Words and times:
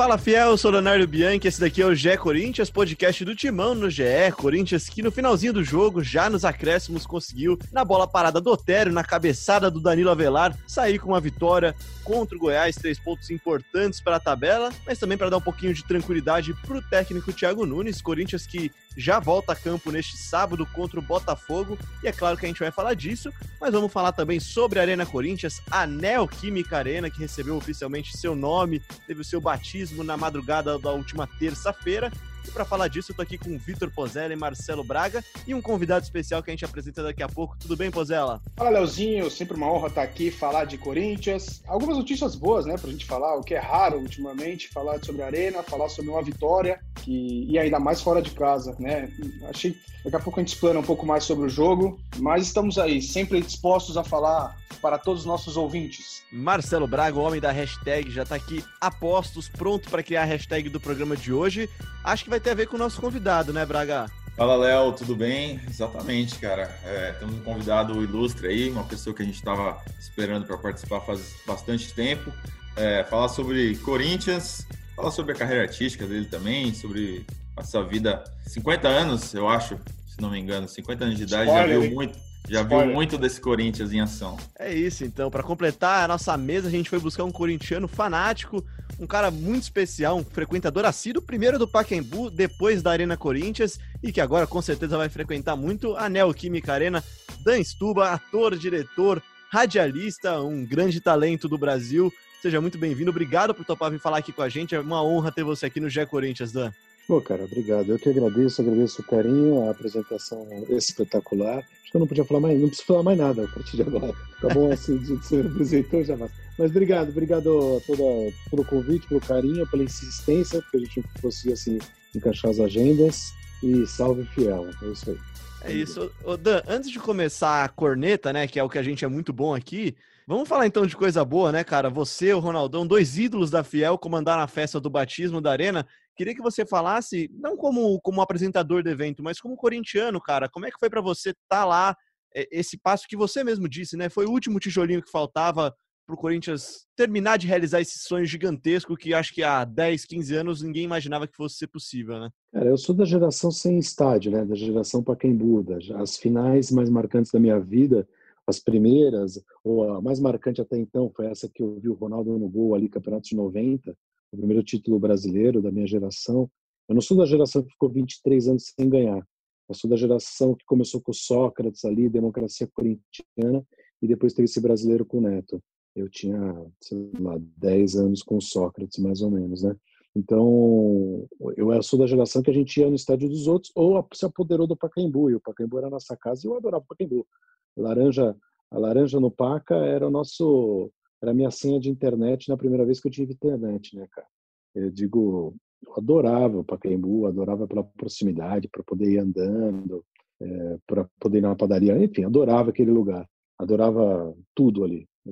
Fala 0.00 0.16
fiel, 0.16 0.52
eu 0.52 0.56
sou 0.56 0.70
Leonardo 0.70 1.06
Bianchi, 1.06 1.46
esse 1.46 1.60
daqui 1.60 1.82
é 1.82 1.84
o 1.84 1.94
GE 1.94 2.16
Corinthians, 2.16 2.70
podcast 2.70 3.22
do 3.22 3.36
Timão 3.36 3.74
no 3.74 3.90
GE. 3.90 4.32
Corinthians 4.34 4.88
que 4.88 5.02
no 5.02 5.12
finalzinho 5.12 5.52
do 5.52 5.62
jogo, 5.62 6.02
já 6.02 6.30
nos 6.30 6.42
acréscimos, 6.42 7.04
conseguiu, 7.04 7.58
na 7.70 7.84
bola 7.84 8.08
parada 8.08 8.40
do 8.40 8.50
Otério, 8.50 8.94
na 8.94 9.04
cabeçada 9.04 9.70
do 9.70 9.78
Danilo 9.78 10.08
Avelar, 10.08 10.56
sair 10.66 10.98
com 10.98 11.10
uma 11.10 11.20
vitória 11.20 11.76
contra 12.02 12.34
o 12.34 12.40
Goiás, 12.40 12.76
três 12.76 12.98
pontos 12.98 13.28
importantes 13.28 14.00
para 14.00 14.16
a 14.16 14.20
tabela, 14.20 14.72
mas 14.86 14.98
também 14.98 15.18
para 15.18 15.28
dar 15.28 15.36
um 15.36 15.42
pouquinho 15.42 15.74
de 15.74 15.84
tranquilidade 15.84 16.54
para 16.66 16.78
o 16.78 16.82
técnico 16.82 17.30
Thiago 17.30 17.66
Nunes. 17.66 18.00
Corinthians 18.00 18.46
que 18.46 18.72
já 18.96 19.18
volta 19.18 19.52
a 19.52 19.56
campo 19.56 19.90
neste 19.90 20.16
sábado 20.16 20.66
contra 20.66 20.98
o 20.98 21.02
Botafogo, 21.02 21.78
e 22.02 22.08
é 22.08 22.12
claro 22.12 22.36
que 22.36 22.44
a 22.44 22.48
gente 22.48 22.60
vai 22.60 22.70
falar 22.70 22.94
disso, 22.94 23.32
mas 23.60 23.72
vamos 23.72 23.92
falar 23.92 24.12
também 24.12 24.40
sobre 24.40 24.78
a 24.78 24.82
Arena 24.82 25.06
Corinthians, 25.06 25.62
a 25.70 25.86
Neoquímica 25.86 26.78
Arena, 26.78 27.10
que 27.10 27.20
recebeu 27.20 27.56
oficialmente 27.56 28.16
seu 28.16 28.34
nome, 28.34 28.80
teve 29.06 29.20
o 29.20 29.24
seu 29.24 29.40
batismo 29.40 30.02
na 30.02 30.16
madrugada 30.16 30.78
da 30.78 30.90
última 30.90 31.26
terça-feira, 31.26 32.10
e 32.46 32.50
para 32.50 32.64
falar 32.64 32.88
disso, 32.88 33.12
eu 33.12 33.16
tô 33.16 33.22
aqui 33.22 33.38
com 33.38 33.54
o 33.54 33.58
Vitor 33.58 33.90
Pozella 33.90 34.32
e 34.32 34.36
Marcelo 34.36 34.84
Braga 34.84 35.24
e 35.46 35.54
um 35.54 35.62
convidado 35.62 36.04
especial 36.04 36.42
que 36.42 36.50
a 36.50 36.52
gente 36.52 36.64
apresenta 36.64 37.02
daqui 37.02 37.22
a 37.22 37.28
pouco. 37.28 37.56
Tudo 37.58 37.76
bem, 37.76 37.90
Pozella? 37.90 38.40
Fala, 38.56 38.70
Leozinho. 38.70 39.30
Sempre 39.30 39.56
uma 39.56 39.70
honra 39.70 39.88
estar 39.88 40.02
aqui 40.02 40.30
falar 40.30 40.64
de 40.64 40.78
Corinthians. 40.78 41.62
Algumas 41.66 41.96
notícias 41.96 42.34
boas, 42.34 42.66
né, 42.66 42.76
pra 42.76 42.90
gente 42.90 43.04
falar, 43.04 43.36
o 43.36 43.42
que 43.42 43.54
é 43.54 43.58
raro 43.58 43.98
ultimamente, 43.98 44.68
falar 44.68 45.02
sobre 45.04 45.22
a 45.22 45.26
Arena, 45.26 45.62
falar 45.62 45.88
sobre 45.88 46.10
uma 46.10 46.22
vitória 46.22 46.80
que 46.96 47.46
e 47.48 47.58
ainda 47.58 47.78
mais 47.78 48.00
fora 48.00 48.20
de 48.20 48.30
casa, 48.30 48.76
né? 48.78 49.10
Achei 49.48 49.76
daqui 50.04 50.16
a 50.16 50.20
pouco 50.20 50.40
a 50.40 50.42
gente 50.42 50.54
explana 50.54 50.80
um 50.80 50.84
pouco 50.84 51.04
mais 51.04 51.24
sobre 51.24 51.46
o 51.46 51.48
jogo, 51.48 52.00
mas 52.18 52.46
estamos 52.46 52.78
aí, 52.78 53.02
sempre 53.02 53.40
dispostos 53.40 53.96
a 53.96 54.04
falar 54.04 54.56
para 54.80 54.98
todos 54.98 55.20
os 55.22 55.26
nossos 55.26 55.56
ouvintes. 55.56 56.22
Marcelo 56.32 56.86
Braga, 56.86 57.18
o 57.18 57.22
homem 57.22 57.40
da 57.40 57.50
hashtag, 57.50 58.10
já 58.10 58.22
está 58.22 58.36
aqui 58.36 58.64
a 58.80 58.90
postos, 58.90 59.48
pronto 59.48 59.90
para 59.90 60.02
criar 60.02 60.22
a 60.22 60.26
hashtag 60.26 60.68
do 60.68 60.80
programa 60.80 61.16
de 61.16 61.32
hoje. 61.32 61.68
Acho 62.02 62.24
que 62.24 62.29
vai 62.30 62.38
ter 62.40 62.50
a 62.50 62.54
ver 62.54 62.68
com 62.68 62.76
o 62.76 62.78
nosso 62.78 63.00
convidado, 63.00 63.52
né, 63.52 63.66
Braga? 63.66 64.08
Fala, 64.36 64.56
Léo, 64.56 64.92
tudo 64.92 65.16
bem? 65.16 65.60
Exatamente, 65.68 66.38
cara. 66.38 66.70
É, 66.84 67.12
temos 67.18 67.34
um 67.34 67.40
convidado 67.40 68.02
ilustre 68.02 68.46
aí, 68.46 68.70
uma 68.70 68.84
pessoa 68.84 69.14
que 69.14 69.20
a 69.20 69.24
gente 69.24 69.34
estava 69.34 69.82
esperando 69.98 70.46
para 70.46 70.56
participar 70.56 71.00
faz 71.00 71.34
bastante 71.44 71.92
tempo. 71.92 72.32
É, 72.76 73.04
falar 73.04 73.28
sobre 73.28 73.76
Corinthians, 73.78 74.64
falar 74.94 75.10
sobre 75.10 75.32
a 75.32 75.34
carreira 75.34 75.62
artística 75.62 76.06
dele 76.06 76.26
também, 76.26 76.72
sobre 76.72 77.26
a 77.56 77.64
sua 77.64 77.82
vida. 77.82 78.22
50 78.46 78.86
anos, 78.86 79.34
eu 79.34 79.48
acho, 79.48 79.76
se 80.06 80.20
não 80.20 80.30
me 80.30 80.38
engano, 80.38 80.68
50 80.68 81.04
anos 81.04 81.16
de 81.18 81.24
idade, 81.24 81.50
Spoiler, 81.50 81.74
já 81.74 81.80
viu 81.80 81.94
muito 81.94 82.18
já 82.48 82.62
Spoiler. 82.62 82.86
viu 82.86 82.94
muito 82.94 83.18
desse 83.18 83.40
Corinthians 83.40 83.92
em 83.92 84.00
ação. 84.00 84.38
É 84.58 84.72
isso, 84.72 85.04
então. 85.04 85.30
Para 85.30 85.42
completar 85.42 86.04
a 86.04 86.08
nossa 86.08 86.36
mesa, 86.36 86.68
a 86.68 86.70
gente 86.70 86.88
foi 86.88 87.00
buscar 87.00 87.24
um 87.24 87.32
corintiano 87.32 87.88
fanático, 87.88 88.64
um 88.98 89.06
cara 89.06 89.30
muito 89.30 89.62
especial, 89.62 90.18
um 90.18 90.24
frequentador 90.24 90.84
assíduo, 90.84 91.22
primeiro 91.22 91.58
do 91.58 91.68
Pacaembu, 91.68 92.30
depois 92.30 92.82
da 92.82 92.90
Arena 92.90 93.16
Corinthians, 93.16 93.78
e 94.02 94.12
que 94.12 94.20
agora 94.20 94.46
com 94.46 94.60
certeza 94.60 94.96
vai 94.96 95.08
frequentar 95.08 95.56
muito 95.56 95.96
a 95.96 96.08
Neoquímica 96.08 96.72
Arena. 96.72 97.02
Dan 97.44 97.62
Stuba, 97.62 98.10
ator, 98.10 98.56
diretor, 98.56 99.22
radialista, 99.50 100.40
um 100.40 100.64
grande 100.64 101.00
talento 101.00 101.48
do 101.48 101.58
Brasil. 101.58 102.12
Seja 102.40 102.60
muito 102.60 102.78
bem-vindo. 102.78 103.10
Obrigado 103.10 103.54
por 103.54 103.64
topar 103.64 103.90
vir 103.90 104.00
falar 104.00 104.18
aqui 104.18 104.32
com 104.32 104.42
a 104.42 104.48
gente. 104.48 104.74
É 104.74 104.80
uma 104.80 105.02
honra 105.02 105.30
ter 105.30 105.44
você 105.44 105.66
aqui 105.66 105.80
no 105.80 105.90
Gé 105.90 106.06
Corinthians, 106.06 106.52
Dan. 106.52 106.72
Pô, 107.10 107.20
cara, 107.20 107.42
obrigado. 107.42 107.90
Eu 107.90 107.98
que 107.98 108.08
agradeço, 108.08 108.62
agradeço 108.62 109.02
o 109.02 109.04
carinho, 109.04 109.66
a 109.66 109.72
apresentação 109.72 110.46
espetacular. 110.68 111.58
Acho 111.58 111.90
que 111.90 111.96
eu 111.96 111.98
não 111.98 112.06
podia 112.06 112.24
falar 112.24 112.38
mais, 112.38 112.60
não 112.60 112.68
preciso 112.68 112.86
falar 112.86 113.02
mais 113.02 113.18
nada 113.18 113.44
a 113.46 113.48
partir 113.48 113.78
de 113.78 113.82
agora. 113.82 114.14
Tá 114.40 114.46
bom 114.54 114.70
assim, 114.70 114.96
de 114.96 115.16
você 115.16 115.40
apresentou 115.40 116.04
já 116.04 116.16
mas. 116.16 116.30
Mas 116.56 116.70
obrigado, 116.70 117.08
obrigado 117.08 117.78
a 117.78 117.80
toda, 117.80 118.04
pelo 118.48 118.64
convite, 118.64 119.08
pelo 119.08 119.20
carinho, 119.20 119.66
pela 119.66 119.82
insistência, 119.82 120.62
porque 120.62 120.76
a 120.76 120.80
gente 120.82 121.02
conseguiu 121.20 121.54
assim 121.54 121.80
encaixar 122.14 122.52
as 122.52 122.60
agendas 122.60 123.32
e 123.60 123.84
salve 123.88 124.24
fiel. 124.26 124.68
É 124.80 124.86
isso 124.86 125.10
aí. 125.10 125.18
É 125.62 125.72
isso. 125.72 126.12
Ô, 126.22 126.36
Dan, 126.36 126.62
antes 126.68 126.92
de 126.92 127.00
começar 127.00 127.64
a 127.64 127.68
corneta, 127.68 128.32
né, 128.32 128.46
que 128.46 128.56
é 128.56 128.62
o 128.62 128.68
que 128.68 128.78
a 128.78 128.84
gente 128.84 129.04
é 129.04 129.08
muito 129.08 129.32
bom 129.32 129.52
aqui, 129.52 129.96
vamos 130.30 130.48
falar 130.48 130.64
então 130.64 130.86
de 130.86 130.96
coisa 130.96 131.24
boa, 131.24 131.50
né, 131.50 131.64
cara? 131.64 131.90
Você, 131.90 132.32
o 132.32 132.38
Ronaldão, 132.38 132.86
dois 132.86 133.18
ídolos 133.18 133.50
da 133.50 133.64
Fiel, 133.64 133.98
comandaram 133.98 134.40
a 134.40 134.46
festa 134.46 134.78
do 134.78 134.88
batismo 134.88 135.40
da 135.40 135.50
Arena. 135.50 135.84
Queria 136.16 136.32
que 136.32 136.40
você 136.40 136.64
falasse, 136.64 137.28
não 137.34 137.56
como, 137.56 138.00
como 138.00 138.20
apresentador 138.20 138.80
do 138.82 138.88
evento, 138.88 139.24
mas 139.24 139.40
como 139.40 139.56
corintiano, 139.56 140.20
cara. 140.20 140.48
Como 140.48 140.66
é 140.66 140.70
que 140.70 140.78
foi 140.78 140.88
para 140.88 141.00
você 141.00 141.30
estar 141.30 141.42
tá 141.48 141.64
lá, 141.64 141.96
é, 142.32 142.46
esse 142.52 142.78
passo 142.78 143.08
que 143.08 143.16
você 143.16 143.42
mesmo 143.42 143.68
disse, 143.68 143.96
né? 143.96 144.08
Foi 144.08 144.24
o 144.24 144.30
último 144.30 144.60
tijolinho 144.60 145.02
que 145.02 145.10
faltava 145.10 145.74
para 146.06 146.14
o 146.14 146.18
Corinthians 146.18 146.86
terminar 146.96 147.36
de 147.36 147.48
realizar 147.48 147.80
esse 147.80 147.98
sonho 147.98 148.24
gigantesco 148.24 148.96
que 148.96 149.12
acho 149.12 149.34
que 149.34 149.42
há 149.42 149.64
10, 149.64 150.04
15 150.04 150.36
anos 150.36 150.62
ninguém 150.62 150.84
imaginava 150.84 151.26
que 151.26 151.36
fosse 151.36 151.56
ser 151.56 151.66
possível, 151.66 152.20
né? 152.20 152.30
Cara, 152.52 152.66
eu 152.66 152.78
sou 152.78 152.94
da 152.94 153.04
geração 153.04 153.50
sem 153.50 153.80
estádio, 153.80 154.30
né? 154.30 154.44
Da 154.44 154.54
geração 154.54 155.02
Pacaembu. 155.02 155.66
As 155.96 156.16
finais 156.16 156.70
mais 156.70 156.88
marcantes 156.88 157.32
da 157.32 157.40
minha 157.40 157.58
vida, 157.58 158.06
as 158.50 158.60
primeiras, 158.60 159.42
ou 159.64 159.90
a 159.90 160.02
mais 160.02 160.20
marcante 160.20 160.60
até 160.60 160.76
então, 160.76 161.10
foi 161.14 161.26
essa 161.26 161.48
que 161.48 161.62
eu 161.62 161.80
vi 161.80 161.88
o 161.88 161.94
Ronaldo 161.94 162.38
no 162.38 162.48
gol 162.48 162.74
ali, 162.74 162.88
Campeonato 162.88 163.28
de 163.28 163.36
90, 163.36 163.96
o 164.32 164.36
primeiro 164.36 164.62
título 164.62 164.98
brasileiro 164.98 165.62
da 165.62 165.70
minha 165.70 165.86
geração. 165.86 166.50
Eu 166.88 166.94
não 166.94 167.00
sou 167.00 167.16
da 167.16 167.24
geração 167.24 167.62
que 167.62 167.72
ficou 167.72 167.88
23 167.88 168.48
anos 168.48 168.72
sem 168.76 168.88
ganhar. 168.88 169.26
Eu 169.68 169.74
sou 169.74 169.88
da 169.88 169.96
geração 169.96 170.54
que 170.54 170.64
começou 170.64 171.00
com 171.00 171.12
Sócrates 171.12 171.84
ali, 171.84 172.08
democracia 172.08 172.68
corintiana, 172.74 173.64
e 174.02 174.06
depois 174.08 174.34
teve 174.34 174.46
esse 174.46 174.60
brasileiro 174.60 175.06
com 175.06 175.18
o 175.18 175.20
Neto. 175.20 175.62
Eu 175.94 176.08
tinha, 176.08 176.38
sei 176.80 177.10
lá, 177.20 177.36
10 177.56 177.96
anos 177.96 178.22
com 178.22 178.40
Sócrates, 178.40 178.98
mais 178.98 179.22
ou 179.22 179.30
menos, 179.30 179.62
né? 179.62 179.76
Então, 180.14 181.28
eu 181.56 181.82
sou 181.82 181.98
da 181.98 182.06
geração 182.06 182.42
que 182.42 182.50
a 182.50 182.54
gente 182.54 182.80
ia 182.80 182.88
no 182.88 182.96
estádio 182.96 183.28
dos 183.28 183.46
outros 183.46 183.70
ou 183.76 184.04
se 184.12 184.24
apoderou 184.26 184.66
do 184.66 184.76
Pacaembu, 184.76 185.30
e 185.30 185.36
o 185.36 185.40
Pacaembu 185.40 185.78
era 185.78 185.86
a 185.86 185.90
nossa 185.90 186.16
casa 186.16 186.40
e 186.44 186.48
eu 186.48 186.56
adorava 186.56 186.82
o 186.84 186.86
Pacaembu. 186.88 187.26
Laranja, 187.76 188.36
a 188.70 188.78
laranja 188.78 189.18
no 189.18 189.30
Paca 189.30 189.74
era 189.76 190.06
o 190.06 190.10
nosso 190.10 190.90
era 191.22 191.32
a 191.32 191.34
minha 191.34 191.50
senha 191.50 191.78
de 191.78 191.90
internet 191.90 192.48
na 192.48 192.56
primeira 192.56 192.84
vez 192.84 192.98
que 192.98 193.08
eu 193.08 193.12
tive 193.12 193.34
internet, 193.34 193.94
né, 193.94 194.06
cara? 194.10 194.26
Eu 194.74 194.90
digo, 194.90 195.54
eu 195.86 195.94
adorava 195.96 196.58
o 196.58 196.64
Pacaembu, 196.64 197.26
adorava 197.26 197.66
pela 197.66 197.84
proximidade, 197.84 198.68
para 198.68 198.82
poder 198.82 199.12
ir 199.12 199.18
andando, 199.18 200.04
é, 200.40 200.78
para 200.86 201.06
poder 201.20 201.38
ir 201.38 201.42
na 201.42 201.54
padaria, 201.54 202.02
enfim, 202.02 202.24
adorava 202.24 202.70
aquele 202.70 202.90
lugar, 202.90 203.28
adorava 203.58 204.34
tudo 204.54 204.84
ali, 204.84 205.06
é, 205.26 205.30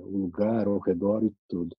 o 0.00 0.18
lugar 0.18 0.66
ao 0.66 0.78
redor 0.78 1.24
e 1.24 1.32
tudo. 1.48 1.74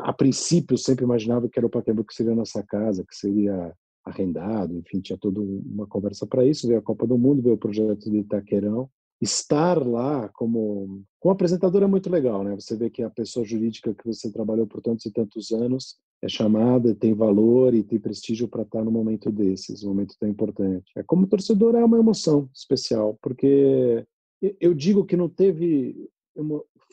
A 0.00 0.12
princípio, 0.12 0.74
eu 0.74 0.78
sempre 0.78 1.04
imaginava 1.04 1.48
que 1.48 1.58
era 1.58 1.66
o 1.66 1.70
Pacaembu 1.70 2.04
que 2.04 2.14
seria 2.14 2.32
a 2.32 2.36
nossa 2.36 2.62
casa, 2.62 3.04
que 3.08 3.16
seria 3.16 3.74
arrendado, 4.04 4.76
enfim, 4.76 5.00
tinha 5.00 5.18
toda 5.18 5.40
uma 5.40 5.86
conversa 5.86 6.26
para 6.26 6.44
isso. 6.44 6.66
Veio 6.66 6.80
a 6.80 6.82
Copa 6.82 7.06
do 7.06 7.16
Mundo, 7.16 7.42
veio 7.42 7.54
o 7.54 7.58
projeto 7.58 8.10
de 8.10 8.18
Itaquerão, 8.18 8.90
estar 9.20 9.84
lá 9.84 10.28
como 10.30 11.02
como 11.18 11.32
apresentador 11.32 11.82
é 11.82 11.86
muito 11.86 12.08
legal, 12.08 12.44
né? 12.44 12.54
Você 12.54 12.76
vê 12.76 12.88
que 12.88 13.02
a 13.02 13.10
pessoa 13.10 13.44
jurídica 13.44 13.92
que 13.92 14.06
você 14.06 14.30
trabalhou 14.30 14.66
por 14.66 14.80
tantos 14.80 15.04
e 15.06 15.10
tantos 15.10 15.50
anos 15.50 15.96
é 16.22 16.28
chamada, 16.28 16.94
tem 16.94 17.12
valor 17.12 17.74
e 17.74 17.82
tem 17.82 17.98
prestígio 17.98 18.48
para 18.48 18.62
estar 18.62 18.84
no 18.84 18.90
momento 18.90 19.30
desses, 19.30 19.82
um 19.82 19.88
momento 19.88 20.14
tão 20.18 20.28
importante. 20.28 20.90
É 20.96 21.02
como 21.02 21.26
torcedor 21.26 21.74
é 21.74 21.84
uma 21.84 21.98
emoção 21.98 22.48
especial, 22.54 23.18
porque 23.20 24.04
eu 24.60 24.74
digo 24.74 25.04
que 25.04 25.16
não 25.16 25.28
teve 25.28 26.08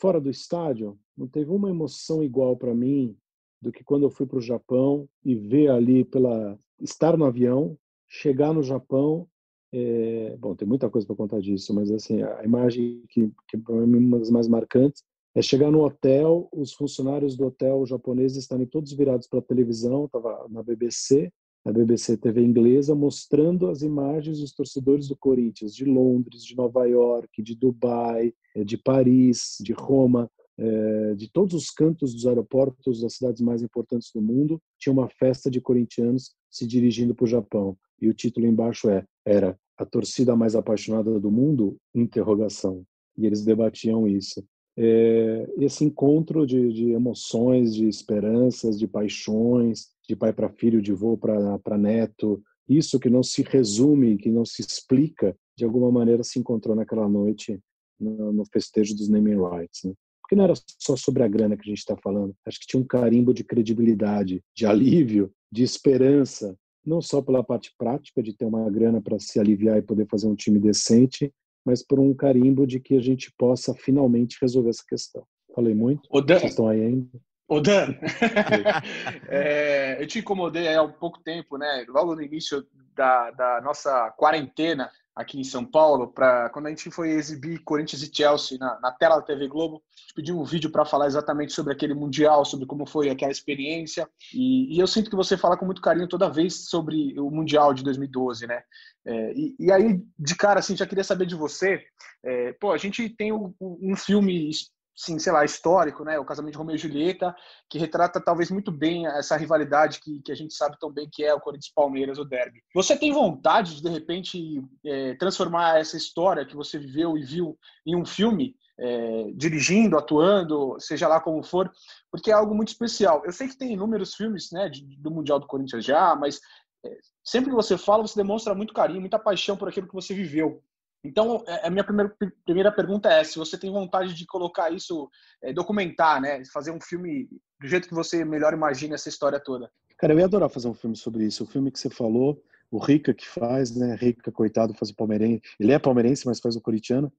fora 0.00 0.20
do 0.20 0.30
estádio, 0.30 0.98
não 1.16 1.28
teve 1.28 1.50
uma 1.50 1.70
emoção 1.70 2.22
igual 2.22 2.56
para 2.56 2.74
mim 2.74 3.16
do 3.60 3.72
que 3.72 3.84
quando 3.84 4.02
eu 4.02 4.10
fui 4.10 4.26
para 4.26 4.38
o 4.38 4.42
Japão 4.42 5.08
e 5.24 5.34
ver 5.34 5.70
ali 5.70 6.04
pela 6.04 6.58
estar 6.80 7.16
no 7.16 7.24
avião, 7.24 7.76
chegar 8.08 8.52
no 8.52 8.62
Japão 8.62 9.26
é, 9.72 10.36
bom, 10.38 10.54
tem 10.54 10.66
muita 10.66 10.88
coisa 10.88 11.06
para 11.06 11.16
contar 11.16 11.40
disso, 11.40 11.74
mas 11.74 11.90
assim, 11.90 12.22
a 12.22 12.44
imagem 12.44 13.02
que, 13.08 13.30
que 13.48 13.56
mim 13.56 13.98
uma 13.98 14.18
das 14.18 14.30
mais 14.30 14.48
marcantes 14.48 15.02
é 15.34 15.42
chegar 15.42 15.70
no 15.70 15.84
hotel, 15.84 16.48
os 16.52 16.72
funcionários 16.72 17.36
do 17.36 17.46
hotel 17.46 17.84
japonês 17.84 18.36
estarem 18.36 18.66
todos 18.66 18.92
virados 18.92 19.26
para 19.26 19.40
a 19.40 19.42
televisão, 19.42 20.06
estava 20.06 20.46
na 20.48 20.62
BBC, 20.62 21.30
na 21.62 21.72
BBC 21.72 22.16
TV 22.16 22.42
inglesa, 22.42 22.94
mostrando 22.94 23.68
as 23.68 23.82
imagens 23.82 24.38
dos 24.38 24.52
torcedores 24.52 25.08
do 25.08 25.16
Corinthians 25.16 25.74
de 25.74 25.84
Londres, 25.84 26.44
de 26.44 26.56
Nova 26.56 26.86
York, 26.86 27.42
de 27.42 27.54
Dubai, 27.54 28.32
é, 28.54 28.64
de 28.64 28.78
Paris, 28.78 29.56
de 29.60 29.72
Roma, 29.72 30.30
é, 30.58 31.14
de 31.14 31.30
todos 31.30 31.54
os 31.54 31.70
cantos 31.70 32.14
dos 32.14 32.26
aeroportos 32.26 33.02
das 33.02 33.14
cidades 33.14 33.42
mais 33.42 33.62
importantes 33.62 34.10
do 34.14 34.22
mundo, 34.22 34.58
tinha 34.78 34.92
uma 34.92 35.08
festa 35.08 35.50
de 35.50 35.60
corintianos 35.60 36.34
se 36.50 36.66
dirigindo 36.66 37.14
para 37.14 37.24
o 37.24 37.28
Japão. 37.28 37.76
E 38.00 38.08
o 38.08 38.14
título 38.14 38.46
embaixo 38.46 38.88
é 38.90 39.04
era 39.24 39.58
a 39.76 39.84
torcida 39.84 40.34
mais 40.36 40.54
apaixonada 40.54 41.18
do 41.18 41.30
mundo? 41.30 41.76
Interrogação. 41.94 42.84
E 43.16 43.26
eles 43.26 43.44
debatiam 43.44 44.06
isso. 44.06 44.44
É, 44.78 45.48
esse 45.58 45.84
encontro 45.84 46.46
de, 46.46 46.72
de, 46.72 46.90
emoções, 46.90 47.74
de 47.74 47.88
esperanças, 47.88 48.78
de 48.78 48.86
paixões, 48.86 49.88
de 50.06 50.14
pai 50.14 50.32
para 50.32 50.50
filho, 50.50 50.82
de 50.82 50.92
vô 50.92 51.16
para 51.16 51.78
neto, 51.78 52.42
isso 52.68 53.00
que 53.00 53.08
não 53.08 53.22
se 53.22 53.42
resume, 53.42 54.18
que 54.18 54.30
não 54.30 54.44
se 54.44 54.60
explica, 54.60 55.34
de 55.56 55.64
alguma 55.64 55.90
maneira 55.90 56.22
se 56.22 56.38
encontrou 56.38 56.76
naquela 56.76 57.08
noite 57.08 57.58
no, 57.98 58.32
no 58.32 58.44
festejo 58.52 58.94
dos 58.94 59.08
naming 59.08 59.40
rights. 59.42 59.84
Né? 59.84 59.94
porque 60.26 60.34
não 60.34 60.42
era 60.42 60.54
só 60.80 60.96
sobre 60.96 61.22
a 61.22 61.28
grana 61.28 61.56
que 61.56 61.62
a 61.62 61.70
gente 61.70 61.78
está 61.78 61.96
falando. 61.96 62.34
Acho 62.44 62.58
que 62.58 62.66
tinha 62.66 62.82
um 62.82 62.86
carimbo 62.86 63.32
de 63.32 63.44
credibilidade, 63.44 64.42
de 64.54 64.66
alívio, 64.66 65.30
de 65.52 65.62
esperança, 65.62 66.56
não 66.86 67.02
só 67.02 67.20
pela 67.20 67.42
parte 67.42 67.74
prática 67.76 68.22
de 68.22 68.32
ter 68.32 68.44
uma 68.44 68.70
grana 68.70 69.00
para 69.00 69.18
se 69.18 69.40
aliviar 69.40 69.76
e 69.76 69.82
poder 69.82 70.06
fazer 70.06 70.28
um 70.28 70.34
time 70.34 70.58
decente, 70.58 71.32
mas 71.64 71.84
por 71.84 71.98
um 71.98 72.14
carimbo 72.14 72.66
de 72.66 72.78
que 72.78 72.96
a 72.96 73.00
gente 73.00 73.32
possa 73.36 73.74
finalmente 73.74 74.38
resolver 74.40 74.70
essa 74.70 74.84
questão. 74.86 75.26
Falei 75.54 75.74
muito? 75.74 76.08
O 76.10 76.20
Dan, 76.20 76.38
Vocês 76.38 76.52
estão 76.52 76.68
aí 76.68 76.80
ainda? 76.80 77.08
Ô 77.48 77.60
Dan, 77.60 77.94
é, 79.28 80.00
eu 80.00 80.06
te 80.06 80.20
incomodei 80.20 80.72
há 80.72 80.82
um 80.82 80.92
pouco 80.92 81.20
tempo, 81.22 81.58
né? 81.58 81.84
Logo 81.88 82.14
no 82.14 82.22
início 82.22 82.64
da, 82.94 83.30
da 83.32 83.60
nossa 83.60 84.10
quarentena 84.12 84.90
aqui 85.16 85.40
em 85.40 85.44
São 85.44 85.64
Paulo, 85.64 86.08
para 86.08 86.50
quando 86.50 86.66
a 86.66 86.68
gente 86.68 86.90
foi 86.90 87.10
exibir 87.12 87.64
Corinthians 87.64 88.02
e 88.02 88.14
Chelsea 88.14 88.58
na, 88.58 88.78
na 88.80 88.92
tela 88.92 89.16
da 89.16 89.22
TV 89.22 89.48
Globo, 89.48 89.82
pediu 90.14 90.38
um 90.38 90.44
vídeo 90.44 90.70
para 90.70 90.84
falar 90.84 91.06
exatamente 91.06 91.54
sobre 91.54 91.72
aquele 91.72 91.94
mundial, 91.94 92.44
sobre 92.44 92.66
como 92.66 92.86
foi 92.86 93.08
aquela 93.08 93.32
experiência. 93.32 94.06
E, 94.34 94.76
e, 94.76 94.78
eu 94.78 94.86
sinto 94.86 95.08
que 95.08 95.16
você 95.16 95.36
fala 95.36 95.56
com 95.56 95.64
muito 95.64 95.80
carinho 95.80 96.06
toda 96.06 96.28
vez 96.28 96.68
sobre 96.68 97.18
o 97.18 97.30
mundial 97.30 97.72
de 97.72 97.82
2012, 97.82 98.46
né? 98.46 98.62
É, 99.06 99.32
e, 99.32 99.56
e, 99.58 99.72
aí 99.72 100.02
de 100.18 100.34
cara 100.36 100.60
assim 100.60 100.76
já 100.76 100.86
queria 100.86 101.04
saber 101.04 101.24
de 101.24 101.34
você. 101.34 101.82
É, 102.22 102.52
pô, 102.52 102.72
a 102.72 102.78
gente 102.78 103.08
tem 103.08 103.32
um, 103.32 103.54
um 103.58 103.96
filme 103.96 104.50
sim, 104.96 105.18
sei 105.18 105.30
lá, 105.30 105.44
histórico, 105.44 106.02
né? 106.02 106.18
O 106.18 106.24
casamento 106.24 106.52
de 106.52 106.58
Romeu 106.58 106.74
e 106.74 106.78
Julieta, 106.78 107.36
que 107.68 107.78
retrata 107.78 108.18
talvez 108.18 108.50
muito 108.50 108.72
bem 108.72 109.06
essa 109.06 109.36
rivalidade 109.36 110.00
que, 110.00 110.22
que 110.22 110.32
a 110.32 110.34
gente 110.34 110.54
sabe 110.54 110.78
tão 110.80 110.90
bem 110.90 111.08
que 111.12 111.22
é 111.22 111.34
o 111.34 111.40
Corinthians 111.40 111.72
Palmeiras, 111.72 112.18
o 112.18 112.24
derby. 112.24 112.62
Você 112.74 112.96
tem 112.96 113.12
vontade 113.12 113.76
de, 113.76 113.82
de 113.82 113.90
repente, 113.90 114.64
é, 114.84 115.14
transformar 115.16 115.78
essa 115.78 115.98
história 115.98 116.46
que 116.46 116.56
você 116.56 116.78
viveu 116.78 117.18
e 117.18 117.22
viu 117.22 117.58
em 117.86 117.94
um 117.94 118.06
filme? 118.06 118.56
É, 118.78 119.32
dirigindo, 119.34 119.96
atuando, 119.96 120.76
seja 120.78 121.08
lá 121.08 121.18
como 121.18 121.42
for, 121.42 121.72
porque 122.10 122.30
é 122.30 122.34
algo 122.34 122.54
muito 122.54 122.68
especial. 122.68 123.22
Eu 123.24 123.32
sei 123.32 123.48
que 123.48 123.56
tem 123.56 123.72
inúmeros 123.72 124.14
filmes 124.14 124.50
né, 124.52 124.68
de, 124.68 124.84
do 124.98 125.10
Mundial 125.10 125.40
do 125.40 125.46
Corinthians 125.46 125.82
já, 125.82 126.14
mas 126.14 126.38
é, 126.84 126.90
sempre 127.24 127.48
que 127.48 127.56
você 127.56 127.78
fala, 127.78 128.06
você 128.06 128.14
demonstra 128.16 128.54
muito 128.54 128.74
carinho, 128.74 129.00
muita 129.00 129.18
paixão 129.18 129.56
por 129.56 129.66
aquilo 129.66 129.88
que 129.88 129.94
você 129.94 130.12
viveu. 130.12 130.62
Então, 131.04 131.44
é, 131.46 131.66
a 131.66 131.70
minha 131.70 131.84
primeira, 131.84 132.14
primeira 132.44 132.72
pergunta 132.72 133.08
é 133.08 133.22
se 133.22 133.38
você 133.38 133.56
tem 133.56 133.70
vontade 133.70 134.14
de 134.14 134.26
colocar 134.26 134.72
isso, 134.72 135.08
é, 135.42 135.52
documentar, 135.52 136.20
né? 136.20 136.42
Fazer 136.52 136.70
um 136.70 136.80
filme 136.80 137.28
do 137.60 137.68
jeito 137.68 137.88
que 137.88 137.94
você 137.94 138.24
melhor 138.24 138.52
imagina 138.52 138.94
essa 138.94 139.08
história 139.08 139.40
toda. 139.40 139.70
Cara, 139.98 140.12
eu 140.12 140.18
ia 140.18 140.24
adorar 140.24 140.50
fazer 140.50 140.68
um 140.68 140.74
filme 140.74 140.96
sobre 140.96 141.24
isso. 141.24 141.44
O 141.44 141.46
filme 141.46 141.70
que 141.70 141.78
você 141.78 141.88
falou, 141.88 142.42
o 142.70 142.78
Rica 142.78 143.14
que 143.14 143.26
faz, 143.26 143.74
né? 143.74 143.94
Rica, 143.94 144.30
coitado, 144.32 144.74
faz 144.74 144.90
o 144.90 144.96
palmeirense. 144.96 145.42
Ele 145.58 145.72
é 145.72 145.78
palmeirense, 145.78 146.26
mas 146.26 146.40
faz 146.40 146.56
o 146.56 146.60
corintiano. 146.60 147.12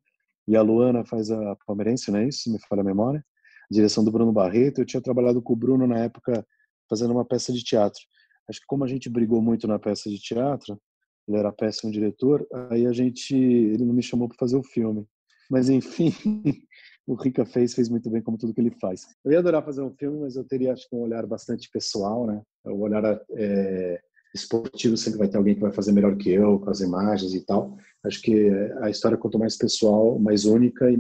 E 0.48 0.56
a 0.56 0.62
Luana 0.62 1.04
faz 1.04 1.32
a 1.32 1.56
palmeirense, 1.66 2.12
não 2.12 2.20
é 2.20 2.28
isso? 2.28 2.52
Me 2.52 2.60
falha 2.68 2.82
a 2.82 2.86
memória. 2.86 3.26
Direção 3.70 4.04
do 4.04 4.12
Bruno 4.12 4.32
Barreto. 4.32 4.80
Eu 4.80 4.86
tinha 4.86 5.02
trabalhado 5.02 5.42
com 5.42 5.54
o 5.54 5.56
Bruno 5.56 5.88
na 5.88 6.00
época 6.00 6.46
fazendo 6.90 7.12
uma 7.12 7.26
peça 7.26 7.52
de 7.52 7.64
teatro. 7.64 8.02
Acho 8.50 8.62
que 8.62 8.66
como 8.66 8.84
a 8.84 8.88
gente 8.88 9.10
brigou 9.10 9.42
muito 9.42 9.68
na 9.68 9.78
peça 9.78 10.10
de 10.10 10.20
teatro, 10.20 10.80
ele 11.28 11.38
era 11.38 11.52
péssimo 11.52 11.92
diretor, 11.92 12.48
aí 12.70 12.86
a 12.86 12.92
gente, 12.92 13.36
ele 13.36 13.84
não 13.84 13.94
me 13.94 14.02
chamou 14.02 14.28
para 14.28 14.38
fazer 14.38 14.56
o 14.56 14.64
filme. 14.64 15.06
Mas 15.50 15.70
enfim, 15.70 16.14
o 17.06 17.16
Rica 17.16 17.46
fez, 17.46 17.74
fez 17.74 17.90
muito 17.90 18.10
bem 18.10 18.22
como 18.22 18.38
tudo 18.38 18.54
que 18.54 18.62
ele 18.62 18.76
faz. 18.82 19.06
Eu 19.24 19.32
ia 19.32 19.40
adorar 19.40 19.64
fazer 19.64 19.82
um 19.82 19.94
filme, 19.94 20.20
mas 20.20 20.36
eu 20.36 20.44
teria 20.44 20.74
acho 20.74 20.88
que 20.90 20.96
um 20.96 21.02
olhar 21.02 21.26
bastante 21.26 21.70
pessoal, 21.72 22.26
né? 22.26 22.42
O 22.66 22.82
olhar 22.82 23.04
é, 23.32 24.00
esportivo 24.34 24.98
sempre 24.98 25.20
vai 25.20 25.28
ter 25.28 25.38
alguém 25.38 25.56
que 25.56 25.62
vai 25.62 25.72
fazer 25.72 25.92
melhor 25.92 26.16
que 26.18 26.30
eu 26.32 26.60
com 26.60 26.70
as 26.70 26.82
imagens 26.82 27.34
e 27.34 27.46
tal. 27.46 27.78
Acho 28.04 28.22
que 28.22 28.50
a 28.82 28.90
história 28.90 29.18
quanto 29.18 29.40
mais 29.40 29.58
pessoal, 29.58 30.20
mais 30.20 30.46
única 30.46 30.90
e, 30.90 30.98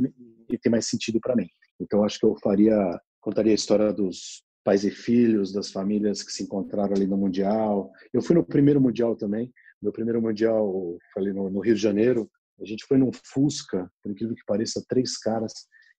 e 0.50 0.57
tem 0.57 0.71
mais 0.71 0.88
sentido 0.88 1.19
para 1.19 1.35
mim. 1.35 1.47
Então 1.80 2.03
acho 2.03 2.19
que 2.19 2.25
eu 2.25 2.35
faria, 2.41 3.00
contaria 3.21 3.51
a 3.51 3.56
história 3.56 3.94
dos 3.94 4.44
pais 4.63 4.83
e 4.83 4.91
filhos, 4.91 5.53
das 5.53 5.71
famílias 5.71 6.21
que 6.21 6.31
se 6.31 6.44
encontraram 6.44 6.94
ali 6.94 7.07
no 7.07 7.15
mundial. 7.15 7.91
Eu 8.13 8.21
fui 8.21 8.35
no 8.35 8.44
primeiro 8.44 8.81
mundial 8.81 9.15
também 9.15 9.51
meu 9.81 9.91
primeiro 9.91 10.21
mundial, 10.21 10.97
falei 11.13 11.33
no, 11.33 11.50
no, 11.50 11.59
Rio 11.59 11.75
de 11.75 11.81
Janeiro, 11.81 12.29
a 12.59 12.65
gente 12.65 12.85
foi 12.85 12.97
num 12.97 13.12
Fusca, 13.12 13.89
por 14.01 14.12
incrível 14.12 14.35
que 14.35 14.45
pareça, 14.45 14.83
três 14.88 15.18
caras. 15.18 15.53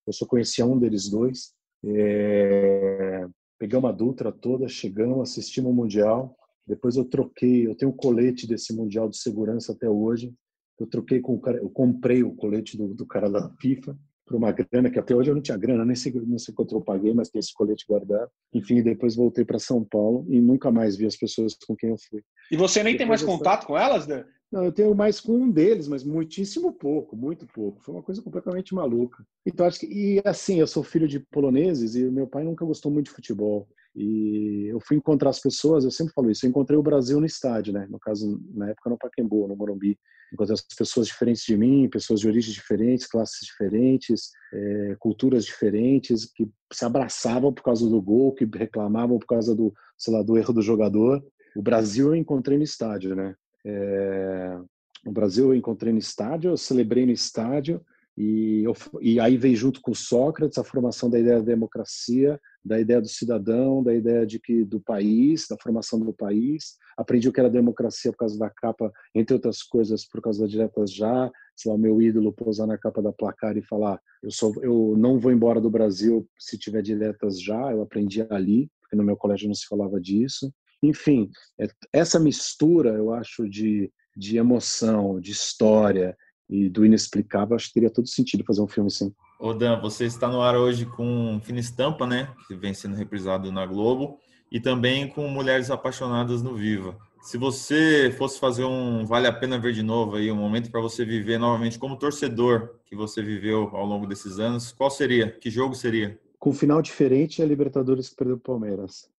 Eu 0.07 0.13
só 0.13 0.27
conhecia 0.27 0.67
um 0.67 0.79
deles 0.79 1.09
dois. 1.09 1.53
É... 1.85 3.27
Pegamos 3.59 3.91
a 3.91 3.93
Dutra 3.93 4.33
toda, 4.33 4.69
chegamos, 4.69 5.31
assistimos 5.31 5.71
o 5.71 5.75
Mundial. 5.75 6.37
Depois 6.67 6.97
eu 6.97 7.05
troquei, 7.05 7.67
eu 7.67 7.75
tenho 7.75 7.93
um 7.93 7.97
colete 7.97 8.47
desse 8.47 8.75
Mundial 8.75 9.09
de 9.09 9.19
Segurança 9.19 9.73
até 9.73 9.89
hoje. 9.89 10.35
Eu 10.79 10.87
troquei 10.87 11.21
com 11.21 11.35
o 11.35 11.41
cara, 11.41 11.59
eu 11.59 11.71
comprei 11.71 12.23
o 12.23 12.35
colete 12.35 12.77
do, 12.77 12.95
do 12.95 13.07
cara 13.07 13.29
da 13.29 13.51
FIFA 13.61 13.97
por 14.29 14.37
uma 14.37 14.53
grana 14.53 14.91
que 14.91 14.99
até 14.99 15.17
hoje 15.17 15.31
eu 15.31 15.35
não 15.35 15.43
tinha 15.43 15.57
grana, 15.57 15.85
nem 15.85 15.97
sei, 15.97 16.13
não 16.13 16.39
sei 16.39 16.55
quanto 16.55 16.77
eu 16.77 16.81
paguei, 16.81 17.15
mas 17.15 17.31
tem 17.31 17.41
esse 17.41 17.53
colete 17.53 17.87
guardado. 17.89 18.31
Enfim, 18.53 18.83
depois 18.83 19.17
voltei 19.17 19.45
para 19.45 19.59
São 19.59 19.83
Paulo 19.83 20.27
e 20.29 20.39
nunca 20.39 20.71
mais 20.71 20.97
vi 20.97 21.07
as 21.07 21.17
pessoas 21.17 21.57
com 21.67 21.75
quem 21.75 21.91
eu 21.91 21.97
fui. 21.99 22.23
E 22.51 22.57
você 22.57 22.83
nem 22.83 22.93
depois 22.93 22.99
tem 22.99 23.27
mais 23.27 23.39
contato 23.39 23.67
com 23.67 23.77
elas, 23.77 24.07
Dan? 24.07 24.25
Não, 24.51 24.65
eu 24.65 24.73
tenho 24.73 24.95
mais 24.95 25.21
com 25.21 25.33
um 25.33 25.51
deles, 25.51 25.89
mas 25.89 26.05
muitíssimo 26.05 26.73
pouco, 26.73 27.15
muito 27.15 27.47
pouco. 27.47 27.83
Foi 27.83 27.95
uma 27.95 28.03
coisa 28.03 28.23
completamente 28.23 28.75
maluca. 28.75 29.23
Então 29.45 29.67
acho 29.67 29.81
que 29.81 29.87
e 29.87 30.23
assim, 30.25 30.59
eu 30.59 30.67
sou 30.67 30.83
filho 30.83 31.07
de 31.07 31.21
poloneses 31.21 31.95
e 31.95 32.05
meu 32.05 32.27
pai 32.27 32.45
nunca 32.45 32.65
gostou 32.65 32.91
muito 32.91 33.07
de 33.07 33.13
futebol. 33.13 33.69
E 33.95 34.69
eu 34.71 34.81
fui 34.81 34.97
encontrar 34.97 35.31
as 35.31 35.41
pessoas, 35.41 35.85
eu 35.85 35.91
sempre 35.91 36.15
falo 36.15 36.31
isso, 36.31 36.47
eu 36.47 36.51
encontrei 36.51 36.79
o 36.79 36.83
Brasil 36.83 37.21
no 37.21 37.27
estádio, 37.27 37.73
né? 37.73 37.87
No 37.91 37.99
caso, 37.99 38.41
na 38.55 38.71
época 38.71 38.89
no 38.89 38.99
Pacaembu, 38.99 39.49
no 39.49 39.57
Morumbi. 39.57 39.99
Encontrei 40.33 40.55
as 40.55 40.63
pessoas 40.77 41.07
diferentes 41.07 41.45
de 41.45 41.57
mim, 41.57 41.89
pessoas 41.89 42.21
de 42.21 42.29
origens 42.29 42.55
diferentes, 42.55 43.07
classes 43.07 43.47
diferentes, 43.47 44.31
é, 44.53 44.97
culturas 44.99 45.45
diferentes, 45.45 46.25
que 46.25 46.49
se 46.73 46.85
abraçavam 46.85 47.53
por 47.53 47.63
causa 47.63 47.89
do 47.89 48.01
gol, 48.01 48.35
que 48.35 48.45
reclamavam 48.45 49.19
por 49.19 49.27
causa 49.27 49.55
do, 49.55 49.73
sei 49.97 50.13
lá, 50.13 50.23
do 50.23 50.37
erro 50.37 50.53
do 50.53 50.63
jogador. 50.63 51.25
O 51.57 51.63
Brasil 51.63 52.09
eu 52.09 52.17
encontrei 52.17 52.59
no 52.59 52.65
estádio, 52.65 53.15
né? 53.15 53.35
É, 53.65 54.59
o 55.07 55.11
Brasil 55.11 55.47
eu 55.47 55.55
encontrei 55.55 55.93
no 55.93 55.99
estádio, 55.99 56.50
eu 56.50 56.57
celebrei 56.57 57.07
no 57.07 57.12
estádio, 57.12 57.81
e, 58.21 58.65
e 59.01 59.21
aí 59.21 59.37
veio 59.37 59.55
junto 59.55 59.81
com 59.81 59.95
Sócrates 59.95 60.59
a 60.59 60.65
formação 60.65 61.09
da 61.09 61.21
ideia 61.21 61.39
da 61.39 61.45
democracia, 61.45 62.41
da 62.65 62.81
ideia 62.81 63.01
do 63.01 63.07
cidadão, 63.07 63.81
da 63.81 63.95
ideia 63.95 64.27
de 64.27 64.41
que 64.41 64.65
do 64.65 64.81
país, 64.81 65.47
da 65.49 65.57
formação 65.63 66.01
do 66.01 66.13
país. 66.13 66.77
Aprendi 66.97 67.29
o 67.29 67.33
que 67.33 67.39
era 67.39 67.49
democracia 67.49 68.11
por 68.11 68.19
causa 68.19 68.37
da 68.37 68.51
capa, 68.51 68.93
entre 69.15 69.35
outras 69.35 69.63
coisas, 69.63 70.05
por 70.05 70.21
causa 70.21 70.41
da 70.41 70.49
Diretas 70.49 70.93
Já. 70.93 71.31
Sei 71.55 71.71
lá, 71.71 71.79
meu 71.79 72.03
ídolo 72.03 72.33
pousar 72.33 72.67
na 72.67 72.77
capa 72.77 73.01
da 73.01 73.13
placar 73.13 73.57
e 73.57 73.63
falar: 73.63 74.01
eu, 74.21 74.33
sou, 74.33 74.53
eu 74.65 74.97
não 74.99 75.21
vou 75.21 75.31
embora 75.31 75.61
do 75.61 75.71
Brasil 75.71 76.29
se 76.37 76.59
tiver 76.59 76.83
Diretas 76.83 77.41
Já. 77.41 77.71
Eu 77.71 77.83
aprendi 77.83 78.27
ali, 78.31 78.69
porque 78.81 78.97
no 78.97 79.05
meu 79.05 79.17
colégio 79.17 79.47
não 79.47 79.55
se 79.55 79.69
falava 79.69 80.01
disso. 80.01 80.53
Enfim, 80.83 81.31
é, 81.61 81.69
essa 81.93 82.19
mistura, 82.19 82.95
eu 82.95 83.13
acho, 83.13 83.49
de, 83.49 83.93
de 84.17 84.39
emoção, 84.39 85.21
de 85.21 85.31
história, 85.31 86.17
e 86.49 86.69
do 86.69 86.85
inexplicável, 86.85 87.57
acho 87.57 87.69
que 87.69 87.75
teria 87.75 87.90
todo 87.90 88.09
sentido 88.09 88.45
fazer 88.45 88.62
um 88.62 88.69
filme 88.69 88.88
assim. 88.88 89.12
Ô 89.38 89.52
Dan, 89.52 89.81
você 89.81 90.05
está 90.05 90.28
no 90.28 90.40
ar 90.40 90.57
hoje 90.57 90.87
com 90.87 91.40
Fina 91.43 91.61
Estampa, 91.61 92.07
né? 92.07 92.33
Que 92.47 92.55
vem 92.55 92.75
sendo 92.75 92.97
reprisado 92.97 93.52
na 93.52 93.67
Globo, 93.67 94.19
e 94.50 94.59
também 94.59 95.09
com 95.09 95.28
Mulheres 95.28 95.71
Apaixonadas 95.71 96.43
no 96.43 96.55
Viva. 96.55 96.97
Se 97.21 97.37
você 97.37 98.14
fosse 98.17 98.38
fazer 98.38 98.64
um 98.64 99.05
Vale 99.05 99.26
a 99.26 99.33
Pena 99.33 99.59
Ver 99.59 99.73
de 99.73 99.83
Novo 99.83 100.17
aí, 100.17 100.31
um 100.31 100.37
momento 100.37 100.71
para 100.71 100.81
você 100.81 101.05
viver 101.05 101.38
novamente 101.38 101.78
como 101.78 101.99
torcedor 101.99 102.76
que 102.87 102.97
você 102.97 103.23
viveu 103.23 103.69
ao 103.75 103.85
longo 103.85 104.07
desses 104.07 104.38
anos, 104.38 104.73
qual 104.73 104.90
seria? 104.90 105.31
Que 105.31 105.50
jogo 105.50 105.75
seria? 105.75 106.19
Com 106.38 106.50
um 106.50 106.55
final 106.55 106.81
diferente, 106.81 107.43
a 107.43 107.47
Libertadores 107.47 108.09
que 108.09 108.17
perdeu 108.17 108.37
o 108.37 108.40
Palmeiras. 108.40 109.11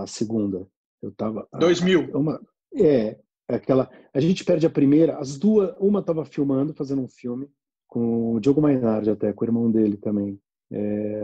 A 0.00 0.06
segunda. 0.06 0.66
Eu 1.02 1.10
tava. 1.10 1.46
2000. 1.58 2.10
Uma, 2.14 2.40
é, 2.74 2.86
é 2.86 3.18
aquela. 3.56 3.90
A 4.12 4.20
gente 4.20 4.44
perde 4.44 4.66
a 4.66 4.70
primeira, 4.70 5.16
as 5.18 5.38
duas. 5.38 5.74
Uma 5.78 6.00
estava 6.00 6.24
filmando, 6.24 6.74
fazendo 6.74 7.02
um 7.02 7.08
filme, 7.08 7.48
com 7.86 8.34
o 8.34 8.40
Diogo 8.40 8.60
Mainardi, 8.60 9.10
até, 9.10 9.32
com 9.32 9.44
o 9.44 9.48
irmão 9.48 9.70
dele 9.70 9.96
também, 9.96 10.38
é, 10.70 11.22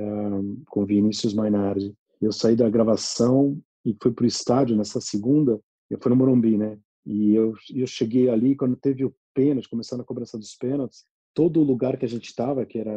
com 0.68 0.84
Vinícius 0.84 1.34
Mainardi. 1.34 1.94
Eu 2.20 2.32
saí 2.32 2.56
da 2.56 2.68
gravação 2.68 3.58
e 3.84 3.96
fui 4.02 4.12
para 4.12 4.24
o 4.24 4.26
estádio 4.26 4.76
nessa 4.76 5.00
segunda, 5.00 5.60
eu 5.88 5.98
fui 6.00 6.10
no 6.10 6.16
Morumbi, 6.16 6.58
né? 6.58 6.78
E 7.06 7.34
eu, 7.34 7.54
eu 7.74 7.86
cheguei 7.86 8.28
ali, 8.28 8.54
quando 8.54 8.76
teve 8.76 9.04
o 9.04 9.14
pênalti, 9.32 9.68
começando 9.68 10.00
a 10.00 10.04
cobrança 10.04 10.36
dos 10.36 10.54
pênaltis, 10.54 11.06
todo 11.38 11.60
o 11.60 11.64
lugar 11.64 11.96
que 11.96 12.04
a 12.04 12.08
gente 12.08 12.26
estava, 12.26 12.66
que 12.66 12.78
era 12.78 12.92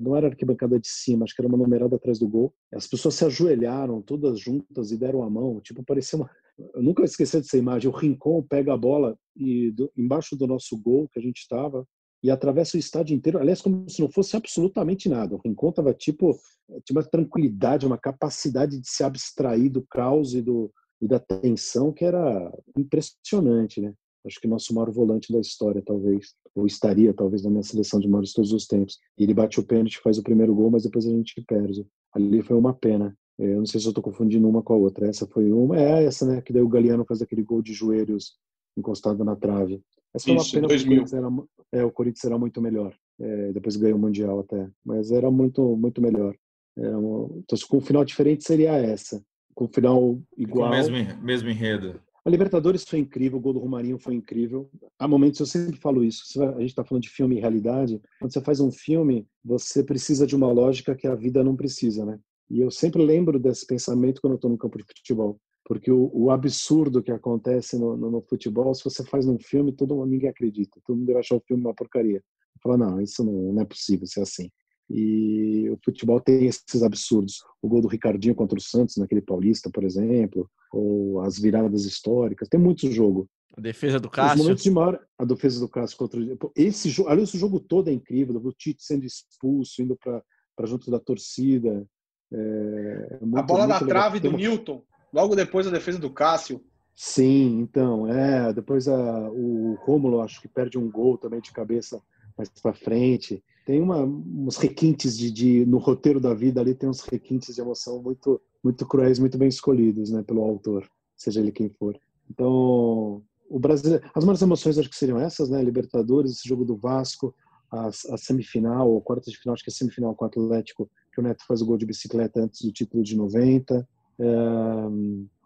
não 0.00 0.14
era 0.14 0.28
arquibancada 0.28 0.78
de 0.78 0.86
cima, 0.86 1.24
acho 1.24 1.34
que 1.34 1.40
era 1.40 1.48
uma 1.48 1.56
numerada 1.56 1.96
atrás 1.96 2.18
do 2.18 2.28
gol, 2.28 2.52
as 2.72 2.86
pessoas 2.86 3.14
se 3.14 3.24
ajoelharam 3.24 4.02
todas 4.02 4.38
juntas 4.38 4.92
e 4.92 4.98
deram 4.98 5.22
a 5.22 5.30
mão, 5.30 5.60
tipo, 5.60 5.82
parecia 5.82 6.18
uma... 6.18 6.30
Eu 6.74 6.82
nunca 6.82 7.04
esqueci 7.04 7.38
dessa 7.38 7.56
imagem, 7.56 7.90
o 7.90 7.94
Rincon 7.94 8.42
pega 8.42 8.74
a 8.74 8.76
bola 8.76 9.16
e 9.36 9.70
do, 9.70 9.90
embaixo 9.96 10.36
do 10.36 10.46
nosso 10.46 10.76
gol 10.80 11.08
que 11.12 11.18
a 11.18 11.22
gente 11.22 11.38
estava 11.38 11.86
e 12.22 12.30
atravessa 12.30 12.76
o 12.76 12.80
estádio 12.80 13.16
inteiro, 13.16 13.38
aliás, 13.38 13.62
como 13.62 13.88
se 13.88 14.00
não 14.00 14.10
fosse 14.10 14.36
absolutamente 14.36 15.08
nada. 15.08 15.34
O 15.34 15.40
Rincon 15.42 15.70
estava 15.70 15.94
tipo, 15.94 16.38
tinha 16.84 16.98
uma 16.98 17.02
tranquilidade, 17.02 17.86
uma 17.86 17.96
capacidade 17.96 18.78
de 18.78 18.88
se 18.88 19.02
abstrair 19.02 19.70
do 19.70 19.82
caos 19.90 20.34
e, 20.34 20.42
do, 20.42 20.70
e 21.00 21.08
da 21.08 21.18
tensão 21.18 21.92
que 21.92 22.04
era 22.04 22.52
impressionante, 22.76 23.80
né? 23.80 23.94
Acho 24.26 24.38
que 24.38 24.46
nosso 24.46 24.74
maior 24.74 24.90
volante 24.90 25.32
da 25.32 25.40
história, 25.40 25.82
talvez. 25.84 26.34
ou 26.54 26.66
estaria 26.66 27.14
talvez 27.14 27.42
na 27.42 27.50
minha 27.50 27.62
seleção 27.62 27.98
de 27.98 28.06
maiores 28.06 28.34
todos 28.34 28.52
os 28.52 28.66
tempos. 28.66 28.98
E 29.16 29.22
ele 29.22 29.32
bate 29.32 29.58
o 29.58 29.66
pênalti, 29.66 29.98
faz 30.02 30.18
o 30.18 30.22
primeiro 30.22 30.54
gol, 30.54 30.70
mas 30.70 30.82
depois 30.82 31.06
a 31.06 31.10
gente 31.10 31.42
perde. 31.46 31.86
Ali 32.14 32.42
foi 32.42 32.56
uma 32.56 32.74
pena. 32.74 33.16
É, 33.40 33.54
eu 33.54 33.58
não 33.58 33.66
sei 33.66 33.80
se 33.80 33.86
eu 33.86 33.90
estou 33.90 34.04
confundindo 34.04 34.46
uma 34.46 34.62
com 34.62 34.74
a 34.74 34.76
outra. 34.76 35.08
Essa 35.08 35.26
foi 35.26 35.50
uma, 35.50 35.80
é 35.80 36.04
essa, 36.04 36.26
né? 36.26 36.42
Que 36.42 36.52
daí 36.52 36.62
o 36.62 36.68
Galeano 36.68 37.06
faz 37.06 37.22
aquele 37.22 37.42
gol 37.42 37.62
de 37.62 37.72
joelhos 37.72 38.34
encostado 38.76 39.24
na 39.24 39.34
trave. 39.34 39.82
Essa 40.14 40.26
foi 40.26 40.34
Isso, 40.36 40.46
uma 40.48 40.54
pena 40.54 40.68
2000. 40.68 41.02
porque 41.02 41.14
o 41.14 41.14
Corinthians 41.14 41.14
era, 41.14 41.80
é, 41.80 41.84
o 41.84 41.90
Corinthians 41.90 42.24
era 42.24 42.38
muito 42.38 42.60
melhor. 42.60 42.94
É, 43.18 43.52
depois 43.52 43.76
ganhou 43.76 43.96
o 43.96 44.00
Mundial 44.00 44.40
até. 44.40 44.68
Mas 44.84 45.10
era 45.10 45.30
muito, 45.30 45.74
muito 45.76 46.02
melhor. 46.02 46.34
Era 46.76 46.98
uma, 46.98 47.38
então, 47.38 47.58
com 47.68 47.78
um 47.78 47.80
final 47.80 48.04
diferente 48.04 48.44
seria 48.44 48.72
essa. 48.76 49.22
Com 49.54 49.64
um 49.64 49.68
final 49.68 50.20
igual. 50.36 50.68
Com 50.68 50.76
o 50.76 50.76
mesmo, 50.76 51.22
mesmo 51.22 51.48
enredo. 51.48 52.00
A 52.22 52.28
Libertadores 52.28 52.84
foi 52.84 52.98
incrível, 52.98 53.38
o 53.38 53.40
gol 53.40 53.54
do 53.54 53.58
Romarinho 53.60 53.98
foi 53.98 54.14
incrível. 54.14 54.70
Há 54.98 55.08
momentos, 55.08 55.40
eu 55.40 55.46
sempre 55.46 55.80
falo 55.80 56.04
isso, 56.04 56.22
a 56.42 56.60
gente 56.60 56.66
está 56.66 56.84
falando 56.84 57.02
de 57.02 57.08
filme 57.08 57.36
e 57.36 57.40
realidade. 57.40 57.98
Quando 58.20 58.30
você 58.30 58.42
faz 58.42 58.60
um 58.60 58.70
filme, 58.70 59.26
você 59.42 59.82
precisa 59.82 60.26
de 60.26 60.36
uma 60.36 60.52
lógica 60.52 60.94
que 60.94 61.06
a 61.06 61.14
vida 61.14 61.42
não 61.42 61.56
precisa, 61.56 62.04
né? 62.04 62.20
E 62.50 62.60
eu 62.60 62.70
sempre 62.70 63.02
lembro 63.04 63.38
desse 63.38 63.66
pensamento 63.66 64.20
quando 64.20 64.32
eu 64.32 64.36
estou 64.36 64.50
no 64.50 64.58
campo 64.58 64.76
de 64.78 64.84
futebol. 64.84 65.38
Porque 65.64 65.90
o, 65.90 66.10
o 66.12 66.30
absurdo 66.30 67.02
que 67.02 67.12
acontece 67.12 67.78
no, 67.78 67.96
no- 67.96 68.10
no 68.10 68.22
futebol, 68.22 68.74
se 68.74 68.82
você 68.82 69.04
faz 69.04 69.24
num 69.24 69.38
filme, 69.38 69.72
todo 69.72 69.94
mundo, 69.94 70.10
ninguém 70.10 70.28
acredita. 70.28 70.80
Todo 70.84 70.96
mundo 70.98 71.12
vai 71.12 71.20
achar 71.20 71.36
o 71.36 71.42
filme 71.46 71.62
uma 71.62 71.74
porcaria. 71.74 72.22
Fala, 72.62 72.76
não, 72.76 73.00
isso 73.00 73.24
não, 73.24 73.52
não 73.52 73.62
é 73.62 73.64
possível 73.64 74.06
ser 74.06 74.22
assim. 74.22 74.50
E 74.88 75.70
o 75.70 75.78
futebol 75.84 76.20
tem 76.20 76.46
esses 76.46 76.82
absurdos. 76.82 77.44
O 77.62 77.68
gol 77.68 77.80
do 77.80 77.86
Ricardinho 77.88 78.34
contra 78.34 78.58
o 78.58 78.60
Santos, 78.60 78.96
naquele 78.96 79.20
Paulista, 79.22 79.70
por 79.70 79.84
exemplo, 79.84 80.50
ou 80.72 81.20
as 81.20 81.38
viradas 81.38 81.84
históricas. 81.84 82.48
Tem 82.48 82.58
muito 82.58 82.90
jogo. 82.90 83.28
A 83.56 83.60
defesa 83.60 84.00
do 84.00 84.08
Os 84.08 84.14
Cássio. 84.14 84.38
momentos 84.42 84.64
de 84.64 84.70
maior, 84.70 85.00
a 85.16 85.24
defesa 85.24 85.60
do 85.60 85.68
Cássio 85.68 85.96
contra 85.96 86.20
o 86.20 86.52
esse 86.56 86.88
jogo, 86.90 87.08
aliás, 87.08 87.28
esse 87.28 87.38
jogo 87.38 87.60
todo 87.60 87.88
é 87.88 87.92
incrível, 87.92 88.40
o 88.42 88.52
Tite 88.52 88.82
sendo 88.82 89.04
expulso, 89.04 89.80
indo 89.80 89.96
para 89.96 90.22
junto 90.66 90.90
da 90.90 90.98
torcida. 90.98 91.86
É, 92.32 93.18
é 93.20 93.24
muito- 93.24 93.38
a 93.38 93.42
bola 93.42 93.66
na 93.66 93.74
legal. 93.74 93.88
trave 93.88 94.20
Tem 94.20 94.30
do 94.30 94.36
Newton, 94.36 94.82
logo 95.12 95.34
depois 95.34 95.66
da 95.66 95.72
defesa 95.72 95.98
do 95.98 96.10
Cássio. 96.10 96.62
Sim, 96.94 97.60
então, 97.60 98.06
é, 98.06 98.52
depois 98.52 98.86
a, 98.86 99.30
o 99.30 99.74
Rômulo 99.80 100.20
acho 100.20 100.40
que 100.40 100.48
perde 100.48 100.78
um 100.78 100.90
gol 100.90 101.16
também 101.16 101.40
de 101.40 101.52
cabeça 101.52 102.00
mais 102.36 102.48
para 102.48 102.74
frente. 102.74 103.42
Tem 103.64 103.80
uma, 103.80 104.04
uns 104.04 104.56
requintes 104.56 105.16
de, 105.16 105.30
de 105.30 105.66
no 105.66 105.78
roteiro 105.78 106.20
da 106.20 106.34
vida 106.34 106.60
ali 106.60 106.74
tem 106.74 106.88
uns 106.88 107.00
requintes 107.00 107.54
de 107.54 107.60
emoção 107.60 108.02
muito 108.02 108.40
muito 108.62 108.86
cruéis, 108.86 109.18
muito 109.18 109.38
bem 109.38 109.48
escolhidos, 109.48 110.10
né, 110.10 110.22
pelo 110.22 110.42
autor, 110.42 110.86
seja 111.16 111.40
ele 111.40 111.50
quem 111.50 111.70
for. 111.70 111.98
Então, 112.30 113.22
o 113.48 113.58
brasileiro, 113.58 114.04
as 114.14 114.22
maiores 114.22 114.42
emoções 114.42 114.78
acho 114.78 114.88
que 114.90 114.96
seriam 114.96 115.18
essas, 115.18 115.48
né, 115.48 115.62
Libertadores, 115.62 116.32
esse 116.32 116.48
jogo 116.48 116.64
do 116.64 116.76
Vasco, 116.76 117.34
a, 117.70 117.86
a 117.88 118.18
semifinal, 118.18 118.90
ou 118.90 119.00
quarta 119.00 119.30
de 119.30 119.38
final, 119.38 119.54
acho 119.54 119.64
que 119.64 119.70
é 119.70 119.72
semifinal 119.72 120.14
com 120.14 120.24
o 120.24 120.28
Atlético, 120.28 120.90
que 121.20 121.26
o 121.26 121.28
Neto 121.28 121.44
faz 121.46 121.60
o 121.62 121.66
gol 121.66 121.76
de 121.76 121.86
bicicleta 121.86 122.40
antes 122.40 122.62
do 122.62 122.72
título 122.72 123.02
de 123.02 123.16
90. 123.16 123.86
É, 124.18 124.24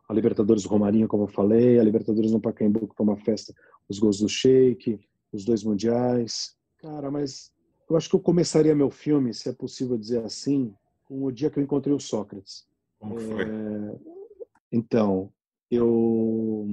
a 0.08 0.12
Libertadores 0.14 0.62
do 0.62 0.68
Romarinho, 0.68 1.08
como 1.08 1.24
eu 1.24 1.28
falei, 1.28 1.78
a 1.78 1.82
Libertadores 1.82 2.30
no 2.30 2.40
Pacaembu, 2.40 2.88
que 2.88 2.94
foi 2.94 3.04
uma 3.06 3.16
festa, 3.16 3.52
os 3.88 3.98
gols 3.98 4.18
do 4.18 4.28
Sheik, 4.28 4.98
os 5.32 5.44
dois 5.44 5.64
mundiais. 5.64 6.54
Cara, 6.78 7.10
mas 7.10 7.52
eu 7.88 7.96
acho 7.96 8.08
que 8.08 8.16
eu 8.16 8.20
começaria 8.20 8.74
meu 8.74 8.90
filme, 8.90 9.32
se 9.34 9.48
é 9.48 9.52
possível 9.52 9.96
dizer 9.98 10.24
assim, 10.24 10.72
com 11.06 11.24
o 11.24 11.32
dia 11.32 11.50
que 11.50 11.58
eu 11.58 11.62
encontrei 11.62 11.94
o 11.94 12.00
Sócrates. 12.00 12.66
Como 12.98 13.18
foi? 13.18 13.42
É, 13.44 13.96
Então, 14.72 15.30
eu. 15.70 16.66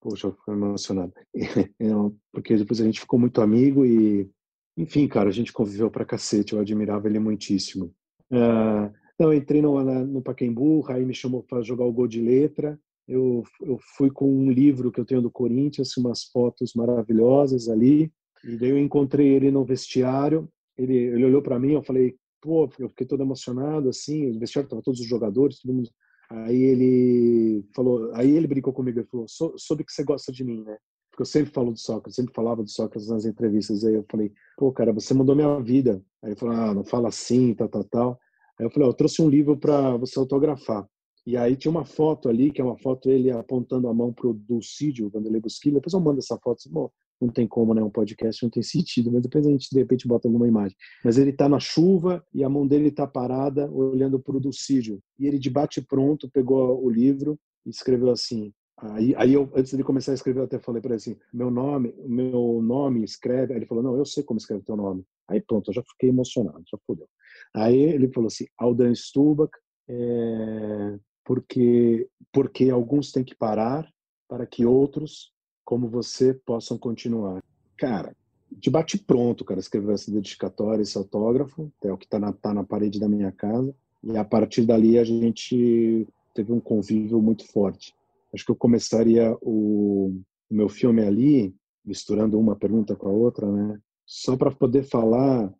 Poxa, 0.00 0.28
eu 0.28 0.32
fico 0.32 0.52
emocionado. 0.52 1.12
Eu- 1.80 2.14
Porque 2.32 2.56
depois 2.56 2.80
a 2.80 2.84
gente 2.84 3.00
ficou 3.00 3.18
muito 3.18 3.40
amigo 3.40 3.84
e. 3.84 4.30
Enfim, 4.76 5.08
cara, 5.08 5.28
a 5.30 5.32
gente 5.32 5.52
conviveu 5.52 5.90
pra 5.90 6.04
cacete. 6.04 6.52
Eu 6.52 6.60
admirava 6.60 7.08
ele 7.08 7.18
muitíssimo. 7.18 7.92
Ah, 8.32 8.90
Então, 9.14 9.32
eu 9.32 9.38
entrei 9.38 9.62
no, 9.62 9.82
no 10.04 10.22
Pacaembu, 10.22 10.78
o 10.78 10.80
Raí 10.80 11.04
me 11.04 11.14
chamou 11.14 11.42
para 11.42 11.62
jogar 11.62 11.84
o 11.84 11.92
gol 11.92 12.06
de 12.08 12.20
letra. 12.20 12.78
Eu, 13.08 13.44
eu 13.62 13.78
fui 13.96 14.10
com 14.10 14.28
um 14.30 14.50
livro 14.50 14.90
que 14.90 15.00
eu 15.00 15.04
tenho 15.04 15.22
do 15.22 15.30
Corinthians, 15.30 15.96
umas 15.96 16.24
fotos 16.24 16.72
maravilhosas 16.74 17.68
ali. 17.68 18.12
E 18.44 18.56
daí 18.58 18.70
eu 18.70 18.78
encontrei 18.78 19.28
ele 19.28 19.50
no 19.50 19.64
vestiário. 19.64 20.48
Ele, 20.76 20.94
ele 20.94 21.24
olhou 21.24 21.40
para 21.40 21.58
mim, 21.58 21.72
eu 21.72 21.82
falei, 21.82 22.16
pô, 22.40 22.68
eu 22.78 22.88
fiquei 22.90 23.06
todo 23.06 23.22
emocionado, 23.22 23.88
assim. 23.88 24.30
O 24.30 24.38
vestiário 24.38 24.68
tava 24.68 24.82
todos 24.82 25.00
os 25.00 25.06
jogadores, 25.06 25.60
todo 25.60 25.74
mundo. 25.74 25.88
Aí 26.30 26.60
ele 26.60 27.64
falou, 27.74 28.10
aí 28.14 28.30
ele 28.36 28.48
brincou 28.48 28.72
comigo, 28.72 28.98
ele 28.98 29.06
falou, 29.08 29.26
"Sou- 29.28 29.54
soube 29.56 29.84
que 29.84 29.92
você 29.92 30.02
gosta 30.04 30.32
de 30.32 30.42
mim, 30.44 30.62
né? 30.64 30.76
Porque 31.16 31.22
eu 31.22 31.26
sempre 31.26 31.50
falo 31.50 31.72
do 31.72 31.78
Sócrates, 31.78 32.14
sempre 32.14 32.34
falava 32.34 32.62
do 32.62 32.68
Sócrates 32.68 33.08
nas 33.08 33.24
entrevistas. 33.24 33.82
Aí 33.86 33.94
eu 33.94 34.04
falei, 34.10 34.30
pô, 34.54 34.70
cara, 34.70 34.92
você 34.92 35.14
mudou 35.14 35.34
minha 35.34 35.58
vida. 35.60 36.02
Aí 36.22 36.28
ele 36.28 36.36
falou, 36.36 36.54
ah, 36.54 36.74
não 36.74 36.84
fala 36.84 37.08
assim, 37.08 37.54
tal, 37.54 37.70
tal, 37.70 37.84
tal. 37.84 38.20
Aí 38.60 38.66
eu 38.66 38.70
falei, 38.70 38.86
ó, 38.86 38.90
eu 38.90 38.94
trouxe 38.94 39.22
um 39.22 39.28
livro 39.30 39.56
para 39.56 39.96
você 39.96 40.18
autografar. 40.18 40.86
E 41.26 41.34
aí 41.34 41.56
tinha 41.56 41.70
uma 41.70 41.86
foto 41.86 42.28
ali, 42.28 42.50
que 42.50 42.60
é 42.60 42.64
uma 42.64 42.76
foto 42.76 43.10
ele 43.10 43.30
apontando 43.30 43.88
a 43.88 43.94
mão 43.94 44.12
pro 44.12 44.34
Dulcídio, 44.34 45.08
Vanderlei 45.08 45.40
Busquilla. 45.40 45.76
Depois 45.76 45.94
eu 45.94 46.00
mando 46.00 46.18
essa 46.18 46.36
foto, 46.36 46.58
assim, 46.58 46.70
bom, 46.70 46.90
não 47.18 47.30
tem 47.30 47.48
como, 47.48 47.72
né? 47.72 47.82
Um 47.82 47.88
podcast 47.88 48.42
não 48.42 48.50
tem 48.50 48.62
sentido, 48.62 49.10
mas 49.10 49.22
depois 49.22 49.46
a 49.46 49.50
gente 49.50 49.70
de 49.72 49.78
repente 49.78 50.06
bota 50.06 50.28
alguma 50.28 50.46
imagem. 50.46 50.76
Mas 51.02 51.16
ele 51.16 51.32
tá 51.32 51.48
na 51.48 51.58
chuva 51.58 52.22
e 52.34 52.44
a 52.44 52.48
mão 52.50 52.66
dele 52.66 52.90
tá 52.90 53.06
parada 53.06 53.70
olhando 53.72 54.20
pro 54.20 54.38
Dulcídio. 54.38 55.00
E 55.18 55.26
ele 55.26 55.38
de 55.38 55.48
bate 55.48 55.80
pronto 55.80 56.28
pegou 56.30 56.84
o 56.84 56.90
livro 56.90 57.38
e 57.64 57.70
escreveu 57.70 58.10
assim: 58.10 58.52
Aí, 58.78 59.14
aí 59.16 59.32
eu, 59.32 59.50
antes 59.56 59.74
de 59.74 59.82
começar 59.82 60.12
a 60.12 60.14
escrever, 60.14 60.40
eu 60.40 60.44
até 60.44 60.58
falei 60.58 60.82
para 60.82 60.90
ele 60.90 60.96
assim: 60.96 61.16
meu 61.32 61.50
nome, 61.50 61.94
meu 62.04 62.60
nome 62.62 63.04
escreve. 63.04 63.52
Aí 63.52 63.58
ele 63.58 63.66
falou: 63.66 63.82
não, 63.82 63.96
eu 63.96 64.04
sei 64.04 64.22
como 64.22 64.38
escreve 64.38 64.64
teu 64.64 64.76
nome. 64.76 65.04
Aí 65.26 65.40
pronto, 65.40 65.70
eu 65.70 65.74
já 65.74 65.82
fiquei 65.82 66.10
emocionado, 66.10 66.62
já 66.70 66.78
fodeu. 66.86 67.08
Aí 67.54 67.76
ele 67.76 68.08
falou 68.08 68.28
assim: 68.28 68.46
Aldan 68.58 68.94
Stubach, 68.94 69.52
é, 69.88 70.98
porque, 71.24 72.08
porque 72.32 72.68
alguns 72.70 73.12
têm 73.12 73.24
que 73.24 73.34
parar 73.34 73.90
para 74.28 74.46
que 74.46 74.66
outros, 74.66 75.32
como 75.64 75.88
você, 75.88 76.34
possam 76.34 76.76
continuar. 76.76 77.42
Cara, 77.78 78.14
de 78.50 78.70
bate 78.70 78.98
pronto, 78.98 79.44
cara, 79.44 79.60
escreveu 79.60 79.92
essa 79.92 80.10
dedicatória, 80.10 80.82
esse 80.82 80.96
autógrafo, 80.98 81.72
é 81.82 81.92
o 81.92 81.96
que 81.96 82.04
está 82.04 82.18
na, 82.18 82.32
tá 82.32 82.52
na 82.52 82.64
parede 82.64 83.00
da 83.00 83.08
minha 83.08 83.32
casa. 83.32 83.74
E 84.02 84.16
a 84.16 84.24
partir 84.24 84.66
dali 84.66 84.98
a 84.98 85.04
gente 85.04 86.06
teve 86.34 86.52
um 86.52 86.60
convívio 86.60 87.20
muito 87.20 87.46
forte. 87.50 87.94
Acho 88.34 88.44
que 88.44 88.52
eu 88.52 88.56
começaria 88.56 89.36
o, 89.40 90.20
o 90.50 90.54
meu 90.54 90.68
filme 90.68 91.02
ali, 91.02 91.54
misturando 91.84 92.38
uma 92.38 92.56
pergunta 92.56 92.96
com 92.96 93.08
a 93.08 93.12
outra, 93.12 93.50
né? 93.50 93.78
Só 94.04 94.36
para 94.36 94.50
poder 94.50 94.84
falar 94.84 95.52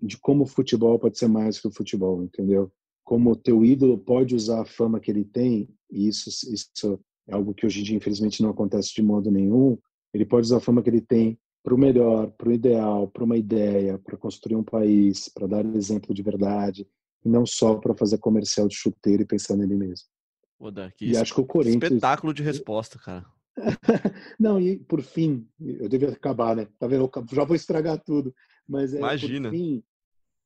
de, 0.00 0.16
como 0.18 0.44
o 0.44 0.46
futebol 0.46 0.98
pode 0.98 1.18
ser 1.18 1.28
mais 1.28 1.60
que 1.60 1.68
o 1.68 1.72
futebol, 1.72 2.22
entendeu? 2.22 2.70
Como 3.04 3.30
o 3.30 3.36
teu 3.36 3.64
ídolo 3.64 3.98
pode 3.98 4.34
usar 4.34 4.62
a 4.62 4.64
fama 4.64 5.00
que 5.00 5.10
ele 5.10 5.24
tem, 5.24 5.68
e 5.90 6.08
isso, 6.08 6.28
isso 6.52 7.00
é 7.28 7.34
algo 7.34 7.54
que 7.54 7.66
hoje 7.66 7.80
em 7.80 7.84
dia, 7.84 7.96
infelizmente, 7.96 8.42
não 8.42 8.50
acontece 8.50 8.94
de 8.94 9.02
modo 9.02 9.30
nenhum. 9.30 9.76
Ele 10.14 10.24
pode 10.24 10.46
usar 10.46 10.58
a 10.58 10.60
fama 10.60 10.82
que 10.82 10.90
ele 10.90 11.00
tem 11.00 11.38
para 11.62 11.74
o 11.74 11.78
melhor, 11.78 12.30
para 12.32 12.48
o 12.48 12.52
ideal, 12.52 13.08
para 13.08 13.24
uma 13.24 13.36
ideia, 13.36 13.98
para 13.98 14.16
construir 14.16 14.56
um 14.56 14.64
país, 14.64 15.28
para 15.28 15.46
dar 15.46 15.64
exemplo 15.76 16.14
de 16.14 16.22
verdade, 16.22 16.86
e 17.24 17.28
não 17.28 17.46
só 17.46 17.76
para 17.76 17.94
fazer 17.94 18.18
comercial 18.18 18.66
de 18.66 18.74
chuteiro 18.74 19.22
e 19.22 19.26
pensar 19.26 19.56
nele 19.56 19.76
mesmo. 19.76 20.06
Que 20.96 21.06
e 21.06 21.16
acho 21.16 21.34
que 21.34 21.40
o 21.40 21.46
Corinthians. 21.46 21.82
espetáculo 21.82 22.32
de 22.32 22.42
resposta, 22.42 22.98
cara. 22.98 23.26
não, 24.38 24.60
e 24.60 24.78
por 24.78 25.02
fim, 25.02 25.46
eu 25.60 25.88
devia 25.88 26.10
acabar, 26.10 26.56
né? 26.56 26.68
Tá 26.78 26.86
vendo? 26.86 27.10
Eu 27.14 27.26
já 27.32 27.44
vou 27.44 27.56
estragar 27.56 28.02
tudo. 28.02 28.34
Mas 28.68 28.94
é 28.94 28.98
Imagina. 28.98 29.50
por 29.50 29.56
fim, 29.56 29.82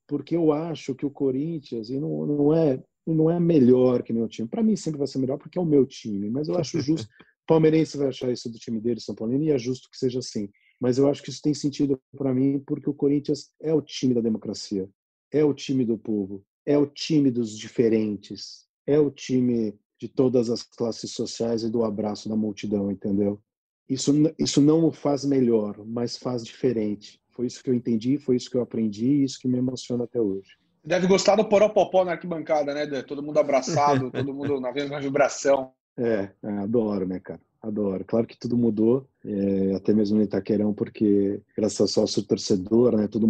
porque 0.07 0.37
eu 0.37 0.53
acho 0.53 0.95
que 0.95 1.05
o 1.05 1.11
Corinthians 1.11 1.91
e 1.91 1.99
não, 1.99 2.27
não 2.27 2.55
é 2.55 2.83
não 3.07 3.31
é 3.31 3.39
melhor 3.39 4.03
que 4.03 4.13
meu 4.13 4.29
time. 4.29 4.49
Para 4.49 4.63
mim 4.63 4.75
sempre 4.75 4.99
vai 4.99 5.07
ser 5.07 5.19
melhor 5.19 5.39
porque 5.39 5.59
é 5.59 5.61
o 5.61 5.67
meu 5.67 5.87
time, 5.87 6.29
mas 6.29 6.49
eu 6.49 6.57
acho 6.57 6.81
justo. 6.81 7.09
Palmeirense 7.47 7.97
vai 7.97 8.09
achar 8.09 8.33
isso 8.33 8.51
do 8.51 8.59
time 8.59 8.81
dele, 8.81 9.01
São 9.01 9.15
Paulino, 9.15 9.45
e 9.45 9.51
é 9.51 9.59
justo 9.59 9.89
que 9.89 9.97
seja 9.97 10.19
assim. 10.19 10.49
Mas 10.81 10.99
eu 10.99 11.09
acho 11.09 11.23
que 11.23 11.31
isso 11.31 11.41
tem 11.41 11.55
sentido 11.55 12.01
para 12.17 12.35
mim 12.35 12.59
porque 12.67 12.91
o 12.91 12.95
Corinthians 12.95 13.51
é 13.61 13.73
o 13.73 13.81
time 13.81 14.13
da 14.13 14.21
democracia, 14.21 14.89
é 15.33 15.45
o 15.45 15.55
time 15.55 15.85
do 15.85 15.97
povo, 15.97 16.45
é 16.67 16.77
o 16.77 16.87
time 16.87 17.31
dos 17.31 17.57
diferentes, 17.57 18.67
é 18.85 18.99
o 18.99 19.11
time 19.11 19.79
de 19.99 20.09
todas 20.09 20.51
as 20.51 20.63
classes 20.63 21.13
sociais 21.13 21.63
e 21.63 21.71
do 21.71 21.85
abraço 21.85 22.29
da 22.29 22.37
multidão, 22.37 22.91
entendeu? 22.91 23.41
Isso, 23.89 24.13
isso 24.39 24.61
não 24.61 24.85
o 24.85 24.93
faz 24.93 25.25
melhor, 25.25 25.77
mas 25.87 26.17
faz 26.17 26.45
diferente. 26.45 27.21
Foi 27.31 27.47
isso 27.47 27.63
que 27.63 27.71
eu 27.71 27.75
entendi, 27.75 28.19
foi 28.19 28.37
isso 28.37 28.51
que 28.51 28.57
eu 28.57 28.63
aprendi 28.63 29.07
e 29.07 29.25
isso 29.25 29.39
que 29.39 29.49
me 29.49 29.59
emociona 29.59 30.05
até 30.05 30.21
hoje. 30.21 30.57
Deve 30.85 31.07
gostar 31.07 31.37
do 31.37 31.49
Poropopó 31.49 32.05
na 32.05 32.13
arquibancada, 32.13 32.73
né? 32.73 33.03
Todo 33.03 33.23
mundo 33.23 33.39
abraçado, 33.39 34.11
todo 34.13 34.35
mundo 34.35 34.61
na 34.61 34.73
mesma 34.73 35.01
vibração. 35.01 35.73
É, 35.97 36.31
é, 36.43 36.51
adoro, 36.59 37.07
né, 37.07 37.21
cara? 37.21 37.41
Adoro. 37.63 38.05
Claro 38.05 38.27
que 38.27 38.39
tudo 38.39 38.57
mudou, 38.57 39.09
é, 39.25 39.75
até 39.75 39.93
mesmo 39.93 40.19
no 40.19 40.23
Itaquerão, 40.23 40.73
porque 40.73 41.41
graças 41.57 41.81
ao 41.81 41.89
sócio 41.89 42.23
torcedor, 42.23 42.97
né, 42.97 43.09
tudo 43.09 43.27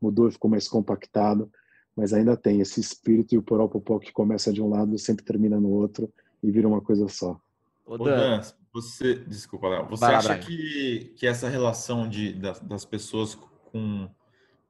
mudou 0.00 0.28
e 0.28 0.32
ficou 0.32 0.50
mais 0.50 0.68
compactado 0.68 1.50
mas 1.96 2.12
ainda 2.12 2.36
tem 2.36 2.60
esse 2.60 2.80
espírito 2.80 3.34
e 3.34 3.38
o 3.38 3.42
Poropopó 3.42 3.98
que 3.98 4.12
começa 4.12 4.52
de 4.52 4.62
um 4.62 4.68
lado 4.68 4.98
sempre 4.98 5.24
termina 5.24 5.60
no 5.60 5.70
outro 5.70 6.12
e 6.42 6.50
vira 6.50 6.66
uma 6.66 6.80
coisa 6.80 7.08
só. 7.08 7.38
Ô, 7.84 7.98
Dan, 7.98 8.40
você, 8.72 9.14
desculpa, 9.14 9.68
Léo, 9.68 9.86
você 9.88 10.06
Vai 10.06 10.14
acha 10.14 10.38
que, 10.38 11.12
que 11.16 11.26
essa 11.26 11.48
relação 11.48 12.08
de, 12.08 12.32
das, 12.32 12.60
das 12.60 12.84
pessoas 12.84 13.34
com, 13.70 14.08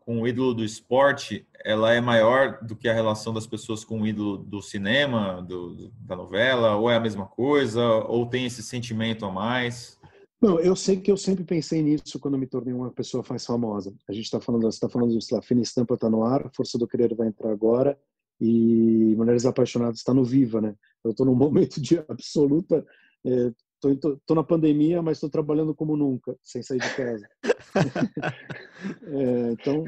com 0.00 0.21
o 0.21 0.26
ídolo 0.26 0.55
do 0.55 0.64
esporte, 0.64 1.47
ela 1.64 1.93
é 1.93 2.00
maior 2.00 2.59
do 2.64 2.75
que 2.75 2.88
a 2.88 2.95
relação 2.95 3.33
das 3.33 3.47
pessoas 3.47 3.85
com 3.85 4.00
o 4.00 4.07
ídolo 4.07 4.38
do 4.38 4.61
cinema, 4.61 5.41
do, 5.43 5.93
da 6.00 6.17
novela, 6.17 6.75
ou 6.75 6.91
é 6.91 6.97
a 6.97 7.00
mesma 7.00 7.26
coisa, 7.26 7.85
ou 7.85 8.26
tem 8.26 8.47
esse 8.47 8.62
sentimento 8.62 9.25
a 9.25 9.31
mais? 9.31 10.00
Não, 10.42 10.58
eu 10.58 10.75
sei 10.75 11.00
que 11.00 11.11
eu 11.11 11.16
sempre 11.16 11.44
pensei 11.44 11.82
nisso 11.82 12.18
quando 12.18 12.37
me 12.37 12.49
tornei 12.49 12.75
uma 12.75 12.90
pessoa 12.90 13.25
mais 13.28 13.46
famosa. 13.46 13.94
A 14.08 14.12
gente 14.12 14.25
está 14.25 14.40
falando, 14.40 14.68
está 14.68 14.88
falando, 14.88 15.22
sei 15.22 15.37
lá, 15.37 15.42
Fina 15.42 15.62
Estampa 15.62 15.94
está 15.94 16.11
no 16.11 16.25
ar, 16.25 16.50
Força 16.56 16.76
do 16.76 16.88
Querer 16.88 17.14
vai 17.14 17.28
entrar 17.28 17.52
agora 17.52 17.96
e 18.40 19.14
Mulheres 19.16 19.46
Apaixonadas 19.46 19.99
está 19.99 20.12
no 20.12 20.25
Viva, 20.25 20.61
né? 20.61 20.75
Eu 21.04 21.12
estou 21.12 21.25
num 21.25 21.34
momento 21.37 21.80
de 21.80 21.99
absoluta 22.08 22.84
é, 23.25 23.52
tô, 23.80 24.16
tô, 24.26 24.34
na 24.34 24.44
pandemia, 24.44 25.00
mas 25.00 25.18
estou 25.18 25.30
trabalhando 25.30 25.75
como 25.75 25.96
nunca, 25.96 26.37
sem 26.42 26.62
sair 26.62 26.80
de 26.80 26.94
casa. 26.94 27.28
é, 29.04 29.52
então, 29.52 29.84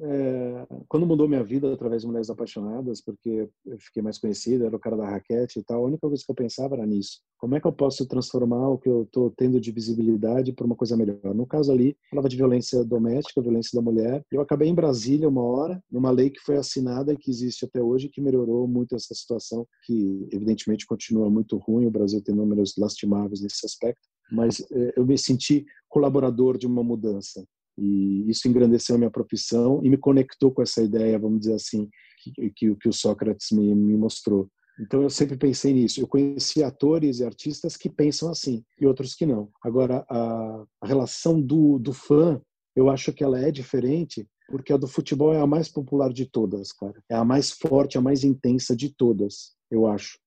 é, 0.00 0.66
quando 0.88 1.06
mudou 1.06 1.28
minha 1.28 1.44
vida 1.44 1.72
através 1.72 2.02
de 2.02 2.08
Mulheres 2.08 2.30
Apaixonadas, 2.30 3.00
porque 3.00 3.48
eu 3.66 3.78
fiquei 3.78 4.02
mais 4.02 4.18
conhecido, 4.18 4.64
era 4.64 4.76
o 4.76 4.80
cara 4.80 4.96
da 4.96 5.08
raquete 5.08 5.58
e 5.58 5.62
tal, 5.62 5.84
a 5.84 5.86
única 5.86 6.06
coisa 6.06 6.22
que 6.24 6.30
eu 6.30 6.34
pensava 6.34 6.74
era 6.74 6.86
nisso. 6.86 7.20
Como 7.38 7.54
é 7.54 7.60
que 7.60 7.66
eu 7.66 7.72
posso 7.72 8.06
transformar 8.06 8.68
o 8.68 8.78
que 8.78 8.88
eu 8.88 9.02
estou 9.02 9.30
tendo 9.30 9.60
de 9.60 9.70
visibilidade 9.70 10.52
para 10.52 10.66
uma 10.66 10.76
coisa 10.76 10.96
melhor? 10.96 11.34
No 11.34 11.46
caso 11.46 11.72
ali, 11.72 11.96
falava 12.10 12.28
de 12.28 12.36
violência 12.36 12.84
doméstica, 12.84 13.42
violência 13.42 13.78
da 13.78 13.82
mulher. 13.82 14.24
Eu 14.30 14.40
acabei 14.40 14.68
em 14.68 14.74
Brasília 14.74 15.28
uma 15.28 15.42
hora, 15.42 15.82
numa 15.90 16.10
lei 16.10 16.30
que 16.30 16.40
foi 16.40 16.56
assinada 16.56 17.12
e 17.12 17.16
que 17.16 17.30
existe 17.30 17.64
até 17.64 17.82
hoje, 17.82 18.08
que 18.08 18.20
melhorou 18.20 18.66
muito 18.66 18.94
essa 18.94 19.14
situação, 19.14 19.66
que 19.84 20.28
evidentemente 20.32 20.86
continua 20.86 21.28
muito 21.28 21.56
ruim. 21.58 21.86
O 21.86 21.90
Brasil 21.90 22.22
tem 22.22 22.34
números 22.34 22.74
lastimáveis 22.78 23.40
nesse 23.40 23.66
aspecto 23.66 24.02
mas 24.30 24.60
é, 24.72 24.94
eu 24.96 25.06
me 25.06 25.16
senti 25.18 25.64
colaborador 25.88 26.58
de 26.58 26.66
uma 26.66 26.82
mudança. 26.82 27.46
E 27.78 28.24
isso 28.30 28.46
engrandeceu 28.48 28.94
a 28.94 28.98
minha 28.98 29.10
profissão 29.10 29.80
e 29.82 29.90
me 29.90 29.96
conectou 29.96 30.52
com 30.52 30.62
essa 30.62 30.82
ideia, 30.82 31.18
vamos 31.18 31.40
dizer 31.40 31.54
assim, 31.54 31.88
que, 32.18 32.50
que, 32.50 32.74
que 32.76 32.88
o 32.88 32.92
Sócrates 32.92 33.50
me, 33.50 33.74
me 33.74 33.96
mostrou. 33.96 34.48
Então 34.80 35.02
eu 35.02 35.10
sempre 35.10 35.36
pensei 35.36 35.72
nisso. 35.72 36.00
Eu 36.00 36.08
conheci 36.08 36.62
atores 36.62 37.20
e 37.20 37.24
artistas 37.24 37.76
que 37.76 37.88
pensam 37.88 38.30
assim 38.30 38.64
e 38.80 38.86
outros 38.86 39.14
que 39.14 39.26
não. 39.26 39.48
Agora 39.62 40.04
a, 40.08 40.64
a, 40.80 40.86
relação 40.86 41.40
do, 41.40 41.78
do 41.78 41.92
fã, 41.92 42.40
eu 42.74 42.90
acho 42.90 43.12
que 43.12 43.22
ela 43.22 43.40
é 43.40 43.50
diferente 43.50 44.26
porque 44.48 44.72
a 44.72 44.76
do 44.76 44.86
futebol 44.86 45.32
é 45.32 45.40
a 45.40 45.46
mais 45.46 45.68
popular 45.68 46.12
de 46.12 46.26
todas, 46.26 46.72
cara. 46.72 47.02
É 47.08 47.14
a 47.14 47.24
mais 47.24 47.50
forte, 47.50 47.96
a 47.96 48.00
mais 48.00 48.24
intensa 48.24 48.76
de 48.76 48.94
todas, 48.94 49.54
eu 49.70 49.86
acho. 49.86 50.18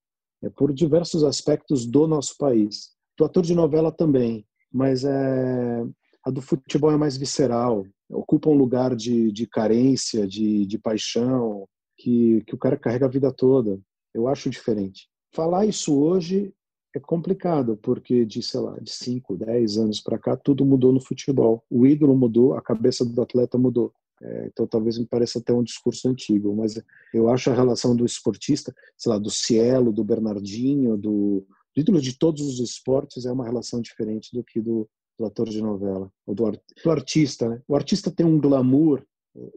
É 0.44 0.50
por 0.50 0.74
diversos 0.74 1.24
aspectos 1.24 1.86
do 1.86 2.08
nosso 2.08 2.36
país. 2.38 2.96
Do 3.18 3.26
ator 3.26 3.44
de 3.44 3.54
novela 3.54 3.92
também, 3.92 4.46
mas 4.72 5.04
é 5.04 5.84
a 6.28 6.30
do 6.30 6.42
futebol 6.42 6.92
é 6.92 6.98
mais 6.98 7.16
visceral, 7.16 7.86
ocupa 8.10 8.50
um 8.50 8.54
lugar 8.54 8.94
de, 8.94 9.32
de 9.32 9.48
carência, 9.48 10.28
de, 10.28 10.66
de 10.66 10.78
paixão, 10.78 11.66
que, 11.98 12.44
que 12.46 12.54
o 12.54 12.58
cara 12.58 12.76
carrega 12.76 13.06
a 13.06 13.10
vida 13.10 13.32
toda. 13.32 13.80
Eu 14.14 14.28
acho 14.28 14.50
diferente. 14.50 15.08
Falar 15.34 15.66
isso 15.66 15.98
hoje 15.98 16.54
é 16.94 17.00
complicado, 17.00 17.78
porque 17.82 18.26
de, 18.26 18.44
sei 18.44 18.60
lá, 18.60 18.78
de 18.78 18.92
5, 18.92 19.38
10 19.38 19.78
anos 19.78 20.02
para 20.02 20.20
cá, 20.20 20.36
tudo 20.36 20.66
mudou 20.66 20.92
no 20.92 21.00
futebol. 21.00 21.64
O 21.70 21.88
ídolo 21.88 22.14
mudou, 22.14 22.56
a 22.56 22.62
cabeça 22.62 23.06
do 23.06 23.22
atleta 23.22 23.58
mudou. 23.58 23.94
É, 24.22 24.48
então 24.48 24.68
talvez 24.68 24.98
me 24.98 25.06
pareça 25.06 25.40
até 25.40 25.54
um 25.54 25.64
discurso 25.64 26.10
antigo, 26.10 26.54
mas 26.54 26.78
eu 27.14 27.30
acho 27.30 27.50
a 27.50 27.54
relação 27.54 27.96
do 27.96 28.06
esportista, 28.06 28.76
sei 28.98 29.12
lá, 29.12 29.18
do 29.18 29.30
Cielo, 29.30 29.94
do 29.94 30.04
Bernardinho, 30.04 30.98
do, 30.98 31.46
do 31.74 31.82
ídolo 31.82 32.02
de 32.02 32.18
todos 32.18 32.42
os 32.42 32.60
esportes 32.60 33.26
é 33.26 33.32
uma 33.32 33.46
relação 33.46 33.80
diferente 33.80 34.30
do 34.34 34.44
que 34.44 34.60
do, 34.60 34.90
do 35.18 35.26
ator 35.26 35.50
de 35.50 35.62
novela, 35.62 36.12
ou 36.26 36.36
do, 36.36 36.52
do 36.52 36.92
artista. 36.92 37.50
Né? 37.50 37.62
O 37.68 37.76
artista 37.76 38.12
tem 38.12 38.26
um 38.26 38.40
glamour, 38.40 39.04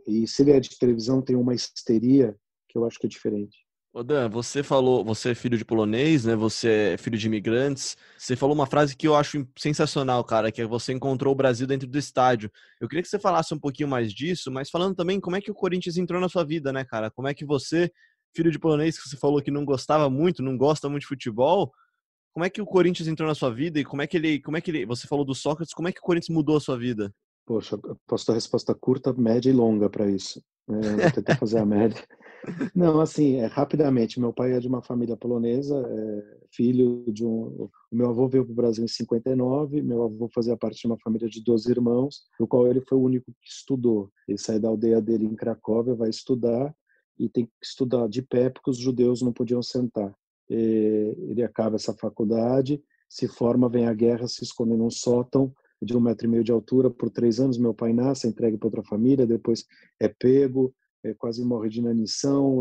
e 0.07 0.27
se 0.27 0.43
ele 0.43 0.53
é 0.53 0.61
de 0.61 0.79
televisão, 0.79 1.23
tem 1.23 1.37
uma 1.37 1.55
histeria 1.55 2.37
que 2.69 2.79
eu 2.79 2.85
acho 2.85 2.99
que 2.99 3.07
é 3.07 3.11
diferente. 3.11 3.59
Ô 3.93 4.05
Dan, 4.05 4.29
você 4.29 4.63
falou, 4.63 5.05
você 5.05 5.31
é 5.31 5.35
filho 5.35 5.59
de 5.59 5.65
polonês, 5.65 6.25
né? 6.25 6.37
Você 6.37 6.93
é 6.93 6.97
filho 6.97 7.19
de 7.19 7.27
imigrantes. 7.27 7.97
Você 8.17 8.37
falou 8.37 8.55
uma 8.55 8.67
frase 8.67 8.97
que 8.97 9.09
eu 9.09 9.17
acho 9.17 9.45
sensacional, 9.59 10.23
cara, 10.23 10.53
que 10.53 10.63
é 10.63 10.65
você 10.67 10.93
encontrou 10.93 11.33
o 11.33 11.37
Brasil 11.37 11.67
dentro 11.67 11.89
do 11.89 11.99
estádio. 11.99 12.53
Eu 12.81 12.87
queria 12.87 13.03
que 13.03 13.09
você 13.09 13.19
falasse 13.19 13.53
um 13.53 13.59
pouquinho 13.59 13.89
mais 13.89 14.13
disso, 14.13 14.49
mas 14.49 14.71
falando 14.71 14.95
também 14.95 15.19
como 15.19 15.35
é 15.35 15.41
que 15.41 15.51
o 15.51 15.55
Corinthians 15.55 15.97
entrou 15.97 16.21
na 16.21 16.29
sua 16.29 16.45
vida, 16.45 16.73
né, 16.73 16.85
cara? 16.85 17.11
Como 17.11 17.27
é 17.27 17.35
que 17.35 17.45
você, 17.45 17.91
filho 18.33 18.53
de 18.53 18.61
polonês, 18.61 18.97
que 18.97 19.09
você 19.09 19.17
falou 19.17 19.43
que 19.43 19.51
não 19.51 19.65
gostava 19.65 20.09
muito, 20.09 20.41
não 20.41 20.57
gosta 20.57 20.89
muito 20.89 21.03
de 21.03 21.09
futebol, 21.09 21.73
como 22.33 22.45
é 22.45 22.51
que 22.51 22.63
o 22.63 22.67
Corinthians 22.67 23.09
entrou 23.09 23.29
na 23.29 23.35
sua 23.35 23.51
vida 23.51 23.79
e 23.79 23.85
como 23.85 24.03
é 24.03 24.07
que 24.07 24.17
ele, 24.17 24.41
como 24.41 24.57
é 24.57 24.61
que 24.61 24.71
ele, 24.71 24.87
você 24.87 25.07
falou 25.07 25.25
do 25.25 25.35
Sócrates, 25.35 25.75
como 25.75 25.89
é 25.89 25.93
que 25.93 26.01
o 26.01 26.03
Corinthians 26.03 26.35
mudou 26.35 26.57
a 26.57 26.61
sua 26.61 26.79
vida? 26.79 27.13
Poxa, 27.47 27.77
posso 28.07 28.27
dar 28.27 28.35
resposta 28.35 28.75
curta, 28.75 29.13
média 29.13 29.51
e 29.51 29.53
longa 29.53 29.91
para 29.91 30.09
isso. 30.09 30.41
É, 30.69 30.97
vou 30.97 31.11
tentar 31.11 31.37
fazer 31.37 31.59
a 31.59 31.67
média. 31.67 32.01
Não, 32.75 33.01
assim, 33.01 33.37
é, 33.37 33.47
rapidamente, 33.47 34.21
meu 34.21 34.33
pai 34.33 34.53
é 34.53 34.61
de 34.61 34.69
uma 34.69 34.81
família 34.81 35.17
polonesa, 35.17 35.85
é, 35.87 36.39
filho 36.53 37.05
de 37.09 37.25
um... 37.27 37.69
O 37.91 37.97
meu 37.97 38.11
avô 38.11 38.29
veio 38.29 38.45
para 38.45 38.53
o 38.53 38.55
Brasil 38.55 38.85
em 38.85 38.89
59, 38.89 39.83
meu 39.83 40.05
avô 40.05 40.29
fazia 40.33 40.57
parte 40.57 40.81
de 40.81 40.87
uma 40.87 40.99
família 40.99 41.29
de 41.29 41.43
12 41.43 41.69
irmãos, 41.71 42.23
do 42.39 42.47
qual 42.47 42.69
ele 42.69 42.81
foi 42.81 42.97
o 42.97 43.03
único 43.03 43.33
que 43.43 43.49
estudou. 43.49 44.11
Ele 44.29 44.39
sai 44.39 44.61
da 44.61 44.69
aldeia 44.69 45.01
dele 45.01 45.27
em 45.27 45.35
Cracóvia, 45.35 45.95
vai 45.95 46.09
estudar, 46.09 46.73
e 47.19 47.29
tem 47.29 47.47
que 47.47 47.53
estudar 47.63 48.09
de 48.09 48.23
pé 48.23 48.49
porque 48.49 48.71
os 48.71 48.79
judeus 48.79 49.21
não 49.21 49.33
podiam 49.33 49.63
sentar 49.63 50.15
ele 50.51 51.43
acaba 51.43 51.77
essa 51.77 51.95
faculdade, 51.95 52.83
se 53.09 53.29
forma, 53.29 53.69
vem 53.69 53.87
a 53.87 53.95
guerra, 53.95 54.27
se 54.27 54.43
esconde 54.43 54.77
num 54.77 54.91
sótão 54.91 55.53
de 55.81 55.97
um 55.97 56.01
metro 56.01 56.27
e 56.27 56.31
meio 56.31 56.45
de 56.45 56.53
altura 56.53 56.91
por 56.91 57.11
três 57.11 57.41
anos. 57.41 57.57
Meu 57.57 57.73
pai 57.73 57.93
nasce, 57.93 58.27
é 58.27 58.31
entregue 58.31 58.59
para 58.59 58.67
outra 58.67 58.83
família, 58.83 59.27
depois 59.27 59.65
é 59.99 60.09
pego, 60.09 60.75
é, 61.03 61.15
quase 61.15 61.45
morre 61.45 61.69
de 61.69 61.79
inanição, 61.79 62.59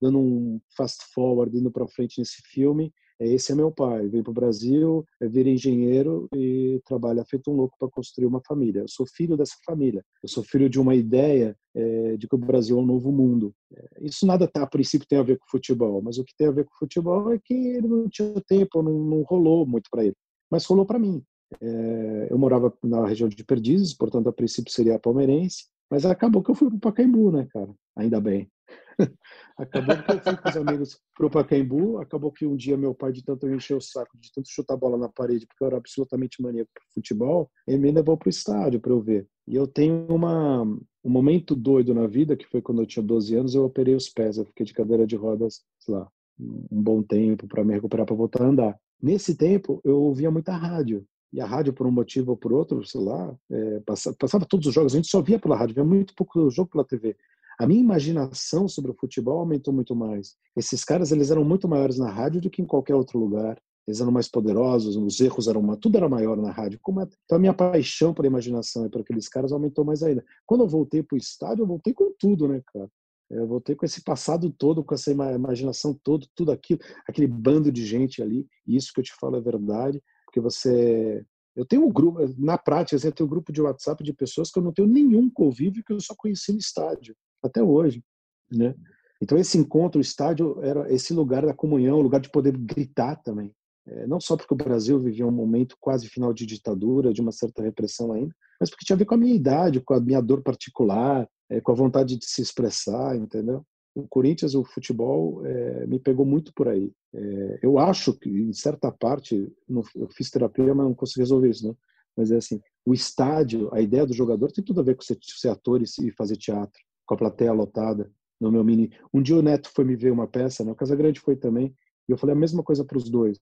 dando 0.00 0.18
um 0.18 0.60
fast 0.76 1.04
forward 1.12 1.56
indo 1.56 1.70
para 1.70 1.86
frente 1.88 2.18
nesse 2.18 2.40
filme. 2.42 2.92
É, 3.20 3.26
esse 3.26 3.52
é 3.52 3.54
meu 3.54 3.70
pai, 3.70 4.06
vem 4.08 4.22
para 4.22 4.30
o 4.30 4.34
Brasil, 4.34 5.04
é, 5.20 5.28
vira 5.28 5.48
engenheiro 5.48 6.28
e 6.34 6.80
trabalha 6.84 7.24
feito 7.24 7.50
um 7.50 7.54
louco 7.54 7.76
para 7.78 7.88
construir 7.88 8.26
uma 8.26 8.40
família. 8.46 8.80
Eu 8.80 8.88
sou 8.88 9.06
filho 9.06 9.36
dessa 9.36 9.56
família. 9.66 10.04
Eu 10.22 10.28
sou 10.28 10.44
filho 10.44 10.68
de 10.68 10.78
uma 10.80 10.94
ideia 10.94 11.56
é, 11.74 12.16
de 12.16 12.28
que 12.28 12.34
o 12.34 12.38
Brasil 12.38 12.78
é 12.78 12.80
um 12.80 12.86
novo 12.86 13.10
mundo. 13.10 13.52
É, 13.74 13.88
isso 14.00 14.26
nada 14.26 14.46
tá, 14.46 14.62
a 14.62 14.66
princípio 14.66 15.08
tem 15.08 15.18
a 15.18 15.22
ver 15.22 15.38
com 15.38 15.46
futebol, 15.50 16.00
mas 16.02 16.18
o 16.18 16.24
que 16.24 16.34
tem 16.36 16.46
a 16.46 16.52
ver 16.52 16.64
com 16.64 16.74
futebol 16.78 17.32
é 17.32 17.38
que 17.42 17.54
ele 17.54 17.88
não 17.88 18.08
tinha 18.08 18.40
tempo, 18.46 18.82
não, 18.82 18.92
não 18.92 19.22
rolou 19.22 19.66
muito 19.66 19.88
para 19.90 20.04
ele. 20.04 20.16
Mas 20.50 20.64
rolou 20.64 20.86
para 20.86 20.98
mim. 20.98 21.22
É, 21.60 22.28
eu 22.30 22.38
morava 22.38 22.72
na 22.84 23.06
região 23.06 23.28
de 23.28 23.44
Perdizes, 23.44 23.94
portanto 23.94 24.28
a 24.28 24.32
princípio 24.32 24.72
seria 24.72 24.98
palmeirense, 24.98 25.64
mas 25.90 26.04
acabou 26.04 26.42
que 26.42 26.50
eu 26.50 26.54
fui 26.54 26.68
para 26.68 26.76
o 26.76 26.80
Pacaembu, 26.80 27.32
né, 27.32 27.48
cara? 27.50 27.72
Ainda 27.96 28.20
bem. 28.20 28.50
acabou 29.56 29.96
que 30.02 30.12
eu 30.12 30.20
fui 30.20 30.36
com 30.36 30.48
os 30.48 30.56
amigos 30.56 31.00
pro 31.16 31.30
Pacaembu, 31.30 31.98
acabou 31.98 32.32
que 32.32 32.46
um 32.46 32.56
dia 32.56 32.76
meu 32.76 32.94
pai, 32.94 33.12
de 33.12 33.24
tanto 33.24 33.48
encher 33.48 33.76
o 33.76 33.80
saco, 33.80 34.18
de 34.18 34.32
tanto 34.32 34.48
chutar 34.48 34.74
a 34.74 34.76
bola 34.76 34.96
na 34.96 35.08
parede, 35.08 35.46
porque 35.46 35.62
eu 35.62 35.68
era 35.68 35.76
absolutamente 35.76 36.42
maníaco 36.42 36.70
pro 36.72 36.94
futebol, 36.94 37.50
ele 37.66 37.78
me 37.78 37.90
levou 37.90 38.16
pro 38.16 38.28
estádio 38.28 38.80
para 38.80 38.92
eu 38.92 39.00
ver. 39.00 39.26
E 39.46 39.54
eu 39.54 39.66
tenho 39.66 40.06
uma, 40.08 40.62
um 40.62 41.10
momento 41.10 41.54
doido 41.54 41.94
na 41.94 42.06
vida, 42.06 42.36
que 42.36 42.46
foi 42.46 42.60
quando 42.60 42.82
eu 42.82 42.86
tinha 42.86 43.02
12 43.02 43.34
anos, 43.34 43.54
eu 43.54 43.64
operei 43.64 43.94
os 43.94 44.08
pés, 44.08 44.36
eu 44.36 44.44
fiquei 44.44 44.66
de 44.66 44.74
cadeira 44.74 45.06
de 45.06 45.16
rodas, 45.16 45.62
sei 45.78 45.94
lá, 45.94 46.08
um 46.38 46.82
bom 46.82 47.02
tempo 47.02 47.46
para 47.48 47.64
me 47.64 47.74
recuperar 47.74 48.06
para 48.06 48.14
voltar 48.14 48.44
a 48.44 48.48
andar. 48.48 48.78
Nesse 49.00 49.36
tempo, 49.36 49.80
eu 49.84 50.00
ouvia 50.00 50.30
muita 50.30 50.52
rádio. 50.52 51.06
E 51.32 51.40
a 51.40 51.46
rádio, 51.46 51.74
por 51.74 51.86
um 51.86 51.90
motivo 51.90 52.30
ou 52.30 52.36
por 52.36 52.52
outro, 52.52 52.82
sei 52.84 53.02
lá, 53.02 53.36
é, 53.50 53.80
passava, 53.80 54.16
passava, 54.18 54.46
todos 54.46 54.66
os 54.66 54.74
jogos, 54.74 54.94
a 54.94 54.96
gente 54.96 55.08
só 55.08 55.20
via 55.20 55.38
pela 55.38 55.56
rádio, 55.56 55.74
via 55.74 55.84
muito 55.84 56.14
pouco 56.14 56.48
jogo 56.50 56.70
pela 56.70 56.84
TV. 56.84 57.16
A 57.58 57.66
minha 57.66 57.80
imaginação 57.80 58.68
sobre 58.68 58.92
o 58.92 58.94
futebol 58.94 59.40
aumentou 59.40 59.74
muito 59.74 59.94
mais. 59.94 60.36
Esses 60.56 60.84
caras, 60.84 61.10
eles 61.10 61.30
eram 61.32 61.44
muito 61.44 61.66
maiores 61.66 61.98
na 61.98 62.08
rádio 62.08 62.40
do 62.40 62.48
que 62.48 62.62
em 62.62 62.66
qualquer 62.66 62.94
outro 62.94 63.18
lugar. 63.18 63.60
Eles 63.84 64.00
eram 64.00 64.12
mais 64.12 64.28
poderosos, 64.28 64.96
os 64.96 65.18
erros 65.18 65.48
eram 65.48 65.76
tudo 65.76 65.96
era 65.96 66.08
maior 66.08 66.36
na 66.36 66.52
rádio. 66.52 66.78
É... 66.78 67.02
Então 67.24 67.36
a 67.36 67.38
minha 67.38 67.54
paixão 67.54 68.14
pela 68.14 68.28
imaginação 68.28 68.86
e 68.86 68.88
por 68.88 69.00
aqueles 69.00 69.28
caras 69.28 69.50
aumentou 69.50 69.84
mais 69.84 70.04
ainda. 70.04 70.24
Quando 70.46 70.60
eu 70.60 70.68
voltei 70.68 71.02
para 71.02 71.16
o 71.16 71.18
estádio, 71.18 71.62
eu 71.62 71.66
voltei 71.66 71.92
com 71.92 72.12
tudo, 72.16 72.46
né, 72.46 72.62
cara? 72.72 72.88
Eu 73.28 73.46
voltei 73.46 73.74
com 73.74 73.84
esse 73.84 74.02
passado 74.02 74.50
todo, 74.50 74.84
com 74.84 74.94
essa 74.94 75.10
imaginação 75.10 75.98
toda, 76.04 76.26
tudo 76.36 76.52
aquilo, 76.52 76.80
aquele 77.08 77.26
bando 77.26 77.72
de 77.72 77.84
gente 77.84 78.22
ali. 78.22 78.46
E 78.66 78.76
isso 78.76 78.92
que 78.94 79.00
eu 79.00 79.04
te 79.04 79.14
falo 79.20 79.36
é 79.36 79.40
verdade, 79.40 80.00
porque 80.26 80.40
você 80.40 81.24
eu 81.56 81.66
tenho 81.66 81.84
um 81.84 81.92
grupo, 81.92 82.20
na 82.38 82.56
prática, 82.56 83.04
eu 83.04 83.12
tenho 83.12 83.26
um 83.26 83.30
grupo 83.30 83.52
de 83.52 83.60
WhatsApp 83.60 84.04
de 84.04 84.12
pessoas 84.12 84.48
que 84.48 84.60
eu 84.60 84.62
não 84.62 84.72
tenho 84.72 84.86
nenhum 84.86 85.28
convívio 85.28 85.82
que 85.84 85.92
eu 85.92 86.00
só 86.00 86.14
conheci 86.16 86.52
no 86.52 86.58
estádio 86.58 87.16
até 87.42 87.62
hoje, 87.62 88.02
né? 88.50 88.74
Então 89.20 89.36
esse 89.36 89.58
encontro, 89.58 89.98
o 89.98 90.02
estádio 90.02 90.62
era 90.62 90.92
esse 90.92 91.12
lugar 91.12 91.44
da 91.44 91.52
comunhão, 91.52 92.00
lugar 92.00 92.20
de 92.20 92.30
poder 92.30 92.56
gritar 92.56 93.16
também. 93.16 93.52
É, 93.86 94.06
não 94.06 94.20
só 94.20 94.36
porque 94.36 94.54
o 94.54 94.56
Brasil 94.56 94.98
vivia 94.98 95.26
um 95.26 95.30
momento 95.30 95.76
quase 95.80 96.08
final 96.08 96.32
de 96.32 96.46
ditadura, 96.46 97.12
de 97.12 97.20
uma 97.20 97.32
certa 97.32 97.62
repressão 97.62 98.12
ainda, 98.12 98.34
mas 98.60 98.70
porque 98.70 98.84
tinha 98.84 98.94
a 98.94 98.98
ver 98.98 99.06
com 99.06 99.14
a 99.14 99.18
minha 99.18 99.34
idade, 99.34 99.80
com 99.80 99.94
a 99.94 100.00
minha 100.00 100.20
dor 100.20 100.42
particular, 100.42 101.28
é, 101.50 101.60
com 101.60 101.72
a 101.72 101.74
vontade 101.74 102.16
de 102.16 102.26
se 102.26 102.42
expressar, 102.42 103.16
entendeu? 103.16 103.64
o 103.98 104.06
Corinthians, 104.08 104.54
o 104.54 104.64
futebol, 104.64 105.44
é, 105.44 105.86
me 105.86 105.98
pegou 105.98 106.24
muito 106.24 106.52
por 106.54 106.68
aí. 106.68 106.92
É, 107.12 107.58
eu 107.62 107.78
acho 107.78 108.12
que, 108.14 108.28
em 108.28 108.52
certa 108.52 108.92
parte, 108.92 109.50
não, 109.68 109.82
eu 109.96 110.08
fiz 110.08 110.30
terapia, 110.30 110.74
mas 110.74 110.86
não 110.86 110.94
consegui 110.94 111.20
resolver 111.20 111.50
isso, 111.50 111.66
né? 111.66 111.74
Mas 112.16 112.30
é 112.30 112.36
assim, 112.36 112.60
o 112.84 112.94
estádio, 112.94 113.72
a 113.72 113.80
ideia 113.80 114.06
do 114.06 114.12
jogador 114.12 114.50
tem 114.52 114.64
tudo 114.64 114.80
a 114.80 114.84
ver 114.84 114.96
com 114.96 115.02
ser, 115.02 115.18
ser 115.22 115.48
ator 115.48 115.82
e 115.82 116.10
fazer 116.12 116.36
teatro, 116.36 116.80
com 117.08 117.14
a 117.14 117.18
plateia 117.18 117.52
lotada. 117.52 118.12
No 118.38 118.52
meu 118.52 118.62
mini, 118.62 118.92
um 119.12 119.20
dia 119.20 119.34
o 119.34 119.42
Neto 119.42 119.70
foi 119.74 119.84
me 119.84 119.96
ver 119.96 120.12
uma 120.12 120.28
peça, 120.28 120.62
né? 120.64 120.70
O 120.70 120.76
Casagrande 120.76 121.18
foi 121.18 121.34
também, 121.34 121.74
e 122.08 122.12
eu 122.12 122.18
falei 122.18 122.36
a 122.36 122.38
mesma 122.38 122.62
coisa 122.62 122.84
para 122.84 122.98
os 122.98 123.10
dois. 123.10 123.38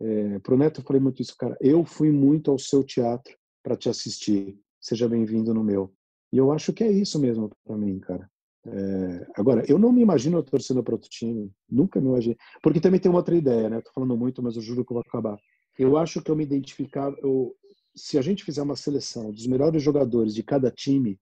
É, 0.00 0.38
para 0.38 0.54
o 0.54 0.58
Neto 0.58 0.80
eu 0.80 0.84
falei 0.84 1.02
muito 1.02 1.20
isso, 1.20 1.34
cara. 1.36 1.56
Eu 1.60 1.84
fui 1.84 2.12
muito 2.12 2.50
ao 2.50 2.58
seu 2.58 2.84
teatro 2.84 3.36
para 3.62 3.76
te 3.76 3.88
assistir. 3.88 4.56
Seja 4.80 5.08
bem-vindo 5.08 5.52
no 5.52 5.64
meu. 5.64 5.92
E 6.32 6.36
eu 6.36 6.52
acho 6.52 6.72
que 6.72 6.84
é 6.84 6.92
isso 6.92 7.18
mesmo 7.18 7.50
para 7.64 7.76
mim, 7.76 7.98
cara. 7.98 8.30
É, 8.66 9.26
agora, 9.34 9.64
eu 9.68 9.78
não 9.78 9.92
me 9.92 10.02
imagino 10.02 10.42
torcendo 10.42 10.82
para 10.82 10.94
outro 10.94 11.08
time, 11.08 11.50
nunca 11.68 12.00
me 12.00 12.08
imaginei. 12.08 12.36
Porque 12.62 12.80
também 12.80 13.00
tem 13.00 13.10
outra 13.10 13.34
ideia, 13.34 13.70
né? 13.70 13.80
Tô 13.80 13.90
falando 13.92 14.16
muito, 14.16 14.42
mas 14.42 14.54
eu 14.54 14.62
juro 14.62 14.84
que 14.84 14.92
eu 14.92 14.96
vou 14.96 15.04
acabar. 15.06 15.36
Eu 15.78 15.96
acho 15.96 16.22
que 16.22 16.30
eu 16.30 16.36
me 16.36 16.44
identificar, 16.44 17.12
eu, 17.22 17.54
se 17.94 18.18
a 18.18 18.22
gente 18.22 18.44
fizer 18.44 18.62
uma 18.62 18.76
seleção 18.76 19.32
dos 19.32 19.46
melhores 19.46 19.82
jogadores 19.82 20.34
de 20.34 20.42
cada 20.42 20.70
time, 20.70 21.18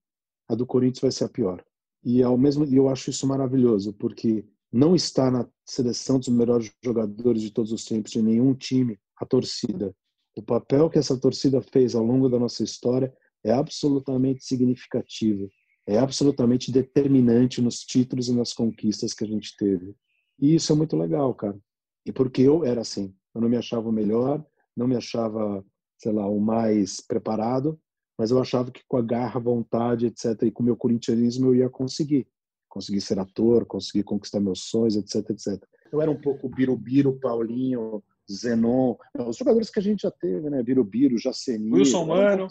a 0.48 0.54
do 0.54 0.66
Corinthians 0.66 1.00
vai 1.00 1.12
ser 1.12 1.24
a 1.24 1.28
pior. 1.28 1.64
E 2.04 2.22
ao 2.22 2.36
mesmo, 2.36 2.64
eu 2.64 2.88
acho 2.88 3.10
isso 3.10 3.26
maravilhoso, 3.26 3.92
porque 3.94 4.44
não 4.72 4.94
está 4.94 5.30
na 5.30 5.48
seleção 5.64 6.18
dos 6.18 6.28
melhores 6.28 6.70
jogadores 6.84 7.42
de 7.42 7.50
todos 7.50 7.72
os 7.72 7.84
tempos 7.84 8.12
de 8.12 8.20
nenhum 8.20 8.54
time 8.54 8.98
a 9.16 9.24
torcida. 9.24 9.94
O 10.36 10.42
papel 10.42 10.90
que 10.90 10.98
essa 10.98 11.18
torcida 11.18 11.62
fez 11.62 11.94
ao 11.94 12.04
longo 12.04 12.28
da 12.28 12.38
nossa 12.38 12.62
história 12.62 13.12
é 13.42 13.52
absolutamente 13.52 14.44
significativo 14.44 15.48
é 15.86 15.98
absolutamente 15.98 16.72
determinante 16.72 17.60
nos 17.60 17.80
títulos 17.80 18.28
e 18.28 18.34
nas 18.34 18.52
conquistas 18.52 19.12
que 19.12 19.24
a 19.24 19.26
gente 19.26 19.54
teve. 19.56 19.94
E 20.38 20.54
isso 20.54 20.72
é 20.72 20.76
muito 20.76 20.96
legal, 20.96 21.34
cara. 21.34 21.58
E 22.06 22.12
porque 22.12 22.42
eu 22.42 22.64
era 22.64 22.80
assim, 22.80 23.14
eu 23.34 23.40
não 23.40 23.48
me 23.48 23.56
achava 23.56 23.88
o 23.88 23.92
melhor, 23.92 24.44
não 24.76 24.88
me 24.88 24.96
achava, 24.96 25.64
sei 25.98 26.12
lá, 26.12 26.26
o 26.26 26.40
mais 26.40 27.00
preparado, 27.00 27.78
mas 28.18 28.30
eu 28.30 28.40
achava 28.40 28.70
que 28.70 28.82
com 28.86 28.96
a 28.96 29.02
garra, 29.02 29.40
vontade, 29.40 30.06
etc, 30.06 30.42
e 30.42 30.50
com 30.50 30.62
o 30.62 30.66
meu 30.66 30.76
corintianismo 30.76 31.48
eu 31.48 31.54
ia 31.54 31.68
conseguir. 31.68 32.26
Conseguir 32.68 33.00
ser 33.00 33.20
ator, 33.20 33.64
conseguir 33.66 34.02
conquistar 34.02 34.40
meus 34.40 34.64
sonhos, 34.64 34.96
etc, 34.96 35.30
etc. 35.30 35.62
Eu 35.92 36.02
era 36.02 36.10
um 36.10 36.20
pouco 36.20 36.48
Birubiru, 36.48 37.12
Paulinho, 37.20 38.02
Zenon, 38.30 38.96
os 39.28 39.36
jogadores 39.36 39.70
que 39.70 39.78
a 39.78 39.82
gente 39.82 40.02
já 40.02 40.10
teve, 40.10 40.50
né? 40.50 40.60
Birubiru, 40.60 41.16
Jaceni. 41.16 41.72
Wilson 41.72 42.06
Mano. 42.06 42.48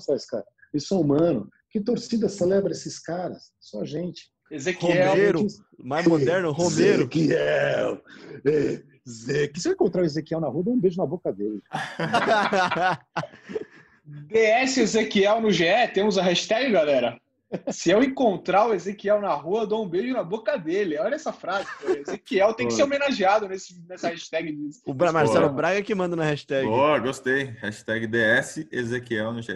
Wilson 0.74 1.04
Mano. 1.04 1.50
Que 1.70 1.82
torcida 1.82 2.30
celebra 2.30 2.72
esses 2.72 3.00
caras? 3.00 3.52
Só 3.60 3.82
a 3.82 3.86
gente. 3.86 4.32
Ezequiel. 4.52 5.10
Romero, 5.10 5.48
mais 5.80 6.08
moderno, 6.08 6.52
Romero. 6.52 7.02
Ezequiel. 7.02 8.02
Ezequiel. 9.06 9.62
Se 9.62 9.68
eu 9.68 9.74
encontrar 9.74 10.04
o 10.04 10.06
Ezequiel 10.06 10.40
na 10.40 10.48
rua, 10.48 10.64
dá 10.64 10.72
um 10.72 10.80
beijo 10.80 10.98
na 10.98 11.06
boca 11.06 11.34
dele. 11.34 11.62
DS 14.06 14.78
Ezequiel 14.78 15.42
no 15.42 15.52
GE, 15.52 15.88
temos 15.94 16.18
a 16.18 16.24
hashtag, 16.24 16.72
galera. 16.72 17.18
Se 17.70 17.92
eu 17.92 18.04
encontrar 18.04 18.68
o 18.68 18.74
Ezequiel 18.74 19.22
na 19.22 19.34
rua, 19.34 19.62
eu 19.62 19.68
dou 19.68 19.86
um 19.86 19.88
beijo 19.88 20.14
na 20.14 20.24
boca 20.24 20.58
dele. 20.58 20.98
Olha 20.98 21.16
essa 21.16 21.32
frase. 21.32 21.68
Pô. 21.82 21.90
Ezequiel 21.92 22.54
tem 22.54 22.68
que 22.68 22.74
ser 22.74 22.84
homenageado 22.84 23.48
nesse, 23.48 23.80
nessa 23.88 24.10
hashtag. 24.10 24.58
O 24.86 24.94
Marcelo 24.94 25.50
Braga 25.50 25.82
que 25.82 25.94
manda 25.94 26.16
na 26.16 26.24
hashtag. 26.24 26.68
Boa, 26.68 26.98
gostei. 27.00 27.54
Hashtag 27.62 28.08
DS 28.08 28.68
Ezequiel 28.72 29.34
no 29.34 29.42
GE. 29.42 29.54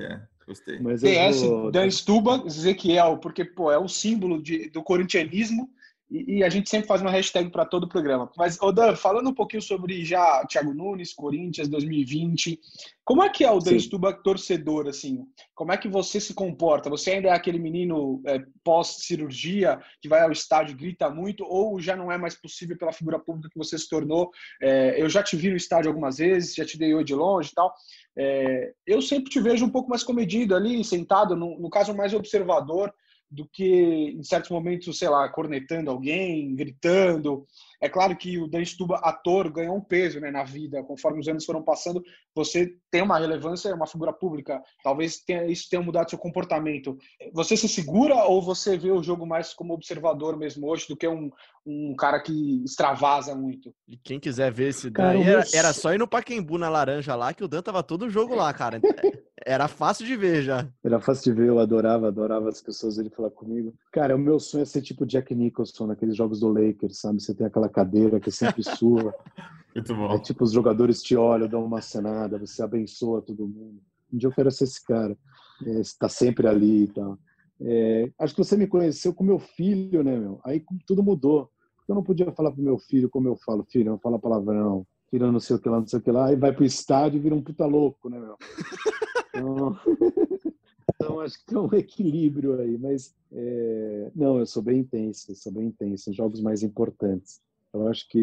Gostei. 0.48 0.80
Mas 0.80 1.02
TS, 1.02 1.42
vou... 1.42 1.72
Dan 1.72 1.90
Stuba, 1.92 2.44
Ezequiel, 2.46 3.18
porque 3.18 3.44
pô, 3.44 3.72
é 3.72 3.78
um 3.78 3.88
símbolo 3.88 4.42
de, 4.42 4.70
do 4.70 4.82
corintianismo 4.82 5.70
e, 6.10 6.38
e, 6.38 6.44
a 6.44 6.50
gente 6.50 6.70
sempre 6.70 6.88
faz 6.88 7.02
uma 7.02 7.12
hashtag 7.12 7.50
para 7.50 7.66
todo 7.66 7.84
o 7.84 7.90
programa. 7.90 8.32
Mas, 8.38 8.58
Dan, 8.74 8.96
falando 8.96 9.30
um 9.30 9.34
pouquinho 9.34 9.62
sobre 9.62 10.06
já 10.06 10.46
Thiago 10.46 10.74
Nunes, 10.74 11.14
Corinthians 11.14 11.68
2020, 11.68 12.60
como 13.04 13.24
é 13.24 13.30
que 13.30 13.44
é 13.44 13.52
o 13.52 13.60
Dan 13.60 13.78
Stuba 13.78 14.14
torcedor, 14.14 14.88
assim? 14.88 15.26
Como 15.54 15.72
é 15.72 15.78
que 15.78 15.88
você 15.88 16.20
se 16.20 16.34
comporta? 16.34 16.90
Você 16.90 17.12
ainda 17.12 17.30
é 17.30 17.32
aquele 17.32 17.60
menino 17.60 18.22
é, 18.26 18.42
pós-cirurgia 18.64 19.80
que 20.02 20.08
vai 20.08 20.22
ao 20.22 20.32
estádio 20.32 20.74
e 20.74 20.78
grita 20.78 21.10
muito 21.10 21.44
ou 21.46 21.80
já 21.80 21.96
não 21.96 22.12
é 22.12 22.18
mais 22.18 22.36
possível 22.36 22.78
pela 22.78 22.94
figura 22.94 23.20
pública 23.20 23.50
que 23.50 23.58
você 23.58 23.78
se 23.78 23.90
tornou? 23.90 24.32
É, 24.62 25.02
eu 25.02 25.10
já 25.10 25.22
te 25.22 25.36
vi 25.36 25.50
no 25.50 25.58
estádio 25.58 25.90
algumas 25.90 26.18
vezes, 26.18 26.56
já 26.56 26.66
te 26.66 26.78
dei 26.78 26.94
oi 26.94 27.04
de 27.04 27.16
longe 27.16 27.50
e 27.52 27.54
tal. 27.54 27.74
É, 28.18 28.74
eu 28.86 29.02
sempre 29.02 29.30
te 29.30 29.40
vejo 29.40 29.66
um 29.66 29.70
pouco 29.70 29.90
mais 29.90 30.04
comedido 30.04 30.56
ali, 30.56 30.84
sentado, 30.84 31.36
no, 31.36 31.60
no 31.60 31.70
caso 31.70 31.94
mais 31.94 32.14
observador, 32.14 32.94
do 33.30 33.46
que 33.48 34.12
em 34.12 34.24
certos 34.24 34.50
momentos, 34.50 34.98
sei 34.98 35.10
lá, 35.10 35.28
cornetando 35.30 35.92
alguém, 35.92 36.56
gritando. 36.56 37.46
É 37.82 37.88
claro 37.88 38.16
que 38.16 38.40
o 38.40 38.48
Dan 38.48 38.66
Stuba, 38.66 38.98
ator, 39.04 39.52
ganhou 39.52 39.76
um 39.76 39.82
peso 39.82 40.20
né, 40.20 40.32
na 40.32 40.44
vida. 40.44 40.84
Conforme 40.84 41.20
os 41.20 41.28
anos 41.28 41.46
foram 41.46 41.62
passando, 41.62 42.04
você 42.36 42.74
tem 42.90 43.02
uma 43.02 43.20
relevância, 43.20 43.70
é 43.70 43.74
uma 43.74 43.86
figura 43.86 44.12
pública. 44.12 44.62
Talvez 44.84 45.20
tenha, 45.20 45.46
isso 45.46 45.68
tenha 45.70 45.82
mudado 45.82 46.10
seu 46.10 46.18
comportamento. 46.18 46.98
Você 47.34 47.56
se 47.56 47.68
segura 47.68 48.16
ou 48.26 48.42
você 48.42 48.78
vê 48.78 48.92
o 48.92 49.04
jogo 49.04 49.26
mais 49.26 49.54
como 49.54 49.74
observador 49.74 50.38
mesmo 50.38 50.68
hoje 50.68 50.88
do 50.88 50.98
que 50.98 51.08
um, 51.08 51.30
um 51.66 51.96
cara 51.96 52.20
que 52.20 52.64
extravasa 52.64 53.36
muito? 53.36 53.74
E 53.88 53.98
quem 53.98 54.20
quiser 54.20 54.52
ver 54.52 54.70
esse 54.70 54.90
Dan, 54.90 55.20
era, 55.20 55.44
era, 55.54 55.74
só 55.74 55.94
ir 55.94 56.00
no 56.00 56.08
Paquembu 56.08 56.58
na 56.58 56.70
laranja 56.70 57.16
lá, 57.16 57.34
que 57.34 57.44
o 57.44 57.48
Dan 57.48 57.62
tava 57.62 57.84
todo 57.84 58.06
o 58.06 58.10
jogo 58.10 58.34
lá, 58.34 58.52
cara. 58.54 58.82
Era 59.46 59.70
fácil 59.70 60.06
de 60.06 60.16
ver 60.18 60.42
já. 60.42 60.68
Era 60.84 61.00
fácil 61.00 61.34
de 61.34 61.40
ver, 61.40 61.48
eu 61.48 61.60
adorava, 61.60 62.08
adorava 62.08 62.50
as 62.50 62.62
pessoas 62.62 62.98
ele 62.98 63.10
falar 63.10 63.30
comigo. 63.30 63.74
Cara, 63.94 64.14
o 64.14 64.20
meu 64.20 64.40
sonho 64.42 64.64
é 64.64 64.66
ser 64.66 64.82
tipo 64.82 65.06
Jack 65.06 65.34
Nicholson 65.34 65.88
naqueles 65.88 66.18
jogos 66.18 66.42
do 66.42 66.50
Lakers, 66.50 67.00
sabe? 67.00 67.22
Você 67.22 67.34
tem 67.34 67.48
aquela 67.48 67.67
cadeira 67.70 68.20
que 68.20 68.30
é 68.30 68.32
sempre 68.32 68.64
sua. 68.64 69.14
Muito 69.76 69.96
bom. 69.96 70.14
É 70.14 70.20
tipo, 70.20 70.44
os 70.44 70.52
jogadores 70.52 71.02
te 71.02 71.16
olham, 71.16 71.48
dão 71.48 71.64
uma 71.64 71.82
cenada, 71.82 72.40
você 72.40 72.64
abençoa 72.64 73.22
todo 73.22 73.48
mundo. 73.48 73.80
Um 74.12 74.18
dia 74.18 74.28
eu 74.28 74.34
quero 74.34 74.50
ser 74.50 74.64
esse 74.64 74.84
cara. 74.84 75.18
É, 75.66 75.80
está 75.80 76.10
sempre 76.10 76.48
ali 76.48 76.84
e 76.84 76.88
tal. 76.88 77.18
É, 77.60 78.12
acho 78.20 78.36
que 78.36 78.44
você 78.44 78.56
me 78.56 78.68
conheceu 78.68 79.14
com 79.14 79.24
meu 79.24 79.40
filho, 79.40 80.04
né, 80.04 80.18
meu? 80.18 80.40
Aí 80.44 80.64
tudo 80.86 81.04
mudou. 81.04 81.50
Eu 81.88 81.96
não 81.96 82.04
podia 82.04 82.32
falar 82.32 82.52
pro 82.52 82.62
meu 82.62 82.78
filho 82.78 83.10
como 83.10 83.28
eu 83.28 83.38
falo, 83.38 83.66
filho, 83.70 83.92
não 83.92 84.00
fala 84.00 84.20
palavrão, 84.20 84.86
filho 85.10 85.32
não 85.32 85.40
sei 85.40 85.56
o 85.56 85.60
que 85.60 85.70
lá, 85.70 85.80
não 85.80 85.88
sei 85.88 86.00
o 86.00 86.02
que 86.02 86.12
lá, 86.12 86.28
aí 86.28 86.36
vai 86.36 86.54
pro 86.54 86.66
estádio 86.66 87.18
e 87.18 87.22
vira 87.22 87.34
um 87.34 87.42
puta 87.42 87.66
louco, 87.66 88.10
né, 88.10 88.20
meu? 88.20 88.38
Então, 89.38 89.78
então 90.96 91.20
acho 91.20 91.38
que 91.38 91.46
tem 91.46 91.58
um 91.60 91.72
equilíbrio 91.74 92.60
aí, 92.60 92.76
mas 92.76 93.14
é, 93.32 94.12
não, 94.16 94.40
eu 94.40 94.48
sou 94.48 94.64
bem 94.64 94.80
intenso, 94.80 95.36
sou 95.36 95.52
bem 95.52 95.68
intenso, 95.68 96.12
jogos 96.12 96.42
mais 96.42 96.64
importantes. 96.64 97.40
Eu 97.78 97.88
acho 97.88 98.08
que 98.10 98.20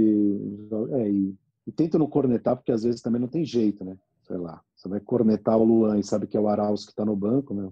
é, 0.92 1.10
e, 1.10 1.34
e 1.66 1.72
tento 1.72 1.98
não 1.98 2.06
cornetar 2.06 2.56
porque 2.56 2.72
às 2.72 2.82
vezes 2.82 3.00
também 3.00 3.20
não 3.20 3.28
tem 3.28 3.44
jeito, 3.44 3.84
né? 3.84 3.96
Sei 4.22 4.36
lá, 4.36 4.62
você 4.74 4.88
vai 4.88 5.00
cornetar 5.00 5.56
o 5.58 5.64
Luan 5.64 5.98
e 5.98 6.04
sabe 6.04 6.26
que 6.26 6.36
é 6.36 6.40
o 6.40 6.48
Arauz 6.48 6.84
que 6.84 6.90
está 6.90 7.04
no 7.04 7.16
banco, 7.16 7.54
né? 7.54 7.70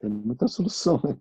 Tem 0.00 0.10
muita 0.10 0.46
solução, 0.48 1.00
né? 1.04 1.16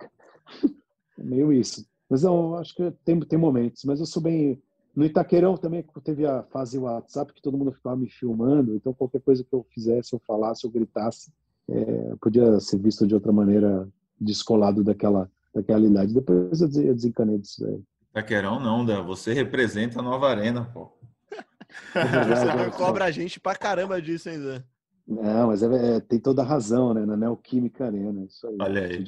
É 1.17 1.23
meio 1.23 1.53
isso. 1.53 1.85
Mas 2.09 2.23
eu 2.23 2.55
acho 2.55 2.75
que 2.75 2.91
tem, 3.05 3.19
tem 3.21 3.39
momentos, 3.39 3.83
mas 3.85 3.99
eu 3.99 4.05
sou 4.05 4.21
bem 4.21 4.61
no 4.95 5.05
Itaquerão 5.05 5.55
também 5.55 5.85
teve 6.03 6.25
a 6.25 6.43
fase 6.43 6.77
WhatsApp 6.77 7.33
que 7.33 7.41
todo 7.41 7.57
mundo 7.57 7.71
ficava 7.71 7.95
me 7.95 8.09
filmando, 8.09 8.75
então 8.75 8.93
qualquer 8.93 9.21
coisa 9.21 9.43
que 9.43 9.53
eu 9.53 9.65
fizesse, 9.69 10.13
eu 10.13 10.19
falasse, 10.19 10.65
eu 10.65 10.71
gritasse, 10.71 11.31
é, 11.69 12.15
podia 12.21 12.59
ser 12.59 12.77
visto 12.77 13.07
de 13.07 13.13
outra 13.13 13.31
maneira, 13.31 13.87
descolado 14.19 14.83
daquela, 14.83 15.31
daquela 15.53 15.85
idade. 15.85 16.13
Depois 16.13 16.59
eu 16.59 16.67
desencanei 16.67 17.37
disso 17.37 17.65
aí. 17.65 17.81
Taquerão 18.13 18.59
não, 18.59 18.85
Dan. 18.85 19.03
Você 19.03 19.33
representa 19.33 19.99
a 19.99 20.03
nova 20.03 20.29
arena, 20.29 20.65
pô. 20.65 20.91
É 21.95 22.03
Você 22.03 22.77
cobra 22.77 23.05
a 23.05 23.11
gente 23.11 23.39
pra 23.39 23.55
caramba 23.55 24.01
disso 24.01 24.27
ainda. 24.27 24.65
Não, 25.07 25.47
mas 25.47 25.63
é, 25.63 25.97
é, 25.97 25.99
tem 26.01 26.19
toda 26.19 26.41
a 26.41 26.45
razão, 26.45 26.93
né? 26.93 27.05
Na 27.05 27.15
Neoquímica 27.15 27.85
Arena. 27.85 28.25
Isso 28.25 28.45
aí. 28.45 28.57
Olha 28.59 28.85
aí. 28.85 29.05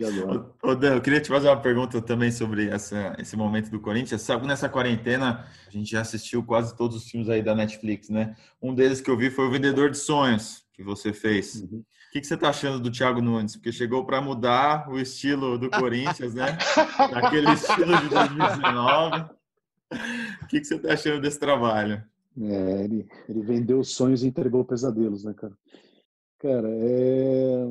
Ô, 0.61 0.73
Dan, 0.73 0.95
eu 0.95 1.01
queria 1.01 1.19
te 1.19 1.27
fazer 1.27 1.49
uma 1.49 1.61
pergunta 1.61 2.01
também 2.01 2.31
sobre 2.31 2.69
essa, 2.69 3.15
esse 3.19 3.35
momento 3.35 3.69
do 3.69 3.81
Corinthians. 3.81 4.21
Sabe, 4.21 4.47
nessa 4.47 4.69
quarentena, 4.69 5.45
a 5.67 5.69
gente 5.69 5.91
já 5.91 6.01
assistiu 6.01 6.41
quase 6.43 6.75
todos 6.75 6.95
os 6.95 7.09
filmes 7.09 7.29
aí 7.29 7.43
da 7.43 7.53
Netflix, 7.53 8.09
né? 8.09 8.35
Um 8.61 8.73
deles 8.73 9.01
que 9.01 9.09
eu 9.09 9.17
vi 9.17 9.29
foi 9.29 9.45
o 9.45 9.51
Vendedor 9.51 9.89
de 9.89 9.97
Sonhos, 9.97 10.63
que 10.73 10.83
você 10.83 11.11
fez. 11.11 11.61
Uhum 11.61 11.83
que, 12.13 12.21
que 12.21 12.27
você 12.27 12.35
está 12.35 12.49
achando 12.49 12.79
do 12.79 12.91
Thiago 12.91 13.21
Nunes? 13.21 13.55
Porque 13.55 13.71
chegou 13.71 14.05
para 14.05 14.21
mudar 14.21 14.87
o 14.87 14.99
estilo 14.99 15.57
do 15.57 15.67
Corinthians, 15.67 16.35
né? 16.35 16.45
Aquele 17.11 17.51
estilo 17.51 17.97
de 17.97 18.07
2019. 18.07 19.21
O 20.43 20.47
que, 20.47 20.59
que 20.59 20.65
você 20.65 20.75
está 20.75 20.93
achando 20.93 21.21
desse 21.21 21.39
trabalho? 21.39 22.03
É, 22.39 22.83
ele, 22.83 23.07
ele 23.27 23.41
vendeu 23.41 23.83
sonhos 23.83 24.23
e 24.23 24.27
entregou 24.27 24.63
pesadelos, 24.63 25.23
né, 25.23 25.33
cara? 25.33 25.53
Cara, 26.37 26.69
é... 26.69 27.63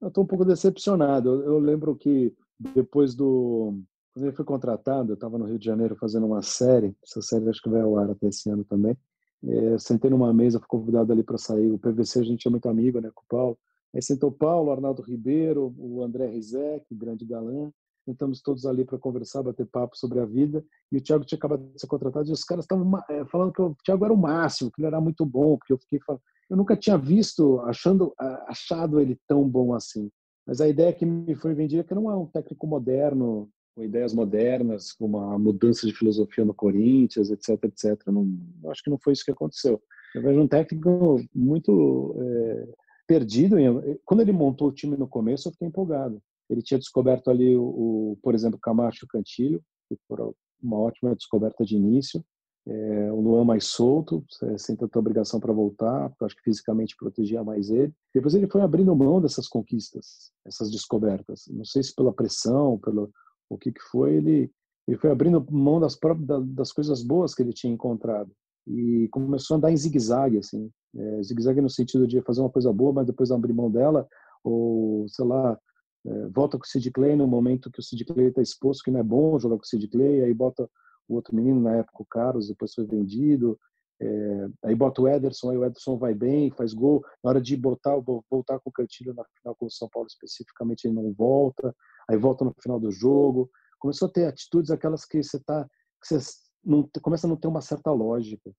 eu 0.00 0.08
estou 0.08 0.24
um 0.24 0.26
pouco 0.26 0.44
decepcionado. 0.44 1.28
Eu, 1.28 1.44
eu, 1.44 1.58
lembro 1.60 1.94
que 1.94 2.34
depois 2.58 3.14
do. 3.14 3.80
Quando 4.12 4.26
ele 4.26 4.34
foi 4.34 4.44
contratado, 4.44 5.12
eu 5.12 5.14
estava 5.14 5.38
no 5.38 5.44
Rio 5.44 5.58
de 5.58 5.66
Janeiro 5.66 5.94
fazendo 5.94 6.26
uma 6.26 6.42
série. 6.42 6.96
Essa 7.04 7.22
série 7.22 7.48
acho 7.48 7.62
que 7.62 7.68
vai 7.68 7.82
ao 7.82 7.96
ar 7.96 8.10
até 8.10 8.26
esse 8.26 8.50
ano 8.50 8.64
também. 8.64 8.96
É, 9.44 9.78
sentei 9.78 10.10
numa 10.10 10.32
mesa, 10.32 10.58
fui 10.58 10.66
convidado 10.66 11.12
ali 11.12 11.22
para 11.22 11.38
sair. 11.38 11.70
O 11.70 11.78
PVC 11.78 12.18
a 12.18 12.24
gente 12.24 12.48
é 12.48 12.50
muito 12.50 12.68
amigo, 12.68 13.00
né, 13.00 13.10
com 13.14 13.22
o 13.22 13.28
Paulo. 13.28 13.58
Sentou 14.02 14.30
Paulo, 14.30 14.72
Arnaldo 14.72 15.02
Ribeiro, 15.02 15.74
o 15.78 16.02
André 16.02 16.26
Rizek, 16.26 16.84
o 16.90 16.96
grande 16.96 17.24
galã, 17.24 17.70
sentamos 18.04 18.42
todos 18.42 18.66
ali 18.66 18.84
para 18.84 18.98
conversar, 18.98 19.42
bater 19.42 19.66
papo 19.66 19.96
sobre 19.96 20.20
a 20.20 20.26
vida, 20.26 20.64
e 20.92 20.98
o 20.98 21.00
Thiago 21.00 21.24
tinha 21.24 21.38
acabado 21.38 21.64
de 21.72 21.80
ser 21.80 21.86
contratado, 21.86 22.28
e 22.28 22.32
os 22.32 22.44
caras 22.44 22.64
estavam 22.64 22.98
é, 23.08 23.24
falando 23.26 23.52
que 23.52 23.62
o 23.62 23.74
Thiago 23.84 24.04
era 24.04 24.12
o 24.12 24.16
máximo, 24.16 24.70
que 24.70 24.80
ele 24.80 24.88
era 24.88 25.00
muito 25.00 25.24
bom, 25.24 25.56
porque 25.56 25.72
eu 25.72 25.78
fiquei 25.78 26.00
falando, 26.00 26.22
eu 26.50 26.56
nunca 26.56 26.76
tinha 26.76 26.98
visto, 26.98 27.60
achando, 27.60 28.12
achado 28.46 29.00
ele 29.00 29.18
tão 29.26 29.48
bom 29.48 29.72
assim. 29.72 30.10
Mas 30.46 30.60
a 30.60 30.68
ideia 30.68 30.92
que 30.92 31.06
me 31.06 31.34
foi 31.34 31.54
vendida 31.54 31.80
é 31.80 31.84
que 31.84 31.94
não 31.94 32.10
é 32.10 32.16
um 32.16 32.26
técnico 32.26 32.66
moderno, 32.66 33.48
com 33.74 33.82
ideias 33.82 34.12
modernas, 34.12 34.92
com 34.92 35.06
uma 35.06 35.38
mudança 35.38 35.86
de 35.86 35.94
filosofia 35.94 36.44
no 36.44 36.54
Corinthians, 36.54 37.30
etc, 37.30 37.64
etc. 37.64 38.06
Não, 38.06 38.28
acho 38.70 38.82
que 38.82 38.90
não 38.90 38.98
foi 38.98 39.14
isso 39.14 39.24
que 39.24 39.32
aconteceu. 39.32 39.82
Eu 40.14 40.22
vejo 40.22 40.40
um 40.40 40.46
técnico 40.46 41.20
muito 41.34 42.14
é, 42.20 42.68
perdido. 43.06 43.58
Em, 43.58 43.98
quando 44.04 44.20
ele 44.20 44.32
montou 44.32 44.68
o 44.68 44.72
time 44.72 44.96
no 44.96 45.08
começo, 45.08 45.48
eu 45.48 45.52
fiquei 45.52 45.68
empolgado. 45.68 46.20
Ele 46.48 46.62
tinha 46.62 46.78
descoberto 46.78 47.30
ali, 47.30 47.56
o, 47.56 47.62
o 47.62 48.18
por 48.22 48.34
exemplo, 48.34 48.58
Camacho 48.60 49.06
Cantilho, 49.06 49.62
que 49.88 49.96
foi 50.06 50.18
uma 50.62 50.78
ótima 50.78 51.14
descoberta 51.14 51.64
de 51.64 51.76
início. 51.76 52.24
É, 52.66 53.12
o 53.12 53.20
Luan 53.20 53.44
mais 53.44 53.64
solto, 53.64 54.24
sem 54.56 54.74
tanta 54.74 54.98
obrigação 54.98 55.38
para 55.38 55.52
voltar, 55.52 56.08
porque 56.08 56.24
eu 56.24 56.26
acho 56.26 56.36
que 56.36 56.42
fisicamente 56.42 56.96
protegia 56.96 57.44
mais 57.44 57.70
ele. 57.70 57.92
Depois 58.14 58.34
ele 58.34 58.48
foi 58.48 58.62
abrindo 58.62 58.96
mão 58.96 59.20
dessas 59.20 59.46
conquistas, 59.46 60.32
essas 60.46 60.70
descobertas. 60.70 61.44
Não 61.50 61.64
sei 61.64 61.82
se 61.82 61.94
pela 61.94 62.12
pressão, 62.12 62.78
pelo 62.78 63.10
o 63.50 63.58
que, 63.58 63.70
que 63.70 63.82
foi, 63.82 64.14
ele, 64.14 64.50
ele 64.88 64.96
foi 64.96 65.10
abrindo 65.10 65.44
mão 65.50 65.78
das, 65.78 65.98
das 66.46 66.72
coisas 66.72 67.02
boas 67.02 67.34
que 67.34 67.42
ele 67.42 67.52
tinha 67.52 67.72
encontrado 67.72 68.32
e 68.66 69.08
começou 69.10 69.54
a 69.54 69.58
andar 69.58 69.72
em 69.72 69.76
zigue-zague, 69.76 70.38
assim. 70.38 70.70
É, 70.96 71.22
zigue-zague 71.22 71.60
no 71.60 71.70
sentido 71.70 72.06
de 72.06 72.20
fazer 72.22 72.40
uma 72.40 72.50
coisa 72.50 72.72
boa, 72.72 72.92
mas 72.92 73.06
depois 73.06 73.30
abrir 73.30 73.52
mão 73.52 73.70
dela, 73.70 74.06
ou, 74.42 75.06
sei 75.08 75.24
lá, 75.24 75.58
é, 76.06 76.28
volta 76.28 76.58
com 76.58 76.64
o 76.64 76.66
Sid 76.66 76.90
Clay 76.90 77.16
no 77.16 77.26
momento 77.26 77.70
que 77.70 77.80
o 77.80 77.82
Sid 77.82 78.04
Clay 78.04 78.28
está 78.28 78.42
exposto, 78.42 78.84
que 78.84 78.90
não 78.90 79.00
é 79.00 79.02
bom 79.02 79.38
jogar 79.38 79.56
com 79.56 79.62
o 79.62 79.66
Sid 79.66 79.88
Clay, 79.88 80.22
aí 80.22 80.34
bota 80.34 80.68
o 81.08 81.14
outro 81.14 81.34
menino, 81.34 81.60
na 81.60 81.76
época 81.76 82.02
o 82.02 82.06
Carlos, 82.06 82.48
depois 82.48 82.72
foi 82.74 82.86
vendido, 82.86 83.58
é, 84.00 84.48
aí 84.64 84.74
bota 84.74 85.02
o 85.02 85.08
Ederson, 85.08 85.50
aí 85.50 85.56
o 85.56 85.64
Ederson 85.64 85.96
vai 85.96 86.14
bem, 86.14 86.50
faz 86.50 86.72
gol, 86.74 87.02
na 87.22 87.30
hora 87.30 87.40
de 87.40 87.56
botar, 87.56 87.96
voltar 88.30 88.58
com 88.60 88.70
o 88.70 88.72
Cantilho 88.72 89.14
na 89.14 89.24
final 89.38 89.54
com 89.56 89.66
o 89.66 89.70
São 89.70 89.88
Paulo 89.88 90.06
especificamente, 90.08 90.84
ele 90.84 90.94
não 90.94 91.12
volta, 91.12 91.74
aí 92.08 92.16
volta 92.16 92.44
no 92.44 92.54
final 92.60 92.78
do 92.78 92.90
jogo, 92.90 93.50
começou 93.78 94.08
a 94.08 94.10
ter 94.10 94.26
atitudes 94.26 94.70
aquelas 94.70 95.04
que 95.04 95.22
você 95.22 95.38
tá, 95.40 95.64
que 96.02 96.08
você 96.08 96.18
não, 96.64 96.88
começa 97.02 97.26
a 97.26 97.30
não 97.30 97.36
ter 97.36 97.48
uma 97.48 97.60
certa 97.60 97.90
lógica, 97.90 98.50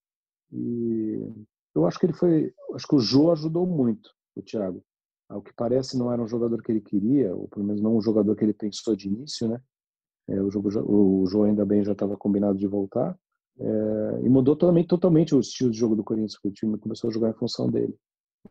e 0.51 1.19
eu 1.73 1.85
acho 1.85 1.99
que 1.99 2.05
ele 2.05 2.13
foi, 2.13 2.53
acho 2.73 2.87
que 2.87 2.95
o 2.95 2.99
Jô 2.99 3.31
ajudou 3.31 3.65
muito, 3.65 4.11
o 4.35 4.41
Thiago, 4.41 4.83
ao 5.29 5.41
que 5.41 5.53
parece 5.53 5.97
não 5.97 6.11
era 6.11 6.21
um 6.21 6.27
jogador 6.27 6.61
que 6.61 6.71
ele 6.71 6.81
queria, 6.81 7.35
ou 7.35 7.47
pelo 7.47 7.65
menos 7.65 7.81
não 7.81 7.97
um 7.97 8.01
jogador 8.01 8.35
que 8.35 8.43
ele 8.43 8.53
pensou 8.53 8.95
de 8.95 9.07
início, 9.07 9.47
né, 9.47 9.61
é, 10.27 10.41
o, 10.41 10.49
jogo, 10.49 10.69
o 10.79 11.25
Jô 11.27 11.43
ainda 11.43 11.65
bem 11.65 11.83
já 11.83 11.91
estava 11.91 12.17
combinado 12.17 12.57
de 12.57 12.67
voltar, 12.67 13.17
é, 13.57 14.19
e 14.23 14.29
mudou 14.29 14.55
totalmente, 14.55 14.87
totalmente 14.87 15.35
o 15.35 15.39
estilo 15.39 15.71
de 15.71 15.77
jogo 15.77 15.95
do 15.95 16.03
Corinthians, 16.03 16.37
que 16.37 16.47
o 16.47 16.51
time 16.51 16.77
começou 16.77 17.09
a 17.09 17.13
jogar 17.13 17.29
em 17.29 17.33
função 17.33 17.69
dele. 17.69 17.95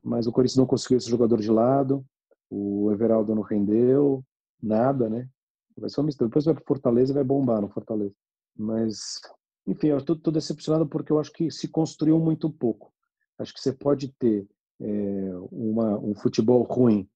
Mas 0.03 0.27
o 0.27 0.33
Corinthians 0.33 0.57
não 0.57 0.67
conseguiu 0.67 0.99
esse 0.99 1.11
jogador 1.11 1.41
de 1.41 1.51
lado, 1.51 2.05
o 2.51 2.91
Everaldo 2.91 3.35
não 3.35 3.43
rendeu, 3.43 4.25
nada, 4.63 5.09
né? 5.09 5.29
Vai 5.77 5.91
ser 5.91 6.01
um. 6.01 6.07
Depois 6.07 6.45
vai 6.45 6.55
para 6.55 6.65
Fortaleza 6.65 7.13
e 7.13 7.15
vai 7.15 7.25
bombar 7.25 7.61
no 7.61 7.69
Fortaleza. 7.69 8.15
Mas, 8.57 9.21
enfim, 9.67 9.89
eu 9.89 9.99
estou 9.99 10.33
decepcionado 10.33 10.87
porque 10.87 11.13
eu 11.13 11.19
acho 11.19 11.33
que 11.33 11.51
se 11.51 11.69
construiu 11.69 12.19
muito 12.19 12.51
pouco. 12.51 12.93
Acho 13.39 13.53
que 13.53 13.61
você 13.61 13.73
pode 13.73 14.09
ter 14.19 14.47
é, 14.81 15.31
uma, 15.51 15.99
um 15.99 16.15
futebol 16.15 16.63
ruim, 16.63 17.09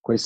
com, 0.00 0.12
a, 0.12 0.16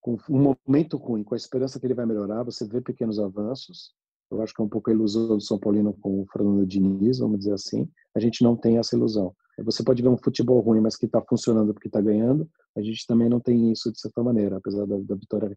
com 0.00 0.18
um 0.28 0.56
momento 0.66 0.96
ruim, 0.96 1.22
com 1.22 1.34
a 1.34 1.36
esperança 1.36 1.78
que 1.78 1.86
ele 1.86 1.94
vai 1.94 2.04
melhorar, 2.04 2.42
você 2.42 2.66
vê 2.66 2.80
pequenos 2.80 3.18
avanços, 3.18 3.94
eu 4.30 4.42
acho 4.42 4.52
que 4.52 4.60
é 4.60 4.64
um 4.64 4.68
pouco 4.68 4.90
a 4.90 4.92
ilusão 4.92 5.28
do 5.28 5.40
São 5.40 5.58
Paulino 5.58 5.94
com 5.94 6.20
o 6.20 6.26
Fernando 6.30 6.66
Diniz, 6.66 7.18
vamos 7.18 7.38
dizer 7.38 7.54
assim. 7.54 7.88
A 8.14 8.20
gente 8.20 8.42
não 8.42 8.56
tem 8.56 8.78
essa 8.78 8.94
ilusão. 8.94 9.34
Você 9.64 9.82
pode 9.82 10.02
ver 10.02 10.08
um 10.08 10.18
futebol 10.18 10.60
ruim, 10.60 10.80
mas 10.80 10.96
que 10.96 11.06
está 11.06 11.20
funcionando 11.22 11.72
porque 11.72 11.88
está 11.88 12.00
ganhando. 12.00 12.48
A 12.76 12.82
gente 12.82 13.06
também 13.06 13.28
não 13.28 13.40
tem 13.40 13.72
isso 13.72 13.90
de 13.90 13.98
certa 13.98 14.22
maneira, 14.22 14.58
apesar 14.58 14.86
da, 14.86 14.96
da 14.98 15.14
vitória 15.14 15.56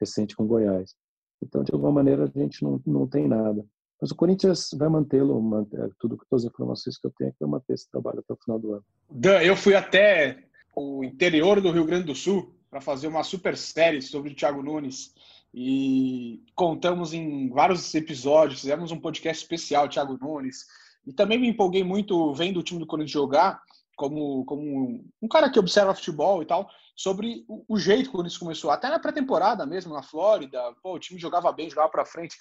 recente 0.00 0.36
com 0.36 0.46
Goiás. 0.46 0.94
Então, 1.42 1.64
de 1.64 1.72
alguma 1.72 1.92
maneira, 1.92 2.24
a 2.24 2.38
gente 2.38 2.62
não, 2.62 2.80
não 2.86 3.06
tem 3.06 3.26
nada. 3.26 3.64
Mas 4.02 4.10
o 4.10 4.16
Corinthians 4.16 4.70
vai 4.76 4.88
mantê-lo, 4.88 5.40
manter, 5.40 5.78
tudo 6.00 6.18
todas 6.28 6.44
as 6.44 6.50
informações 6.50 6.98
que 6.98 7.06
eu 7.06 7.12
tenho, 7.16 7.30
é 7.30 7.34
vai 7.38 7.50
manter 7.50 7.74
esse 7.74 7.88
trabalho 7.88 8.18
até 8.18 8.32
o 8.34 8.36
final 8.36 8.58
do 8.58 8.72
ano. 8.72 8.84
Dan, 9.08 9.40
eu 9.42 9.54
fui 9.54 9.76
até 9.76 10.42
o 10.74 11.04
interior 11.04 11.60
do 11.60 11.70
Rio 11.70 11.84
Grande 11.84 12.06
do 12.06 12.14
Sul 12.14 12.52
para 12.68 12.80
fazer 12.80 13.06
uma 13.06 13.22
super 13.22 13.56
série 13.56 14.02
sobre 14.02 14.32
o 14.32 14.34
Thiago 14.34 14.60
Nunes. 14.60 15.14
E 15.54 16.42
contamos 16.56 17.14
em 17.14 17.48
vários 17.50 17.94
episódios, 17.94 18.62
fizemos 18.62 18.90
um 18.90 18.98
podcast 18.98 19.40
especial, 19.40 19.88
Thiago 19.88 20.18
Nunes, 20.20 20.66
e 21.06 21.12
também 21.12 21.38
me 21.38 21.46
empolguei 21.46 21.84
muito 21.84 22.34
vendo 22.34 22.58
o 22.58 22.62
time 22.64 22.80
do 22.80 22.86
Corinthians 22.88 23.12
jogar, 23.12 23.62
como, 23.94 24.44
como 24.46 25.04
um 25.22 25.28
cara 25.28 25.48
que 25.48 25.60
observa 25.60 25.94
futebol 25.94 26.42
e 26.42 26.46
tal, 26.46 26.68
sobre 26.94 27.44
o, 27.48 27.64
o 27.68 27.78
jeito 27.78 28.04
que 28.04 28.08
o 28.10 28.12
Corinthians 28.12 28.38
começou, 28.38 28.70
até 28.70 28.88
na 28.88 28.98
pré-temporada 28.98 29.64
mesmo, 29.66 29.94
na 29.94 30.02
Flórida, 30.02 30.60
pô, 30.82 30.94
o 30.94 30.98
time 30.98 31.18
jogava 31.18 31.50
bem, 31.52 31.70
jogava 31.70 31.88
para 31.88 32.04
frente, 32.04 32.36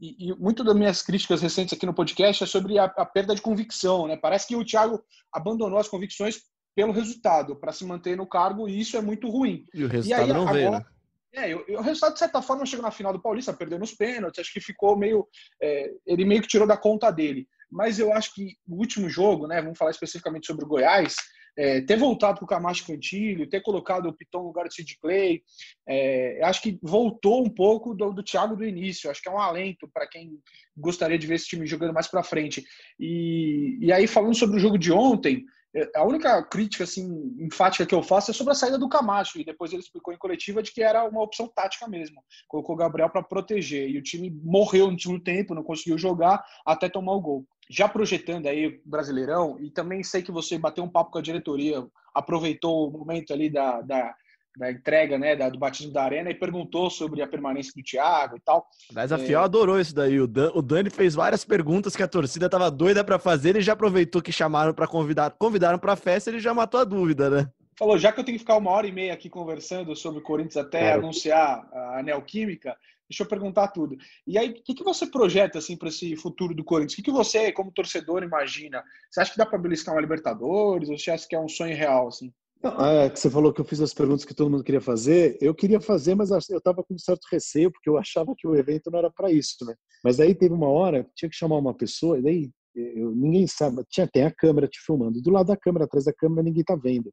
e, 0.00 0.30
e 0.30 0.34
muito 0.34 0.64
das 0.64 0.74
minhas 0.74 1.02
críticas 1.02 1.42
recentes 1.42 1.74
aqui 1.74 1.86
no 1.86 1.94
podcast 1.94 2.42
é 2.42 2.46
sobre 2.46 2.78
a, 2.78 2.84
a 2.84 3.04
perda 3.04 3.34
de 3.34 3.42
convicção, 3.42 4.06
né? 4.06 4.16
Parece 4.16 4.46
que 4.46 4.56
o 4.56 4.64
Thiago 4.64 5.02
abandonou 5.32 5.78
as 5.78 5.88
convicções 5.88 6.40
pelo 6.74 6.92
resultado, 6.92 7.56
para 7.56 7.72
se 7.72 7.84
manter 7.84 8.16
no 8.16 8.26
cargo, 8.26 8.68
e 8.68 8.80
isso 8.80 8.96
é 8.96 9.02
muito 9.02 9.28
ruim. 9.28 9.66
E 9.74 9.84
o 9.84 9.88
resultado 9.88 10.20
e 10.20 10.22
aí, 10.22 10.32
não 10.32 10.42
agora, 10.42 10.52
veio, 10.52 10.70
né? 10.70 10.84
É, 11.32 11.54
o 11.54 11.80
resultado, 11.80 12.14
de 12.14 12.18
certa 12.18 12.42
forma, 12.42 12.66
chegou 12.66 12.82
na 12.82 12.90
final 12.90 13.12
do 13.12 13.22
Paulista, 13.22 13.52
perdeu 13.52 13.78
nos 13.78 13.94
pênaltis, 13.94 14.40
acho 14.40 14.52
que 14.52 14.60
ficou 14.60 14.96
meio. 14.96 15.26
É, 15.62 15.92
ele 16.04 16.24
meio 16.24 16.42
que 16.42 16.48
tirou 16.48 16.66
da 16.66 16.76
conta 16.76 17.10
dele. 17.10 17.46
Mas 17.70 18.00
eu 18.00 18.12
acho 18.12 18.34
que 18.34 18.56
o 18.66 18.76
último 18.76 19.08
jogo, 19.08 19.46
né, 19.46 19.62
vamos 19.62 19.78
falar 19.78 19.92
especificamente 19.92 20.46
sobre 20.46 20.64
o 20.64 20.68
Goiás, 20.68 21.14
é, 21.60 21.82
ter 21.82 21.98
voltado 21.98 22.38
para 22.38 22.44
o 22.44 22.48
Camacho 22.48 22.86
Cantilho, 22.86 23.46
ter 23.46 23.60
colocado 23.60 24.06
o 24.06 24.14
Piton 24.14 24.38
no 24.38 24.46
lugar 24.46 24.66
do 24.66 24.72
Sid 24.72 24.96
Clay, 24.98 25.42
é, 25.86 26.40
acho 26.42 26.62
que 26.62 26.78
voltou 26.82 27.44
um 27.44 27.50
pouco 27.50 27.94
do, 27.94 28.14
do 28.14 28.22
Thiago 28.22 28.56
do 28.56 28.64
início. 28.64 29.10
Acho 29.10 29.20
que 29.20 29.28
é 29.28 29.32
um 29.32 29.38
alento 29.38 29.86
para 29.92 30.08
quem 30.08 30.40
gostaria 30.74 31.18
de 31.18 31.26
ver 31.26 31.34
esse 31.34 31.48
time 31.48 31.66
jogando 31.66 31.92
mais 31.92 32.08
para 32.08 32.22
frente. 32.22 32.64
E, 32.98 33.76
e 33.78 33.92
aí, 33.92 34.06
falando 34.06 34.34
sobre 34.34 34.56
o 34.56 34.58
jogo 34.58 34.78
de 34.78 34.90
ontem, 34.90 35.44
é, 35.76 35.90
a 35.96 36.02
única 36.02 36.42
crítica 36.44 36.84
assim 36.84 37.36
enfática 37.38 37.84
que 37.84 37.94
eu 37.94 38.02
faço 38.02 38.30
é 38.30 38.34
sobre 38.34 38.52
a 38.52 38.56
saída 38.56 38.78
do 38.78 38.88
Camacho 38.88 39.38
e 39.38 39.44
depois 39.44 39.70
ele 39.70 39.82
explicou 39.82 40.14
em 40.14 40.18
coletiva 40.18 40.62
de 40.62 40.72
que 40.72 40.82
era 40.82 41.04
uma 41.04 41.22
opção 41.22 41.46
tática 41.46 41.86
mesmo. 41.86 42.24
Colocou 42.48 42.74
o 42.74 42.78
Gabriel 42.78 43.10
para 43.10 43.22
proteger 43.22 43.86
e 43.86 43.98
o 43.98 44.02
time 44.02 44.30
morreu 44.42 44.90
no 44.90 44.98
segundo 44.98 45.22
tempo, 45.22 45.54
não 45.54 45.62
conseguiu 45.62 45.98
jogar 45.98 46.42
até 46.64 46.88
tomar 46.88 47.12
o 47.12 47.20
gol. 47.20 47.46
Já 47.70 47.88
projetando 47.88 48.48
aí 48.48 48.80
Brasileirão 48.84 49.56
e 49.60 49.70
também 49.70 50.02
sei 50.02 50.22
que 50.22 50.32
você 50.32 50.58
bateu 50.58 50.82
um 50.82 50.90
papo 50.90 51.12
com 51.12 51.18
a 51.18 51.22
diretoria, 51.22 51.86
aproveitou 52.12 52.88
o 52.88 52.90
momento 52.90 53.32
ali 53.32 53.48
da, 53.48 53.80
da 53.80 54.14
da 54.56 54.70
entrega 54.70 55.18
né, 55.18 55.36
da, 55.36 55.48
do 55.48 55.58
batismo 55.58 55.92
da 55.92 56.02
arena 56.02 56.30
e 56.30 56.34
perguntou 56.34 56.90
sobre 56.90 57.22
a 57.22 57.26
permanência 57.26 57.72
do 57.74 57.82
Thiago 57.82 58.36
e 58.36 58.40
tal. 58.40 58.66
Mas 58.92 59.12
a 59.12 59.18
Fiel 59.18 59.40
é... 59.40 59.44
adorou 59.44 59.80
isso 59.80 59.94
daí. 59.94 60.20
O, 60.20 60.26
Dan, 60.26 60.50
o 60.54 60.62
Dani 60.62 60.90
fez 60.90 61.14
várias 61.14 61.44
perguntas 61.44 61.94
que 61.94 62.02
a 62.02 62.08
torcida 62.08 62.46
estava 62.46 62.70
doida 62.70 63.04
para 63.04 63.18
fazer. 63.18 63.50
Ele 63.50 63.60
já 63.60 63.72
aproveitou 63.74 64.20
que 64.20 64.32
chamaram 64.32 64.74
para 64.74 64.86
convidar, 64.86 65.30
convidaram 65.38 65.78
para 65.78 65.92
a 65.92 65.96
festa. 65.96 66.30
Ele 66.30 66.40
já 66.40 66.52
matou 66.52 66.80
a 66.80 66.84
dúvida, 66.84 67.30
né? 67.30 67.48
Falou, 67.78 67.96
já 67.96 68.12
que 68.12 68.20
eu 68.20 68.24
tenho 68.24 68.36
que 68.36 68.44
ficar 68.44 68.56
uma 68.56 68.70
hora 68.70 68.86
e 68.86 68.92
meia 68.92 69.14
aqui 69.14 69.30
conversando 69.30 69.96
sobre 69.96 70.20
o 70.20 70.22
Corinthians 70.22 70.58
até 70.58 70.92
anunciar 70.92 71.66
a 71.72 72.02
Neoquímica, 72.02 72.76
deixa 73.10 73.24
eu 73.24 73.28
perguntar 73.28 73.68
tudo. 73.68 73.96
E 74.24 74.38
aí, 74.38 74.50
o 74.50 74.54
que, 74.54 74.72
que 74.72 74.84
você 74.84 75.04
projeta 75.04 75.58
assim 75.58 75.76
para 75.76 75.88
esse 75.88 76.14
futuro 76.16 76.54
do 76.54 76.64
Corinthians? 76.64 76.92
O 76.92 76.96
que, 76.96 77.02
que 77.02 77.10
você, 77.10 77.50
como 77.50 77.72
torcedor, 77.72 78.22
imagina? 78.22 78.82
Você 79.10 79.20
acha 79.20 79.32
que 79.32 79.38
dá 79.38 79.44
para 79.44 79.58
beliscar 79.58 79.94
uma 79.94 80.00
Libertadores? 80.00 80.88
Ou 80.88 80.96
você 80.96 81.10
acha 81.10 81.26
que 81.28 81.34
é 81.34 81.40
um 81.40 81.48
sonho 81.48 81.76
real 81.76 82.08
assim? 82.08 82.32
Não, 82.62 82.86
é, 82.86 83.10
que 83.10 83.18
você 83.18 83.30
falou 83.30 83.52
que 83.52 83.60
eu 83.60 83.64
fiz 83.64 83.80
as 83.80 83.92
perguntas 83.92 84.24
que 84.24 84.34
todo 84.34 84.50
mundo 84.50 84.62
queria 84.62 84.80
fazer. 84.80 85.36
Eu 85.40 85.54
queria 85.54 85.80
fazer, 85.80 86.14
mas 86.14 86.30
eu 86.30 86.58
estava 86.58 86.84
com 86.84 86.94
um 86.94 86.98
certo 86.98 87.26
receio, 87.32 87.72
porque 87.72 87.88
eu 87.88 87.98
achava 87.98 88.34
que 88.36 88.46
o 88.46 88.54
evento 88.54 88.90
não 88.90 88.98
era 88.98 89.10
para 89.10 89.32
isso, 89.32 89.64
né? 89.64 89.74
Mas 90.04 90.20
aí 90.20 90.34
teve 90.34 90.54
uma 90.54 90.68
hora, 90.68 91.06
tinha 91.16 91.28
que 91.28 91.36
chamar 91.36 91.56
uma 91.56 91.74
pessoa, 91.74 92.18
e 92.18 92.22
daí 92.22 92.50
eu, 92.74 93.10
ninguém 93.14 93.46
sabe, 93.46 93.82
tinha, 93.88 94.06
tem 94.06 94.24
a 94.24 94.30
câmera 94.30 94.68
te 94.68 94.78
filmando. 94.84 95.20
Do 95.20 95.30
lado 95.30 95.46
da 95.46 95.56
câmera, 95.56 95.86
atrás 95.86 96.04
da 96.04 96.12
câmera, 96.12 96.42
ninguém 96.42 96.60
está 96.60 96.76
vendo. 96.76 97.12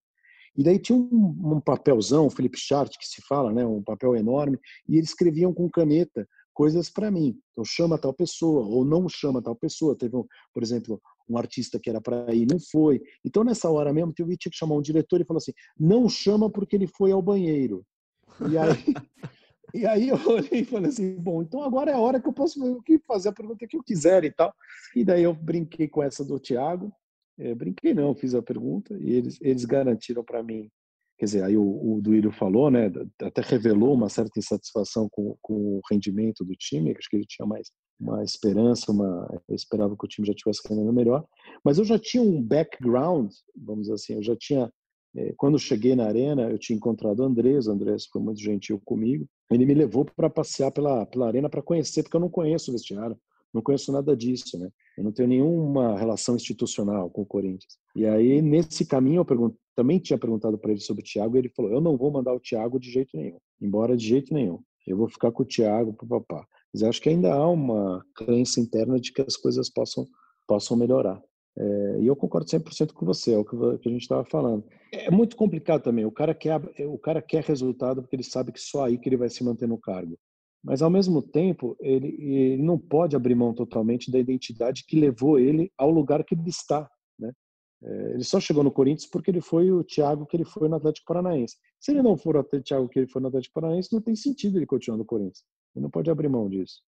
E 0.58 0.64
daí 0.64 0.80
tinha 0.80 0.98
um, 0.98 1.56
um 1.56 1.62
papelzão, 1.62 2.26
um 2.26 2.30
Felipe 2.32 2.58
Chart, 2.58 2.92
que 2.98 3.08
se 3.08 3.22
fala, 3.22 3.54
né? 3.54 3.66
Um 3.66 3.84
papel 3.84 4.16
enorme, 4.16 4.60
e 4.90 4.98
eles 4.98 5.10
escreviam 5.10 5.54
com 5.54 5.70
caneta 5.70 6.28
coisas 6.58 6.90
para 6.90 7.12
mim. 7.12 7.40
Então, 7.52 7.64
chama 7.64 8.00
tal 8.00 8.12
pessoa, 8.12 8.66
ou 8.66 8.84
não 8.84 9.08
chama 9.08 9.44
tal 9.44 9.56
pessoa. 9.56 9.96
Teve, 9.96 10.18
um, 10.18 10.26
por 10.52 10.64
exemplo, 10.64 11.00
um 11.30 11.38
artista 11.38 11.80
que 11.80 11.88
era 11.88 12.02
para 12.02 12.34
ir, 12.34 12.48
não 12.50 12.60
foi. 12.60 13.00
Então, 13.24 13.44
nessa 13.44 13.70
hora 13.70 13.94
mesmo, 13.94 14.12
eu 14.18 14.26
tinha 14.26 14.52
que 14.52 14.58
chamar 14.58 14.74
um 14.74 14.82
diretor 14.82 15.22
e 15.22 15.24
falar 15.24 15.38
assim: 15.38 15.54
não 15.80 16.10
chama 16.10 16.50
porque 16.50 16.76
ele 16.76 16.88
foi 16.88 17.12
ao 17.12 17.22
banheiro. 17.22 17.86
E 18.50 18.58
aí, 18.58 18.68
e 19.74 19.86
aí 19.86 20.10
eu 20.10 20.18
olhei 20.28 20.62
e 20.62 20.66
falei 20.66 20.90
assim: 20.90 21.16
bom, 21.18 21.44
então 21.44 21.62
agora 21.62 21.92
é 21.92 21.94
a 21.94 22.00
hora 22.00 22.20
que 22.20 22.28
eu 22.28 22.34
posso 22.34 22.60
fazer 23.08 23.30
a 23.30 23.34
pergunta 23.34 23.68
que 23.68 23.78
eu 23.78 23.84
quiser 23.84 24.24
e 24.24 24.32
tal. 24.32 24.52
E 24.96 25.06
daí 25.06 25.22
eu 25.22 25.36
brinquei 25.36 25.88
com 25.88 26.02
essa 26.02 26.26
do 26.26 26.40
Tiago. 26.40 26.92
É, 27.40 27.54
brinquei 27.54 27.94
não, 27.94 28.16
fiz 28.16 28.34
a 28.34 28.42
pergunta 28.42 28.98
e 29.00 29.14
eles, 29.14 29.38
eles 29.42 29.66
garantiram 29.66 30.24
para 30.24 30.42
mim 30.42 30.70
quer 31.18 31.26
dizer, 31.26 31.44
aí 31.44 31.58
o, 31.58 31.64
o 31.64 32.00
Duílio 32.02 32.32
falou, 32.32 32.70
né, 32.70 32.92
até 33.22 33.42
revelou 33.42 33.94
uma 33.94 34.08
certa 34.08 34.38
insatisfação 34.38 35.10
com, 35.10 35.36
com 35.42 35.54
o 35.54 35.82
rendimento 35.90 36.46
do 36.46 36.54
time, 36.54 36.96
acho 36.96 37.10
que 37.10 37.16
ele 37.16 37.26
tinha 37.26 37.46
mais 37.46 37.72
uma 38.00 38.24
esperança, 38.24 38.92
uma, 38.92 39.28
eu 39.50 39.56
esperava 39.56 39.98
que 39.98 40.06
o 40.06 40.08
time 40.08 40.28
já 40.28 40.34
tivesse 40.34 40.62
rendendo 40.68 40.94
melhor, 40.94 41.26
mas 41.66 41.80
eu 41.80 41.84
já 41.84 41.98
tinha 41.98 42.22
um 42.22 42.40
background, 42.42 43.32
vamos 43.56 43.84
dizer 43.84 43.94
assim, 43.96 44.14
eu 44.14 44.24
já 44.24 44.36
tinha, 44.36 44.72
é, 45.16 45.34
quando 45.36 45.58
cheguei 45.58 45.96
na 45.96 46.06
arena, 46.06 46.44
eu 46.52 46.60
tinha 46.60 46.78
encontrado 46.78 47.22
o 47.22 47.24
Andrés, 47.24 47.66
o 47.66 47.72
Andrés 47.72 48.06
foi 48.06 48.22
muito 48.22 48.40
gentil 48.40 48.80
comigo, 48.86 49.28
ele 49.50 49.66
me 49.66 49.74
levou 49.74 50.06
para 50.06 50.30
passear 50.30 50.72
pela, 50.72 51.08
pela 51.08 51.26
arena 51.26 51.50
para 51.50 51.64
conhecer, 51.64 52.04
porque 52.04 52.16
eu 52.16 52.22
não 52.22 52.30
conheço 52.30 52.70
o 52.70 52.74
vestiário, 52.74 53.18
não 53.52 53.64
conheço 53.64 53.92
nada 53.92 54.16
disso, 54.16 54.60
né? 54.60 54.70
Eu 54.98 55.04
não 55.04 55.12
tenho 55.12 55.30
nenhuma 55.30 55.98
relação 55.98 56.36
institucional 56.36 57.10
com 57.10 57.22
o 57.22 57.26
Corinthians. 57.26 57.78
E 57.96 58.06
aí, 58.06 58.42
nesse 58.42 58.86
caminho, 58.86 59.24
eu 59.30 59.56
também 59.76 60.00
tinha 60.00 60.18
perguntado 60.18 60.58
para 60.58 60.72
ele 60.72 60.80
sobre 60.80 61.04
o 61.04 61.06
Thiago 61.06 61.36
e 61.36 61.40
ele 61.40 61.50
falou: 61.50 61.72
Eu 61.72 61.80
não 61.80 61.96
vou 61.96 62.12
mandar 62.12 62.34
o 62.34 62.40
Thiago 62.40 62.80
de 62.80 62.92
jeito 62.92 63.16
nenhum, 63.16 63.38
embora 63.62 63.96
de 63.96 64.08
jeito 64.08 64.34
nenhum. 64.34 64.60
Eu 64.88 64.98
vou 64.98 65.08
ficar 65.08 65.32
com 65.32 65.44
o 65.44 65.46
Thiago 65.46 65.94
para 65.94 66.08
papá. 66.08 66.48
Mas 66.74 66.82
acho 66.84 67.02
que 67.02 67.10
ainda 67.10 67.34
há 67.34 67.48
uma 67.48 68.04
crença 68.16 68.60
interna 68.60 69.00
de 69.00 69.12
que 69.12 69.22
as 69.22 69.36
coisas 69.36 69.70
possam, 69.70 70.06
possam 70.48 70.76
melhorar. 70.76 71.22
É, 71.58 71.98
e 72.02 72.08
eu 72.08 72.16
concordo 72.16 72.48
100% 72.48 72.94
com 72.94 73.06
você, 73.06 73.34
é 73.34 73.38
o 73.38 73.44
que 73.44 73.56
a 73.56 73.92
gente 73.92 74.02
estava 74.02 74.24
falando. 74.24 74.64
É 74.92 75.10
muito 75.10 75.36
complicado 75.36 75.82
também. 75.82 76.06
O 76.06 76.12
cara, 76.12 76.34
quer, 76.34 76.62
o 76.88 76.98
cara 76.98 77.22
quer 77.22 77.44
resultado 77.44 78.02
porque 78.02 78.16
ele 78.16 78.24
sabe 78.24 78.52
que 78.52 78.60
só 78.60 78.86
aí 78.86 78.98
que 78.98 79.10
ele 79.10 79.18
vai 79.18 79.30
se 79.30 79.44
manter 79.44 79.68
no 79.68 79.78
cargo. 79.78 80.18
Mas, 80.68 80.82
ao 80.82 80.90
mesmo 80.90 81.22
tempo, 81.22 81.78
ele, 81.80 82.10
ele 82.20 82.62
não 82.62 82.78
pode 82.78 83.16
abrir 83.16 83.36
mão 83.36 83.54
totalmente 83.54 84.12
da 84.12 84.20
identidade 84.20 84.84
que 84.86 85.00
levou 85.00 85.40
ele 85.40 85.72
ao 85.78 85.90
lugar 85.90 86.26
que 86.26 86.36
ele 86.36 86.50
está. 86.50 86.90
Né? 87.18 87.32
É, 87.82 88.12
ele 88.16 88.24
só 88.26 88.38
chegou 88.38 88.66
no 88.66 88.72
Corinthians 88.72 89.10
porque 89.10 89.32
ele 89.32 89.40
foi 89.40 89.72
o 89.72 89.82
Thiago 89.82 90.26
que 90.26 90.36
ele 90.36 90.44
foi 90.44 90.68
no 90.68 90.76
Atlético 90.76 91.06
Paranaense. 91.08 91.56
Se 91.80 91.92
ele 91.92 92.02
não 92.02 92.18
for 92.18 92.36
o 92.36 92.44
Thiago 92.44 92.90
que 92.90 93.00
ele 93.00 93.08
foi 93.08 93.22
no 93.22 93.30
Atlético 93.30 93.54
Paranaense, 93.54 93.94
não 93.94 94.02
tem 94.02 94.14
sentido 94.14 94.58
ele 94.58 94.66
continuar 94.66 94.98
no 94.98 95.06
Corinthians. 95.06 95.46
Ele 95.74 95.84
não 95.84 95.90
pode 95.90 96.10
abrir 96.10 96.28
mão 96.28 96.50
disso. 96.50 96.82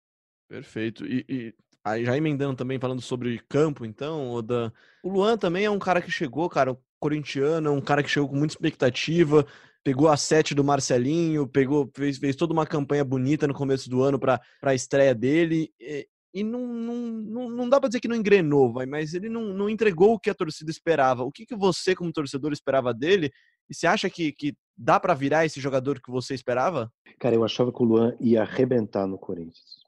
Perfeito. 0.50 1.06
E, 1.06 1.24
e 1.30 1.54
aí 1.82 2.04
já 2.04 2.18
emendando 2.18 2.58
também, 2.58 2.80
falando 2.80 3.02
sobre 3.02 3.40
campo, 3.48 3.86
então, 3.86 4.30
Oda, 4.30 4.74
o 5.02 5.10
Luan 5.10 5.38
também 5.38 5.64
é 5.64 5.72
um 5.72 5.80
cara 5.80 6.02
que 6.02 6.12
chegou, 6.12 6.50
cara, 6.50 6.78
corintiano, 7.00 7.72
um 7.72 7.80
cara 7.80 8.04
que 8.04 8.10
chegou 8.10 8.28
com 8.28 8.36
muita 8.36 8.56
expectativa, 8.56 9.48
pegou 9.84 10.08
a 10.08 10.18
sete 10.18 10.54
do 10.54 10.64
Marcelinho, 10.64 11.48
pegou, 11.48 11.90
fez, 11.96 12.18
fez 12.18 12.36
toda 12.36 12.54
uma 12.54 12.66
campanha 12.66 13.04
bonita 13.04 13.48
no 13.48 13.54
começo 13.54 13.90
do 13.90 14.02
ano 14.02 14.20
para 14.20 14.42
a 14.62 14.74
estreia 14.74 15.16
dele. 15.16 15.72
E, 15.80 16.08
e 16.34 16.44
não, 16.44 16.68
não, 16.68 16.96
não, 16.96 17.50
não, 17.50 17.70
dá 17.70 17.80
para 17.80 17.90
dizer 17.90 18.00
que 18.00 18.08
não 18.08 18.16
engrenou, 18.16 18.72
vai, 18.72 18.86
mas 18.86 19.14
ele 19.14 19.30
não, 19.30 19.54
não 19.54 19.70
entregou 19.70 20.14
o 20.14 20.20
que 20.20 20.30
a 20.30 20.36
torcida 20.36 20.70
esperava. 20.70 21.24
O 21.24 21.32
que, 21.32 21.46
que 21.46 21.56
você, 21.56 21.96
como 21.96 22.12
torcedor, 22.12 22.52
esperava 22.52 22.94
dele? 22.94 23.32
E 23.70 23.76
você 23.76 23.88
acha 23.88 24.10
que, 24.10 24.32
que 24.32 24.54
dá 24.78 25.00
para 25.00 25.14
virar 25.14 25.46
esse 25.46 25.60
jogador 25.60 26.00
que 26.02 26.12
você 26.12 26.34
esperava? 26.34 26.92
Cara, 27.20 27.36
eu 27.36 27.44
achava 27.44 27.72
que 27.72 27.82
o 27.82 27.86
Luan 27.86 28.16
ia 28.20 28.42
arrebentar 28.42 29.08
no 29.08 29.18
Corinthians. 29.18 29.80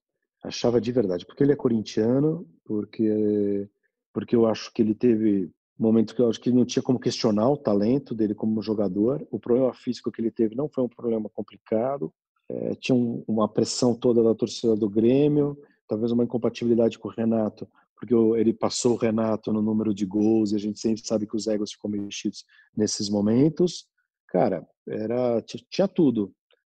Achava 0.44 0.82
de 0.82 0.92
verdade, 0.92 1.26
porque 1.26 1.44
ele 1.44 1.52
é 1.52 1.56
corintiano, 1.56 2.48
porque 2.66 3.70
porque 4.14 4.36
eu 4.36 4.46
acho 4.46 4.74
que 4.74 4.82
ele 4.82 4.94
teve 4.94 5.50
momento 5.82 6.16
que 6.16 6.22
eu 6.22 6.30
acho 6.30 6.40
que 6.40 6.52
não 6.52 6.66
tinha 6.66 6.84
como 6.84 7.00
questionar 7.00 7.50
o 7.50 7.58
talento 7.58 8.14
dele 8.14 8.36
como 8.36 8.62
jogador. 8.62 9.26
O 9.32 9.40
problema 9.40 9.74
físico 9.74 10.12
que 10.12 10.22
ele 10.22 10.32
teve 10.32 10.56
não 10.56 10.70
foi 10.70 10.84
um 10.84 10.90
problema 10.90 11.30
complicado. 11.30 12.14
É, 12.50 12.76
tinha 12.76 12.96
um, 12.96 13.24
uma 13.28 13.48
pressão 13.48 13.96
toda 13.96 14.22
da 14.22 14.36
torcida 14.36 14.76
do 14.76 14.90
Grêmio, 14.90 15.58
talvez 15.88 16.12
uma 16.12 16.24
incompatibilidade 16.24 17.00
com 17.00 17.08
o 17.08 17.12
Renato, 17.12 17.68
porque 17.96 18.14
ele 18.14 18.54
passou 18.54 18.94
o 18.94 18.98
Renato 18.98 19.52
no 19.54 19.62
número 19.62 19.94
de 19.94 20.06
gols 20.06 20.52
e 20.52 20.56
a 20.56 20.60
gente 20.60 20.80
sempre 20.80 21.06
sabe 21.06 21.26
que 21.26 21.36
os 21.36 21.48
egos 21.48 21.72
ficam 21.72 21.90
mexidos 21.90 22.46
nesses 22.76 23.10
momentos. 23.10 23.88
Cara, 24.28 24.68
era 24.88 25.42
tinha 25.42 25.88
tudo. 25.88 26.34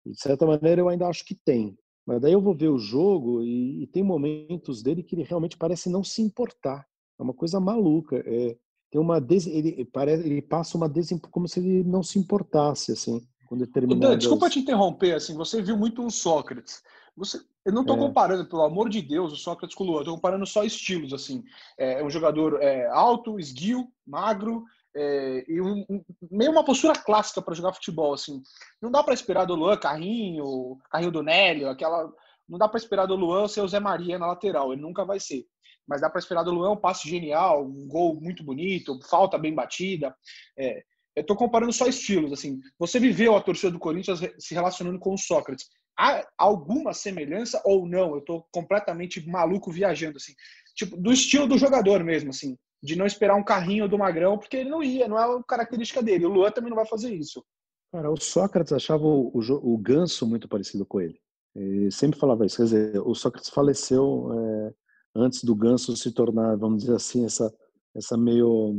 De 0.06 0.20
certa 0.20 0.46
maneira, 0.46 0.82
eu 0.82 0.90
ainda 0.90 1.08
acho 1.08 1.24
que 1.26 1.36
tem. 1.36 1.78
Mas 2.06 2.22
daí 2.22 2.34
eu 2.34 2.42
vou 2.42 2.56
ver 2.56 2.70
o 2.70 2.78
jogo 2.78 3.44
e, 3.44 3.84
e 3.84 3.88
tem 3.88 4.04
momentos 4.04 4.82
dele 4.82 5.04
que 5.04 5.16
ele 5.16 5.24
realmente 5.24 5.58
parece 5.58 5.90
não 5.90 6.04
se 6.04 6.22
importar. 6.22 6.86
É 7.20 7.24
uma 7.24 7.34
coisa 7.34 7.60
maluca. 7.60 8.24
É, 8.26 8.58
tem 8.92 9.00
uma 9.00 9.20
des... 9.20 9.48
ele 9.48 9.86
parece 9.86 10.28
ele 10.28 10.42
passa 10.42 10.78
uma 10.78 10.90
des... 10.90 11.10
como 11.32 11.48
se 11.48 11.60
ele 11.60 11.84
não 11.84 12.04
se 12.04 12.20
importasse 12.20 12.92
assim 12.92 13.26
com 13.48 13.58
determinadas... 13.58 14.10
Dan, 14.10 14.18
desculpa 14.18 14.50
te 14.50 14.60
interromper 14.60 15.16
assim 15.16 15.34
você 15.34 15.62
viu 15.62 15.78
muito 15.78 16.06
o 16.06 16.12
Sócrates. 16.12 16.84
Você 17.16 17.40
eu 17.64 17.72
não 17.72 17.82
estou 17.82 17.96
é. 17.96 18.00
comparando 18.00 18.46
pelo 18.50 18.64
amor 18.64 18.90
de 18.90 19.02
Deus 19.02 19.32
o 19.32 19.36
Sócrates 19.36 19.76
com 19.76 19.84
o 19.84 19.88
Luan 19.88 20.00
estou 20.02 20.16
comparando 20.16 20.46
só 20.46 20.64
estilos 20.64 21.14
assim. 21.14 21.44
É, 21.78 22.00
é 22.00 22.04
um 22.04 22.10
jogador 22.10 22.62
é, 22.62 22.88
alto 22.88 23.40
esguio 23.40 23.88
magro 24.06 24.66
é, 24.96 25.46
e 25.48 25.62
um, 25.62 25.86
um, 25.90 26.04
meio 26.30 26.52
uma 26.52 26.66
postura 26.66 26.94
clássica 26.94 27.42
para 27.42 27.54
jogar 27.54 27.74
futebol 27.74 28.14
assim. 28.14 28.42
Não 28.82 28.92
dá 28.92 29.04
para 29.04 29.14
esperar 29.14 29.46
do 29.46 29.56
Luan 29.56 29.78
carrinho 29.78 30.78
carrinho 30.90 31.12
do 31.12 31.24
Nélio 31.24 31.70
aquela 31.70 32.12
não 32.50 32.58
dá 32.58 32.68
para 32.68 32.80
esperar 32.80 33.06
do 33.06 33.16
Luan 33.16 33.48
ser 33.48 33.62
o 33.62 33.68
Zé 33.68 33.80
Maria 33.80 34.20
na 34.20 34.28
lateral 34.28 34.74
ele 34.74 34.82
nunca 34.82 35.06
vai 35.06 35.20
ser 35.20 35.46
mas 35.92 36.00
dá 36.00 36.10
para 36.10 36.20
esperar 36.20 36.44
do 36.44 36.52
Luan 36.52 36.72
um 36.72 36.78
passe 36.78 37.10
genial, 37.10 37.66
um 37.66 37.86
gol 37.86 38.20
muito 38.20 38.44
bonito, 38.44 38.98
falta 39.10 39.38
bem 39.38 39.54
batida. 39.54 40.16
É, 40.58 40.82
eu 41.16 41.22
estou 41.22 41.36
comparando 41.36 41.74
só 41.74 41.86
estilos. 41.86 42.32
assim. 42.32 42.60
Você 42.80 42.98
viveu 42.98 43.36
a 43.36 43.42
torcida 43.42 43.72
do 43.72 43.80
Corinthians 43.80 44.22
se 44.40 44.54
relacionando 44.54 44.98
com 45.00 45.14
o 45.14 45.18
Sócrates. 45.18 45.68
Há 46.00 46.26
alguma 46.38 46.94
semelhança 46.94 47.62
ou 47.66 47.86
não? 47.86 48.12
Eu 48.12 48.20
estou 48.20 48.48
completamente 48.54 49.28
maluco 49.28 49.70
viajando 49.70 50.16
assim, 50.16 50.34
tipo 50.74 50.96
do 50.96 51.12
estilo 51.12 51.46
do 51.46 51.58
jogador 51.58 52.02
mesmo, 52.02 52.30
assim, 52.30 52.58
de 52.82 52.96
não 52.96 53.06
esperar 53.06 53.36
um 53.36 53.44
carrinho 53.44 53.90
do 53.90 53.98
Magrão 53.98 54.38
porque 54.38 54.58
ele 54.58 54.70
não 54.70 54.82
ia, 54.82 55.08
não 55.08 55.20
é 55.20 55.24
a 55.24 55.44
característica 55.44 56.02
dele. 56.02 56.26
O 56.26 56.30
Luan 56.30 56.50
também 56.52 56.70
não 56.70 56.78
vai 56.78 56.88
fazer 56.88 57.14
isso. 57.14 57.44
Cara, 57.92 58.10
o 58.10 58.18
Sócrates 58.18 58.72
achava 58.72 59.04
o, 59.04 59.28
o, 59.34 59.74
o 59.74 59.78
Ganso 59.78 60.26
muito 60.26 60.48
parecido 60.48 60.86
com 60.86 61.02
ele. 61.02 61.20
ele 61.54 61.92
sempre 61.92 62.18
falava 62.18 62.46
isso. 62.46 62.56
Quer 62.56 62.64
dizer, 62.64 63.02
o 63.02 63.14
Sócrates 63.14 63.50
faleceu 63.50 64.30
é, 64.34 64.74
antes 65.16 65.44
do 65.44 65.56
Ganso 65.56 65.96
se 65.96 66.12
tornar, 66.12 66.56
vamos 66.58 66.82
dizer 66.82 66.96
assim, 66.96 67.26
essa 67.26 67.54
essa 67.94 68.18
meio, 68.18 68.74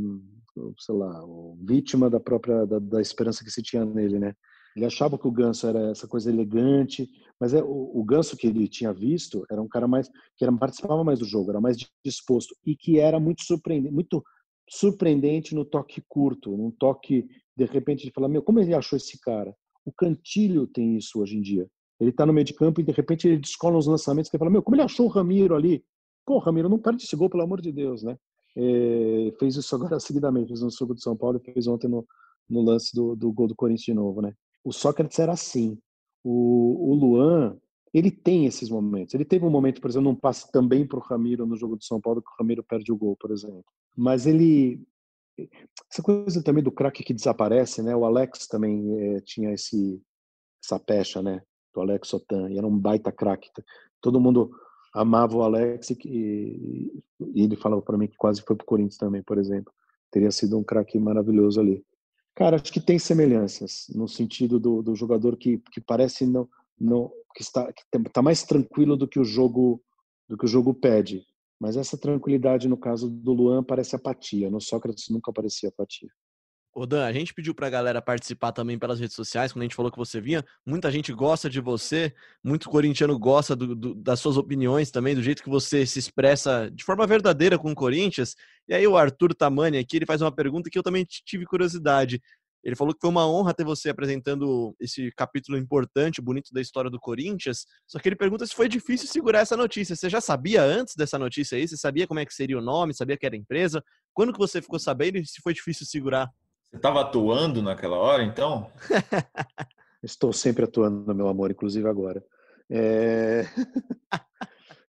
sei 0.79 0.95
lá, 0.95 1.23
vítima 1.61 2.09
da 2.09 2.19
própria 2.19 2.65
da, 2.65 2.79
da 2.79 3.01
esperança 3.01 3.43
que 3.43 3.51
se 3.51 3.61
tinha 3.61 3.85
nele, 3.85 4.19
né? 4.19 4.33
Ele 4.75 4.85
achava 4.85 5.19
que 5.19 5.27
o 5.27 5.31
Ganso 5.31 5.67
era 5.67 5.91
essa 5.91 6.07
coisa 6.07 6.31
elegante, 6.31 7.07
mas 7.39 7.53
é, 7.53 7.61
o, 7.61 7.91
o 7.93 8.03
Ganso 8.03 8.35
que 8.35 8.47
ele 8.47 8.67
tinha 8.67 8.91
visto 8.91 9.45
era 9.51 9.61
um 9.61 9.67
cara 9.67 9.87
mais 9.87 10.09
que 10.35 10.43
era, 10.43 10.51
participava 10.51 11.03
mais 11.03 11.19
do 11.19 11.25
jogo, 11.25 11.51
era 11.51 11.61
mais 11.61 11.77
disposto 12.03 12.55
e 12.65 12.75
que 12.75 12.99
era 12.99 13.19
muito 13.19 13.43
surpreendente, 13.43 13.93
muito 13.93 14.23
surpreendente 14.67 15.53
no 15.53 15.63
toque 15.63 16.01
curto, 16.07 16.57
num 16.57 16.71
toque 16.71 17.27
de 17.55 17.65
repente 17.65 18.05
de 18.05 18.11
falar, 18.11 18.27
meu, 18.27 18.41
como 18.41 18.59
ele 18.59 18.73
achou 18.73 18.97
esse 18.97 19.19
cara? 19.19 19.55
O 19.85 19.91
Cantilho 19.91 20.65
tem 20.65 20.97
isso 20.97 21.19
hoje 21.19 21.37
em 21.37 21.41
dia. 21.41 21.67
Ele 21.99 22.09
está 22.09 22.25
no 22.25 22.33
meio 22.33 22.45
de 22.45 22.53
campo 22.53 22.81
e 22.81 22.83
de 22.83 22.91
repente 22.91 23.27
ele 23.27 23.37
descola 23.37 23.77
uns 23.77 23.85
lançamentos 23.85 24.31
que 24.31 24.37
fala, 24.37 24.49
meu, 24.49 24.63
como 24.63 24.75
ele 24.75 24.81
achou 24.81 25.05
o 25.05 25.09
Ramiro 25.09 25.55
ali? 25.55 25.83
Pô, 26.25 26.37
Ramiro, 26.39 26.69
não 26.69 26.79
perde 26.79 27.03
esse 27.03 27.15
gol, 27.15 27.29
pelo 27.29 27.43
amor 27.43 27.61
de 27.61 27.71
Deus, 27.71 28.03
né? 28.03 28.17
É, 28.55 29.33
fez 29.39 29.55
isso 29.55 29.75
agora 29.75 29.99
seguidamente, 30.01 30.47
fez 30.47 30.61
no 30.61 30.69
jogo 30.69 30.95
de 30.95 31.01
São 31.01 31.15
Paulo 31.15 31.41
e 31.41 31.51
fez 31.53 31.67
ontem 31.67 31.87
no, 31.87 32.05
no 32.49 32.61
lance 32.61 32.95
do, 32.95 33.15
do 33.15 33.31
gol 33.31 33.47
do 33.47 33.55
Corinthians 33.55 33.85
de 33.85 33.93
novo, 33.93 34.21
né? 34.21 34.33
O 34.63 34.71
Sócrates 34.71 35.19
era 35.19 35.33
assim. 35.33 35.77
O, 36.23 36.91
o 36.91 36.95
Luan, 36.95 37.57
ele 37.93 38.09
tem 38.09 38.45
esses 38.45 38.69
momentos. 38.69 39.13
Ele 39.13 39.25
teve 39.25 39.45
um 39.45 39.49
momento, 39.49 39.81
por 39.81 39.89
exemplo, 39.89 40.09
num 40.09 40.15
passe 40.15 40.49
também 40.51 40.87
para 40.87 40.97
o 40.97 41.01
Ramiro 41.01 41.45
no 41.45 41.57
jogo 41.57 41.77
de 41.77 41.85
São 41.85 41.99
Paulo, 41.99 42.21
que 42.21 42.29
o 42.29 42.35
Ramiro 42.39 42.63
perde 42.63 42.91
o 42.91 42.97
gol, 42.97 43.17
por 43.17 43.31
exemplo. 43.31 43.65
Mas 43.95 44.25
ele. 44.25 44.81
Essa 45.91 46.03
coisa 46.03 46.43
também 46.43 46.63
do 46.63 46.71
craque 46.71 47.03
que 47.03 47.13
desaparece, 47.13 47.81
né? 47.81 47.95
O 47.95 48.05
Alex 48.05 48.47
também 48.47 49.15
é, 49.15 49.19
tinha 49.21 49.51
esse, 49.51 50.01
essa 50.63 50.79
pecha, 50.79 51.21
né? 51.21 51.41
Do 51.73 51.81
Alex 51.81 52.07
Sotan, 52.07 52.51
e 52.51 52.57
era 52.57 52.67
um 52.67 52.77
baita 52.77 53.11
craque. 53.11 53.49
Todo 53.99 54.21
mundo 54.21 54.51
amava 54.93 55.35
o 55.35 55.41
Alex 55.41 55.89
e, 55.89 57.03
e 57.33 57.43
ele 57.43 57.55
falava 57.55 57.81
para 57.81 57.97
mim 57.97 58.07
que 58.07 58.15
quase 58.15 58.41
foi 58.41 58.55
pro 58.55 58.65
Corinthians 58.65 58.97
também, 58.97 59.23
por 59.23 59.37
exemplo. 59.37 59.73
Teria 60.11 60.29
sido 60.29 60.57
um 60.57 60.63
craque 60.63 60.99
maravilhoso 60.99 61.59
ali. 61.59 61.83
Cara, 62.35 62.55
acho 62.55 62.71
que 62.71 62.79
tem 62.79 62.99
semelhanças 62.99 63.87
no 63.93 64.07
sentido 64.07 64.59
do, 64.59 64.81
do 64.81 64.95
jogador 64.95 65.35
que, 65.37 65.57
que 65.71 65.81
parece 65.81 66.25
não, 66.25 66.47
não 66.79 67.11
que 67.35 67.41
está 67.41 67.71
que 67.71 67.83
está 67.95 68.21
mais 68.21 68.43
tranquilo 68.43 68.95
do 68.95 69.07
que 69.07 69.19
o 69.19 69.23
jogo 69.23 69.81
do 70.27 70.37
que 70.37 70.45
o 70.45 70.47
jogo 70.47 70.73
pede. 70.73 71.25
Mas 71.59 71.77
essa 71.77 71.97
tranquilidade 71.97 72.67
no 72.67 72.77
caso 72.77 73.09
do 73.09 73.33
Luan 73.33 73.63
parece 73.63 73.95
apatia. 73.95 74.49
No 74.49 74.59
Sócrates 74.59 75.09
nunca 75.09 75.31
parecia 75.31 75.69
apatia. 75.69 76.09
Ô 76.75 76.87
Dan, 76.87 77.05
a 77.05 77.13
gente 77.13 77.35
pediu 77.35 77.53
pra 77.53 77.69
galera 77.69 78.01
participar 78.01 78.51
também 78.51 78.79
pelas 78.79 78.99
redes 78.99 79.15
sociais, 79.15 79.53
quando 79.53 79.61
a 79.61 79.65
gente 79.65 79.75
falou 79.75 79.91
que 79.91 79.97
você 79.97 80.19
vinha. 80.19 80.43
Muita 80.65 80.91
gente 80.91 81.13
gosta 81.13 81.47
de 81.47 81.61
você, 81.61 82.11
muito 82.43 82.67
corintiano 82.67 83.17
gosta 83.19 83.55
do, 83.55 83.75
do, 83.75 83.93
das 83.93 84.19
suas 84.19 84.37
opiniões 84.37 84.89
também, 84.89 85.13
do 85.13 85.21
jeito 85.21 85.43
que 85.43 85.49
você 85.51 85.85
se 85.85 85.99
expressa 85.99 86.71
de 86.73 86.83
forma 86.83 87.05
verdadeira 87.05 87.59
com 87.59 87.71
o 87.71 87.75
Corinthians. 87.75 88.35
E 88.67 88.73
aí 88.73 88.87
o 88.87 88.97
Arthur 88.97 89.35
Tamani 89.35 89.77
aqui, 89.77 89.97
ele 89.97 90.07
faz 90.07 90.19
uma 90.23 90.31
pergunta 90.31 90.67
que 90.67 90.77
eu 90.77 90.81
também 90.81 91.05
tive 91.05 91.45
curiosidade. 91.45 92.19
Ele 92.63 92.75
falou 92.75 92.91
que 92.91 93.01
foi 93.01 93.09
uma 93.11 93.27
honra 93.27 93.53
ter 93.53 93.65
você 93.65 93.89
apresentando 93.89 94.75
esse 94.79 95.11
capítulo 95.15 95.59
importante, 95.59 96.21
bonito 96.21 96.51
da 96.51 96.61
história 96.61 96.89
do 96.89 96.99
Corinthians. 96.99 97.67
Só 97.85 97.99
que 97.99 98.09
ele 98.09 98.15
pergunta 98.15 98.47
se 98.47 98.55
foi 98.55 98.67
difícil 98.67 99.07
segurar 99.07 99.41
essa 99.41 99.55
notícia. 99.55 99.95
Você 99.95 100.09
já 100.09 100.21
sabia 100.21 100.63
antes 100.63 100.95
dessa 100.95 101.19
notícia 101.19 101.55
aí? 101.55 101.67
Você 101.67 101.77
sabia 101.77 102.07
como 102.07 102.19
é 102.19 102.25
que 102.25 102.33
seria 102.33 102.57
o 102.57 102.61
nome? 102.61 102.95
Sabia 102.95 103.17
que 103.17 103.27
era 103.27 103.35
empresa? 103.35 103.83
Quando 104.11 104.33
que 104.33 104.39
você 104.39 104.59
ficou 104.59 104.79
sabendo 104.79 105.19
e 105.19 105.25
se 105.27 105.39
foi 105.41 105.53
difícil 105.53 105.85
segurar? 105.85 106.31
Você 106.73 106.77
estava 106.77 107.01
atuando 107.01 107.61
naquela 107.61 107.97
hora, 107.97 108.23
então? 108.23 108.67
Estou 110.01 110.33
sempre 110.33 110.63
atuando, 110.65 111.13
meu 111.13 111.27
amor, 111.27 111.51
inclusive 111.51 111.87
agora. 111.87 112.25
É... 112.67 113.43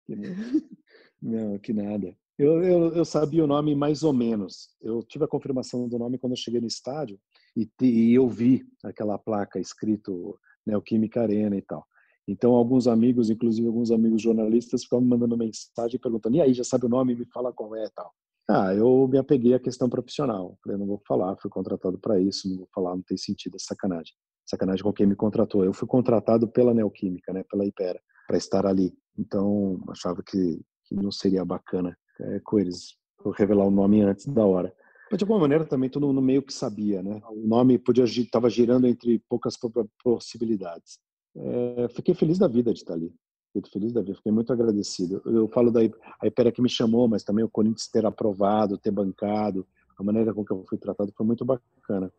Não, 1.20 1.58
que 1.58 1.72
nada. 1.72 2.16
Eu, 2.38 2.62
eu, 2.62 2.94
eu, 2.94 3.04
sabia 3.04 3.42
o 3.42 3.48
nome 3.48 3.74
mais 3.74 4.04
ou 4.04 4.12
menos. 4.12 4.70
Eu 4.80 5.02
tive 5.02 5.24
a 5.24 5.28
confirmação 5.28 5.88
do 5.88 5.98
nome 5.98 6.18
quando 6.18 6.34
eu 6.34 6.36
cheguei 6.36 6.60
no 6.60 6.68
estádio 6.68 7.18
e, 7.56 7.68
e 7.80 8.14
eu 8.14 8.28
vi 8.28 8.64
aquela 8.84 9.18
placa 9.18 9.58
escrito 9.58 10.38
Neoquímica 10.64 11.22
Arena 11.22 11.56
e 11.56 11.62
tal. 11.62 11.84
Então, 12.28 12.52
alguns 12.54 12.86
amigos, 12.86 13.28
inclusive 13.28 13.66
alguns 13.66 13.90
amigos 13.90 14.22
jornalistas, 14.22 14.84
ficavam 14.84 15.02
me 15.02 15.10
mandando 15.10 15.36
mensagem 15.36 15.98
perguntando: 15.98 16.36
e 16.36 16.40
aí, 16.40 16.54
já 16.54 16.62
sabe 16.62 16.86
o 16.86 16.88
nome? 16.88 17.16
Me 17.16 17.26
fala 17.26 17.52
qual 17.52 17.74
é 17.74 17.88
tal. 17.88 18.14
Ah, 18.48 18.74
eu 18.74 19.08
me 19.08 19.18
apeguei 19.18 19.54
à 19.54 19.60
questão 19.60 19.88
profissional. 19.88 20.58
Falei: 20.62 20.78
não 20.78 20.86
vou 20.86 21.00
falar, 21.06 21.36
fui 21.40 21.50
contratado 21.50 21.98
para 21.98 22.20
isso, 22.20 22.48
não 22.48 22.58
vou 22.58 22.68
falar, 22.74 22.94
não 22.94 23.02
tem 23.02 23.16
sentido, 23.16 23.56
é 23.56 23.58
sacanagem. 23.58 24.14
Sacanagem 24.44 24.82
com 24.82 24.92
quem 24.92 25.06
me 25.06 25.14
contratou. 25.14 25.64
Eu 25.64 25.72
fui 25.72 25.86
contratado 25.86 26.48
pela 26.48 26.74
Neoquímica, 26.74 27.32
né, 27.32 27.44
pela 27.48 27.64
Ipera, 27.64 28.00
para 28.26 28.36
estar 28.36 28.66
ali. 28.66 28.92
Então, 29.16 29.80
achava 29.88 30.22
que, 30.22 30.60
que 30.84 30.94
não 30.94 31.12
seria 31.12 31.44
bacana 31.44 31.96
é, 32.20 32.40
com 32.40 32.58
eles 32.58 32.96
revelar 33.36 33.66
o 33.66 33.70
nome 33.70 34.02
antes 34.02 34.26
da 34.26 34.44
hora. 34.44 34.74
Mas, 35.10 35.18
de 35.18 35.24
alguma 35.24 35.40
maneira, 35.40 35.64
também 35.64 35.90
todo 35.90 36.06
mundo 36.06 36.22
meio 36.22 36.42
que 36.42 36.52
sabia, 36.52 37.02
né? 37.02 37.20
O 37.30 37.46
nome 37.46 37.78
podia 37.78 38.04
estava 38.04 38.48
girando 38.48 38.86
entre 38.86 39.22
poucas 39.28 39.56
possibilidades. 40.02 40.98
É, 41.36 41.88
fiquei 41.90 42.14
feliz 42.14 42.38
da 42.38 42.48
vida 42.48 42.72
de 42.72 42.80
estar 42.80 42.94
ali. 42.94 43.14
Fiquei 43.52 43.70
feliz 43.70 43.92
da 43.92 44.00
vida, 44.00 44.14
fiquei 44.14 44.32
muito 44.32 44.52
agradecido. 44.52 45.20
Eu 45.26 45.46
falo 45.48 45.70
da 45.70 45.80
Ipera 46.24 46.50
que 46.50 46.62
me 46.62 46.68
chamou, 46.68 47.06
mas 47.06 47.22
também 47.22 47.44
o 47.44 47.48
Corinthians 47.48 47.86
ter 47.86 48.06
aprovado, 48.06 48.78
ter 48.78 48.90
bancado, 48.90 49.66
a 49.98 50.02
maneira 50.02 50.32
com 50.32 50.44
que 50.44 50.52
eu 50.52 50.64
fui 50.68 50.78
tratado 50.78 51.12
foi 51.14 51.26
muito 51.26 51.44
bacana. 51.44 52.10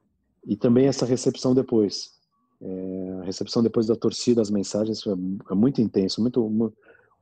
E 0.46 0.56
também 0.56 0.88
essa 0.88 1.06
recepção 1.06 1.56
depois. 1.56 2.12
É, 2.62 3.20
a 3.22 3.24
recepção 3.24 3.64
depois 3.64 3.88
da 3.88 3.96
torcida, 3.96 4.42
as 4.42 4.52
mensagens, 4.52 5.02
foi 5.02 5.16
muito 5.56 5.82
intenso, 5.82 6.22
muito, 6.22 6.72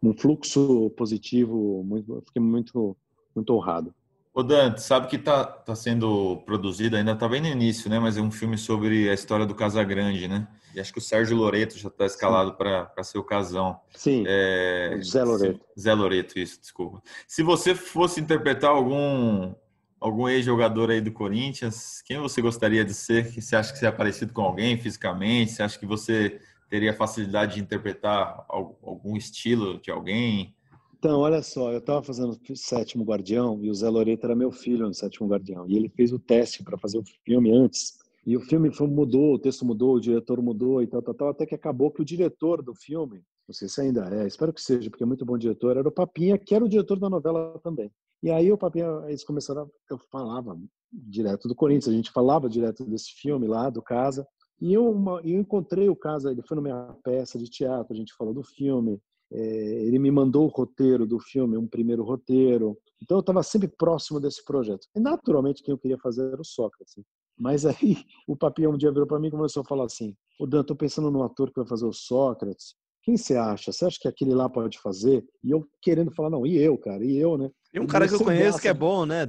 um 0.04 0.14
fluxo 0.14 0.90
positivo, 0.92 1.84
muito, 1.84 2.22
fiquei 2.28 2.42
muito, 2.42 2.98
muito 3.34 3.54
honrado. 3.54 3.94
Ô 4.34 4.44
Dante, 4.44 4.82
sabe 4.82 5.08
que 5.08 5.18
está 5.18 5.44
tá 5.44 5.76
sendo 5.76 6.38
produzido, 6.46 6.96
ainda 6.96 7.12
está 7.12 7.28
bem 7.28 7.42
no 7.42 7.48
início, 7.48 7.90
né? 7.90 8.00
Mas 8.00 8.18
é 8.18 8.22
um 8.22 8.32
filme 8.32 8.58
sobre 8.58 9.10
a 9.10 9.14
história 9.14 9.46
do 9.46 9.56
Casagrande, 9.56 10.28
né? 10.28 10.48
E 10.74 10.80
acho 10.80 10.92
que 10.92 11.00
o 11.00 11.02
Sérgio 11.02 11.36
Loreto 11.36 11.78
já 11.78 11.90
está 11.90 12.06
escalado 12.06 12.54
para 12.54 13.04
ser 13.04 13.18
o 13.18 13.24
casão. 13.24 13.80
Sim. 13.96 14.24
É, 14.28 15.00
Zé 15.04 15.24
Loreto. 15.24 15.66
Zé 15.80 15.94
Loreto, 15.94 16.40
isso, 16.40 16.60
desculpa. 16.60 17.02
Se 17.28 17.44
você 17.44 17.76
fosse 17.76 18.22
interpretar 18.22 18.72
algum 18.72 19.54
algum 20.00 20.28
ex-jogador 20.28 20.90
aí 20.90 21.00
do 21.00 21.12
Corinthians, 21.12 22.02
quem 22.02 22.18
você 22.18 22.42
gostaria 22.42 22.84
de 22.84 22.94
ser? 22.94 23.32
Você 23.40 23.56
acha 23.56 23.72
que 23.72 23.78
você 23.78 23.86
é 23.86 23.92
parecido 23.92 24.34
com 24.34 24.42
alguém 24.42 24.76
fisicamente? 24.76 25.52
Você 25.52 25.62
acha 25.62 25.78
que 25.78 25.86
você 25.86 26.42
teria 26.68 26.92
facilidade 26.92 27.56
de 27.56 27.62
interpretar 27.62 28.44
algum 28.50 29.16
estilo 29.16 29.80
de 29.80 29.92
alguém? 29.92 30.56
Então, 30.98 31.20
olha 31.20 31.42
só, 31.44 31.72
eu 31.72 31.80
estava 31.80 32.02
fazendo 32.02 32.40
o 32.50 32.56
Sétimo 32.56 33.04
Guardião 33.04 33.60
e 33.62 33.70
o 33.70 33.74
Zé 33.74 33.90
Loreto 33.90 34.26
era 34.26 34.36
meu 34.36 34.52
filho 34.52 34.88
no 34.88 34.94
Sétimo 34.94 35.28
Guardião. 35.28 35.68
E 35.68 35.76
ele 35.76 35.90
fez 35.90 36.12
o 36.12 36.20
teste 36.20 36.64
para 36.64 36.78
fazer 36.78 36.98
o 36.98 37.04
filme 37.24 37.52
antes. 37.52 38.01
E 38.26 38.38
o 38.38 38.42
filme 38.42 38.70
mudou, 38.82 39.34
o 39.34 39.40
texto 39.40 39.66
mudou, 39.66 39.96
o 39.96 40.00
diretor 40.00 40.42
mudou 40.42 40.82
e 40.82 40.88
tal, 40.88 41.02
tal, 41.02 41.14
tal, 41.14 41.30
até 41.30 41.46
que 41.46 41.56
acabou 41.56 41.92
que 41.92 42.02
o 42.02 42.06
diretor 42.06 42.62
do 42.62 42.76
filme, 42.76 43.24
não 43.48 43.54
sei 43.54 43.68
se 43.68 43.82
ainda 43.82 44.08
é, 44.14 44.28
espero 44.28 44.54
que 44.54 44.62
seja, 44.62 44.90
porque 44.90 45.04
é 45.04 45.08
muito 45.08 45.26
bom 45.26 45.38
diretor, 45.38 45.76
era 45.76 45.88
o 45.88 45.92
Papinha, 45.92 46.38
que 46.38 46.54
era 46.54 46.64
o 46.64 46.70
diretor 46.70 47.00
da 47.00 47.10
novela 47.10 47.60
também. 47.64 47.92
E 48.22 48.30
aí 48.30 48.52
o 48.52 48.58
Papinha, 48.58 49.04
eles 49.08 49.24
começaram, 49.24 49.70
eu 49.90 49.98
falava 50.12 50.56
direto 50.92 51.48
do 51.48 51.56
Corinthians, 51.56 51.88
a 51.88 51.98
gente 51.98 52.12
falava 52.12 52.48
direto 52.48 52.86
desse 52.86 53.14
filme 53.14 53.48
lá, 53.48 53.70
do 53.72 53.82
Casa, 53.82 54.28
e 54.62 54.72
eu, 54.72 54.94
eu 55.24 55.40
encontrei 55.40 55.90
o 55.90 55.96
Casa, 55.96 56.32
ele 56.32 56.44
foi 56.44 56.56
na 56.56 56.62
minha 56.62 56.96
peça 57.04 57.40
de 57.40 57.50
teatro, 57.50 57.94
a 57.94 57.98
gente 57.98 58.14
falou 58.14 58.36
do 58.36 58.44
filme, 58.44 59.02
é, 59.32 59.86
ele 59.86 59.98
me 59.98 60.12
mandou 60.12 60.46
o 60.46 60.50
roteiro 60.50 61.08
do 61.08 61.20
filme, 61.20 61.58
um 61.58 61.68
primeiro 61.68 62.04
roteiro. 62.04 62.78
Então 63.02 63.18
eu 63.18 63.22
estava 63.22 63.42
sempre 63.42 63.68
próximo 63.68 64.20
desse 64.20 64.44
projeto. 64.44 64.86
E 64.96 65.00
naturalmente 65.00 65.64
quem 65.64 65.72
eu 65.72 65.78
queria 65.78 65.98
fazer 65.98 66.28
era 66.28 66.42
o 66.42 66.46
Sócrates. 66.46 66.96
Mas 67.42 67.66
aí 67.66 67.76
o 68.28 68.38
Papinho 68.38 68.72
um 68.72 68.78
dia 68.78 68.92
virou 68.92 69.08
para 69.08 69.20
mim 69.20 69.28
e 69.28 69.32
começou 69.32 69.62
a 69.62 69.66
falar 69.66 69.86
assim: 69.86 70.16
"O 70.40 70.46
Dan, 70.46 70.64
tô 70.64 70.76
pensando 70.76 71.10
no 71.10 71.24
ator 71.24 71.50
que 71.50 71.60
vai 71.60 71.68
fazer 71.68 71.86
o 71.86 71.92
Sócrates. 71.92 72.76
Quem 73.04 73.18
você 73.18 73.36
acha? 73.36 73.72
Você 73.72 73.86
acha 73.86 73.98
que 74.00 74.08
aquele 74.08 74.36
lá 74.36 74.48
pode 74.48 74.80
fazer?" 74.80 75.26
E 75.44 75.50
eu 75.50 75.68
querendo 75.82 76.12
falar: 76.12 76.30
"Não, 76.30 76.46
e 76.46 76.56
eu, 76.56 76.78
cara? 76.78 77.04
E 77.04 77.18
eu, 77.18 77.38
né?" 77.38 77.50
E 77.74 77.80
um 77.80 77.88
cara 77.88 78.08
que 78.08 78.14
eu 78.14 78.20
conheço 78.20 78.44
graça, 78.44 78.62
que 78.62 78.68
é 78.68 78.74
bom, 78.74 79.06
né? 79.06 79.28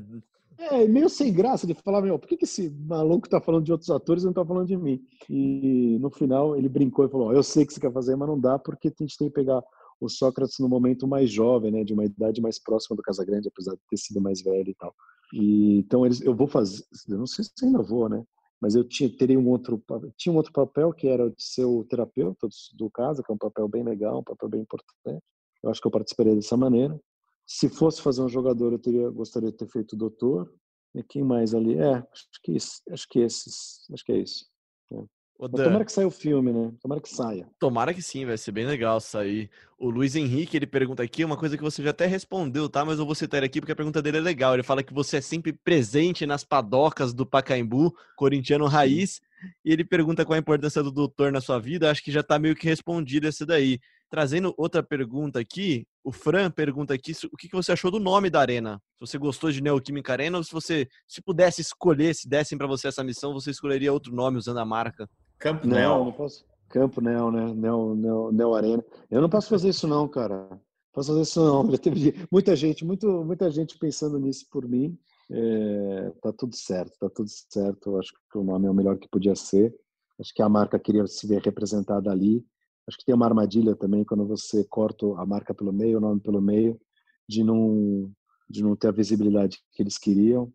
É, 0.58 0.86
meio 0.86 1.08
sem 1.08 1.32
graça 1.32 1.66
de 1.66 1.74
falar, 1.74 2.02
meu, 2.02 2.18
por 2.18 2.28
que, 2.28 2.36
que 2.36 2.44
esse 2.44 2.70
maluco 2.70 3.28
tá 3.28 3.40
falando 3.40 3.64
de 3.64 3.72
outros 3.72 3.90
atores 3.90 4.22
e 4.22 4.26
não 4.26 4.32
tá 4.32 4.44
falando 4.44 4.68
de 4.68 4.76
mim? 4.76 5.02
E 5.28 5.98
no 5.98 6.10
final 6.10 6.54
ele 6.54 6.68
brincou 6.68 7.06
e 7.06 7.08
falou: 7.08 7.32
Eu 7.32 7.42
sei 7.42 7.64
que 7.64 7.72
você 7.72 7.80
quer 7.80 7.92
fazer, 7.92 8.14
mas 8.14 8.28
não 8.28 8.38
dá 8.38 8.58
porque 8.58 8.88
a 8.88 9.02
gente 9.02 9.16
tem 9.16 9.28
que 9.28 9.34
pegar 9.34 9.62
o 9.98 10.08
Sócrates 10.08 10.58
no 10.58 10.68
momento 10.68 11.06
mais 11.06 11.30
jovem, 11.30 11.70
né, 11.70 11.84
de 11.84 11.94
uma 11.94 12.04
idade 12.04 12.40
mais 12.40 12.58
próxima 12.58 12.96
do 12.96 13.02
Casagrande, 13.02 13.48
apesar 13.48 13.72
de 13.72 13.80
ter 13.88 13.96
sido 13.96 14.20
mais 14.20 14.42
velho 14.42 14.68
e 14.68 14.74
tal. 14.74 14.92
E, 15.32 15.78
então 15.78 16.04
eles, 16.04 16.20
eu 16.20 16.34
vou 16.34 16.46
fazer, 16.46 16.84
eu 17.08 17.18
não 17.18 17.26
sei 17.26 17.44
se 17.44 17.52
ainda 17.64 17.82
vou, 17.82 18.08
né, 18.08 18.22
mas 18.62 18.76
eu 18.76 18.84
tinha, 18.84 19.10
teria 19.10 19.36
um 19.36 19.48
outro, 19.48 19.82
tinha 20.16 20.32
um 20.32 20.36
outro 20.36 20.52
papel 20.52 20.92
que 20.92 21.08
era 21.08 21.28
de 21.28 21.42
ser 21.42 21.64
o 21.64 21.82
terapeuta 21.82 22.46
do, 22.74 22.88
caso, 22.88 23.20
que 23.20 23.32
é 23.32 23.34
um 23.34 23.38
papel 23.38 23.66
bem 23.66 23.82
legal, 23.82 24.20
um 24.20 24.22
papel 24.22 24.48
bem 24.48 24.60
importante. 24.60 25.20
Eu 25.60 25.68
acho 25.68 25.80
que 25.80 25.86
eu 25.88 25.90
participaria 25.90 26.36
dessa 26.36 26.56
maneira. 26.56 26.96
Se 27.44 27.68
fosse 27.68 28.00
fazer 28.00 28.22
um 28.22 28.28
jogador, 28.28 28.72
eu 28.72 28.78
teria, 28.78 29.10
gostaria 29.10 29.50
de 29.50 29.56
ter 29.56 29.66
feito 29.66 29.94
o 29.94 29.96
doutor. 29.96 30.52
E 30.94 31.02
quem 31.02 31.24
mais 31.24 31.54
ali? 31.54 31.76
É, 31.76 31.94
acho 31.94 32.28
que, 32.40 32.56
acho 32.56 33.08
que 33.08 33.18
esses, 33.18 33.84
acho 33.92 34.04
que 34.04 34.12
é 34.12 34.18
isso. 34.18 34.46
É. 34.92 35.04
Dan, 35.40 35.64
tomara 35.64 35.84
que 35.84 35.92
saia 35.92 36.06
o 36.06 36.10
filme, 36.10 36.52
né? 36.52 36.72
Tomara 36.80 37.00
que 37.00 37.08
saia. 37.08 37.48
Tomara 37.58 37.94
que 37.94 38.02
sim, 38.02 38.24
vai 38.24 38.38
ser 38.38 38.52
bem 38.52 38.64
legal 38.64 39.00
sair. 39.00 39.50
O 39.76 39.90
Luiz 39.90 40.14
Henrique, 40.14 40.56
ele 40.56 40.66
pergunta 40.66 41.02
aqui 41.02 41.24
uma 41.24 41.36
coisa 41.36 41.56
que 41.56 41.62
você 41.62 41.82
já 41.82 41.90
até 41.90 42.06
respondeu, 42.06 42.68
tá? 42.68 42.84
Mas 42.84 43.00
eu 43.00 43.06
vou 43.06 43.14
citar 43.14 43.38
ele 43.38 43.46
aqui 43.46 43.60
porque 43.60 43.72
a 43.72 43.76
pergunta 43.76 44.00
dele 44.00 44.18
é 44.18 44.20
legal. 44.20 44.54
Ele 44.54 44.62
fala 44.62 44.82
que 44.82 44.94
você 44.94 45.16
é 45.16 45.20
sempre 45.20 45.52
presente 45.52 46.24
nas 46.26 46.44
padocas 46.44 47.12
do 47.12 47.26
Pacaembu, 47.26 47.92
corintiano 48.14 48.66
raiz. 48.66 49.20
E 49.64 49.72
ele 49.72 49.84
pergunta 49.84 50.24
qual 50.24 50.36
a 50.36 50.38
importância 50.38 50.82
do 50.82 50.92
doutor 50.92 51.32
na 51.32 51.40
sua 51.40 51.58
vida. 51.58 51.90
Acho 51.90 52.04
que 52.04 52.12
já 52.12 52.22
tá 52.22 52.38
meio 52.38 52.54
que 52.54 52.68
respondido 52.68 53.26
esse 53.26 53.44
daí. 53.44 53.80
Trazendo 54.08 54.54
outra 54.56 54.82
pergunta 54.82 55.40
aqui, 55.40 55.86
o 56.04 56.12
Fran 56.12 56.50
pergunta 56.50 56.94
aqui 56.94 57.12
o 57.32 57.36
que 57.36 57.48
você 57.50 57.72
achou 57.72 57.90
do 57.90 57.98
nome 57.98 58.30
da 58.30 58.40
arena. 58.40 58.80
Se 58.94 59.00
você 59.00 59.18
gostou 59.18 59.50
de 59.50 59.62
Neoquímica 59.62 60.12
Arena 60.12 60.38
ou 60.38 60.44
se 60.44 60.52
você, 60.52 60.86
se 61.08 61.20
pudesse 61.20 61.62
escolher, 61.62 62.14
se 62.14 62.28
dessem 62.28 62.56
para 62.56 62.66
você 62.66 62.88
essa 62.88 63.02
missão, 63.02 63.32
você 63.32 63.50
escolheria 63.50 63.92
outro 63.92 64.14
nome 64.14 64.36
usando 64.36 64.58
a 64.58 64.64
marca? 64.64 65.08
Campo 65.42 65.66
Neo. 65.66 65.88
Não, 65.88 66.04
não 66.04 66.12
posso. 66.12 66.44
Campo 66.68 67.00
Neo, 67.00 67.32
né? 67.32 67.52
Neo, 67.52 67.96
Neo, 67.96 68.32
Neo 68.32 68.54
Arena. 68.54 68.84
Eu 69.10 69.20
não 69.20 69.28
posso 69.28 69.48
fazer 69.48 69.70
isso 69.70 69.88
não, 69.88 70.06
cara. 70.06 70.46
Não 70.48 70.60
posso 70.92 71.08
fazer 71.08 71.22
isso 71.22 71.44
não. 71.44 71.68
Já 71.72 71.78
teve 71.78 72.14
muita 72.30 72.54
gente, 72.54 72.84
muito, 72.84 73.24
muita 73.24 73.50
gente 73.50 73.76
pensando 73.76 74.20
nisso 74.20 74.46
por 74.48 74.68
mim. 74.68 74.96
É, 75.28 76.12
tá 76.22 76.32
tudo 76.32 76.54
certo, 76.54 76.96
tá 76.96 77.10
tudo 77.10 77.28
certo. 77.28 77.90
Eu 77.90 77.98
acho 77.98 78.12
que 78.30 78.38
o 78.38 78.44
nome 78.44 78.68
é 78.68 78.70
o 78.70 78.74
melhor 78.74 78.96
que 78.96 79.08
podia 79.08 79.34
ser. 79.34 79.74
Acho 80.20 80.32
que 80.32 80.42
a 80.42 80.48
marca 80.48 80.78
queria 80.78 81.04
se 81.08 81.26
ver 81.26 81.42
representada 81.42 82.12
ali. 82.12 82.44
Acho 82.86 82.98
que 82.98 83.04
tem 83.04 83.14
uma 83.14 83.26
armadilha 83.26 83.74
também 83.74 84.04
quando 84.04 84.24
você 84.24 84.62
corta 84.64 85.04
a 85.16 85.26
marca 85.26 85.52
pelo 85.52 85.72
meio, 85.72 85.98
o 85.98 86.00
nome 86.00 86.20
pelo 86.20 86.40
meio, 86.40 86.80
de 87.28 87.42
não 87.42 88.08
de 88.48 88.62
não 88.62 88.76
ter 88.76 88.88
a 88.88 88.92
visibilidade 88.92 89.58
que 89.72 89.82
eles 89.82 89.98
queriam. 89.98 90.52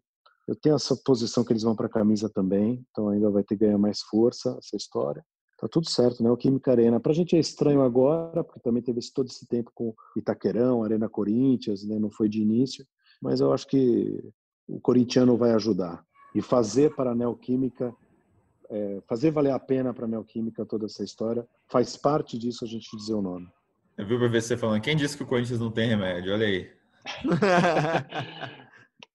Eu 0.47 0.55
tenho 0.55 0.75
essa 0.75 0.95
posição 0.95 1.43
que 1.43 1.51
eles 1.51 1.63
vão 1.63 1.75
para 1.75 1.87
a 1.87 1.89
camisa 1.89 2.29
também, 2.29 2.85
então 2.89 3.09
ainda 3.09 3.29
vai 3.29 3.43
ter 3.43 3.57
que 3.57 3.65
ganhar 3.65 3.77
mais 3.77 4.01
força 4.01 4.57
essa 4.57 4.77
história. 4.77 5.23
Tá 5.59 5.67
tudo 5.67 5.89
certo, 5.89 6.23
né? 6.23 6.29
O 6.29 6.37
Química 6.37 6.71
Arena. 6.71 6.99
Para 6.99 7.11
a 7.11 7.15
gente 7.15 7.35
é 7.35 7.39
estranho 7.39 7.81
agora, 7.81 8.43
porque 8.43 8.59
também 8.59 8.81
teve 8.81 8.99
todo 9.13 9.27
esse 9.27 9.45
tempo 9.47 9.71
com 9.73 9.93
Itaquerão, 10.15 10.83
Arena 10.83 11.09
Corinthians, 11.09 11.83
né? 11.83 11.97
Não 11.99 12.11
foi 12.11 12.29
de 12.29 12.41
início, 12.41 12.85
mas 13.21 13.39
eu 13.41 13.51
acho 13.51 13.67
que 13.67 14.23
o 14.67 14.79
corintiano 14.79 15.35
vai 15.35 15.51
ajudar. 15.51 16.05
E 16.35 16.41
fazer 16.41 16.95
para 16.95 17.11
a 17.11 17.15
Neoquímica 17.15 17.93
é, 18.69 19.01
fazer 19.07 19.31
valer 19.31 19.51
a 19.51 19.59
pena 19.59 19.93
para 19.93 20.05
a 20.05 20.07
Neoquímica 20.07 20.65
toda 20.65 20.85
essa 20.85 21.03
história. 21.03 21.45
Faz 21.67 21.97
parte 21.97 22.37
disso 22.37 22.63
a 22.63 22.67
gente 22.67 22.95
dizer 22.95 23.13
o 23.13 23.21
nome. 23.21 23.47
Eu 23.97 24.05
vi 24.05 24.13
o 24.13 24.19
PVC 24.19 24.57
falando, 24.57 24.81
quem 24.81 24.95
disse 24.95 25.17
que 25.17 25.23
o 25.23 25.27
Corinthians 25.27 25.59
não 25.59 25.71
tem 25.71 25.87
remédio? 25.87 26.33
Olha 26.33 26.45
aí. 26.45 26.69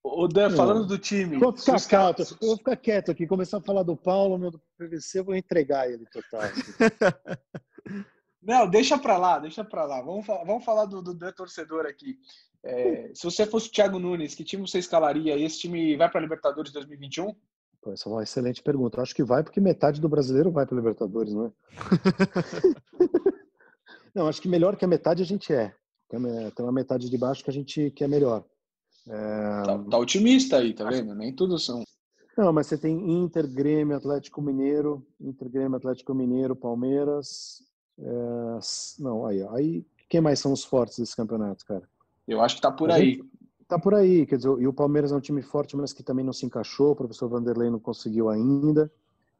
o 0.04 0.26
Dan, 0.26 0.50
falando 0.50 0.86
do 0.86 0.98
time. 0.98 1.38
Vou 1.38 1.52
ficar 1.52 1.80
quieto, 1.80 2.36
eu 2.40 2.48
vou 2.48 2.56
ficar 2.56 2.76
quieto 2.76 3.10
aqui. 3.10 3.26
Começar 3.26 3.58
a 3.58 3.62
falar 3.62 3.82
do 3.82 3.96
Paulo, 3.96 4.38
meu 4.38 4.50
do 4.50 4.60
PVC, 4.76 5.20
eu 5.20 5.24
vou 5.24 5.36
entregar 5.36 5.90
ele 5.90 6.04
total. 6.06 6.42
Não, 8.42 8.68
deixa 8.68 8.98
para 8.98 9.16
lá, 9.16 9.38
deixa 9.38 9.64
para 9.64 9.84
lá. 9.84 10.02
Vamos, 10.02 10.26
vamos 10.26 10.64
falar 10.64 10.86
do, 10.86 11.00
do, 11.00 11.14
do 11.14 11.32
torcedor 11.32 11.86
aqui. 11.86 12.18
É, 12.64 13.12
se 13.14 13.22
você 13.22 13.46
fosse 13.46 13.68
o 13.68 13.72
Thiago 13.72 14.00
Nunes, 14.00 14.34
que 14.34 14.42
time 14.42 14.66
você 14.66 14.78
escalaria? 14.78 15.36
E 15.36 15.44
esse 15.44 15.60
time 15.60 15.96
vai 15.96 16.10
para 16.10 16.20
a 16.20 16.22
Libertadores 16.22 16.72
2021? 16.72 17.34
essa 17.88 18.08
é 18.08 18.12
uma 18.12 18.22
excelente 18.22 18.62
pergunta. 18.62 18.98
Eu 18.98 19.02
acho 19.02 19.14
que 19.14 19.24
vai 19.24 19.42
porque 19.42 19.60
metade 19.60 20.00
do 20.00 20.08
brasileiro 20.08 20.52
vai 20.52 20.66
para 20.66 20.76
Libertadores, 20.76 21.34
não 21.34 21.46
é? 21.46 21.52
não, 24.14 24.28
acho 24.28 24.40
que 24.40 24.48
melhor 24.48 24.76
que 24.76 24.84
a 24.84 24.88
metade 24.88 25.22
a 25.22 25.26
gente 25.26 25.52
é. 25.52 25.74
Tem 26.08 26.20
uma 26.60 26.72
metade 26.72 27.08
de 27.08 27.18
baixo 27.18 27.42
que 27.42 27.50
a 27.50 27.52
gente 27.52 27.90
que 27.90 28.04
é 28.04 28.08
melhor. 28.08 28.44
É... 29.08 29.62
Tá, 29.64 29.78
tá, 29.78 29.98
otimista 29.98 30.58
aí, 30.58 30.72
tá 30.74 30.88
vendo? 30.88 31.14
Nem 31.14 31.34
tudo 31.34 31.58
são. 31.58 31.82
Não, 32.36 32.52
mas 32.52 32.66
você 32.66 32.78
tem 32.78 33.22
Inter, 33.22 33.46
Grêmio, 33.46 33.96
Atlético 33.96 34.40
Mineiro, 34.40 35.06
Inter, 35.20 35.50
Grêmio, 35.50 35.76
Atlético 35.76 36.14
Mineiro, 36.14 36.56
Palmeiras. 36.56 37.62
É... 37.98 38.58
Não, 38.98 39.26
aí, 39.26 39.42
aí 39.48 39.86
quem 40.08 40.20
mais 40.20 40.38
são 40.38 40.52
os 40.52 40.64
fortes 40.64 40.98
desse 40.98 41.16
campeonato, 41.16 41.64
cara? 41.64 41.88
Eu 42.28 42.40
acho 42.40 42.56
que 42.56 42.62
tá 42.62 42.70
por 42.70 42.90
aí. 42.90 43.22
Tá 43.66 43.78
por 43.78 43.94
aí, 43.94 44.26
quer 44.26 44.36
dizer, 44.36 44.50
e 44.60 44.66
o 44.66 44.72
Palmeiras 44.72 45.12
é 45.12 45.16
um 45.16 45.20
time 45.20 45.40
forte, 45.40 45.74
mas 45.74 45.94
que 45.94 46.02
também 46.02 46.24
não 46.24 46.32
se 46.32 46.44
encaixou, 46.44 46.90
o 46.90 46.96
professor 46.96 47.28
Vanderlei 47.28 47.70
não 47.70 47.78
conseguiu 47.78 48.28
ainda. 48.28 48.92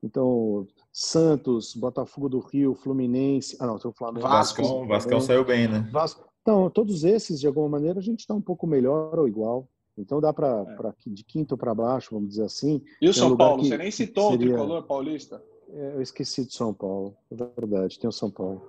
Então, 0.03 0.67
Santos, 0.91 1.75
Botafogo 1.75 2.29
do 2.29 2.41
Rio, 2.41 2.75
Fluminense. 2.75 3.57
Ah, 3.61 3.67
não, 3.67 3.79
tem 3.79 3.91
o 3.91 3.95
Flamengo. 3.95 4.27
Vasco, 4.27 4.63
Vasco 4.63 4.87
Vascão 4.87 5.21
saiu 5.21 5.45
bem, 5.45 5.69
né? 5.69 5.89
Vasco. 5.93 6.32
Então, 6.43 6.69
todos 6.69 7.05
esses, 7.05 7.41
de 7.41 7.47
alguma 7.47 7.69
maneira, 7.69 8.01
a 8.01 8.03
gente 8.03 8.21
está 8.21 8.35
um 8.35 8.41
pouco 8.41 8.67
melhor 8.67 9.19
ou 9.19 9.27
igual. 9.27 9.69
Então 9.97 10.21
dá 10.21 10.33
para 10.33 10.65
é. 10.67 10.93
de 11.07 11.23
quinto 11.25 11.57
para 11.57 11.75
baixo, 11.75 12.15
vamos 12.15 12.31
dizer 12.31 12.45
assim. 12.45 12.83
E 13.01 13.09
o 13.09 13.15
São 13.15 13.33
um 13.33 13.37
Paulo? 13.37 13.63
Você 13.63 13.77
nem 13.77 13.91
citou 13.91 14.31
seria... 14.31 14.47
o 14.47 14.51
tricolor 14.51 14.83
paulista? 14.85 15.43
É, 15.71 15.95
eu 15.95 16.03
esqueci 16.03 16.47
de 16.47 16.55
São 16.55 16.73
Paulo, 16.73 17.17
é 17.31 17.35
verdade, 17.35 17.99
tem 17.99 18.09
o 18.09 18.13
São 18.13 18.31
Paulo. 18.31 18.69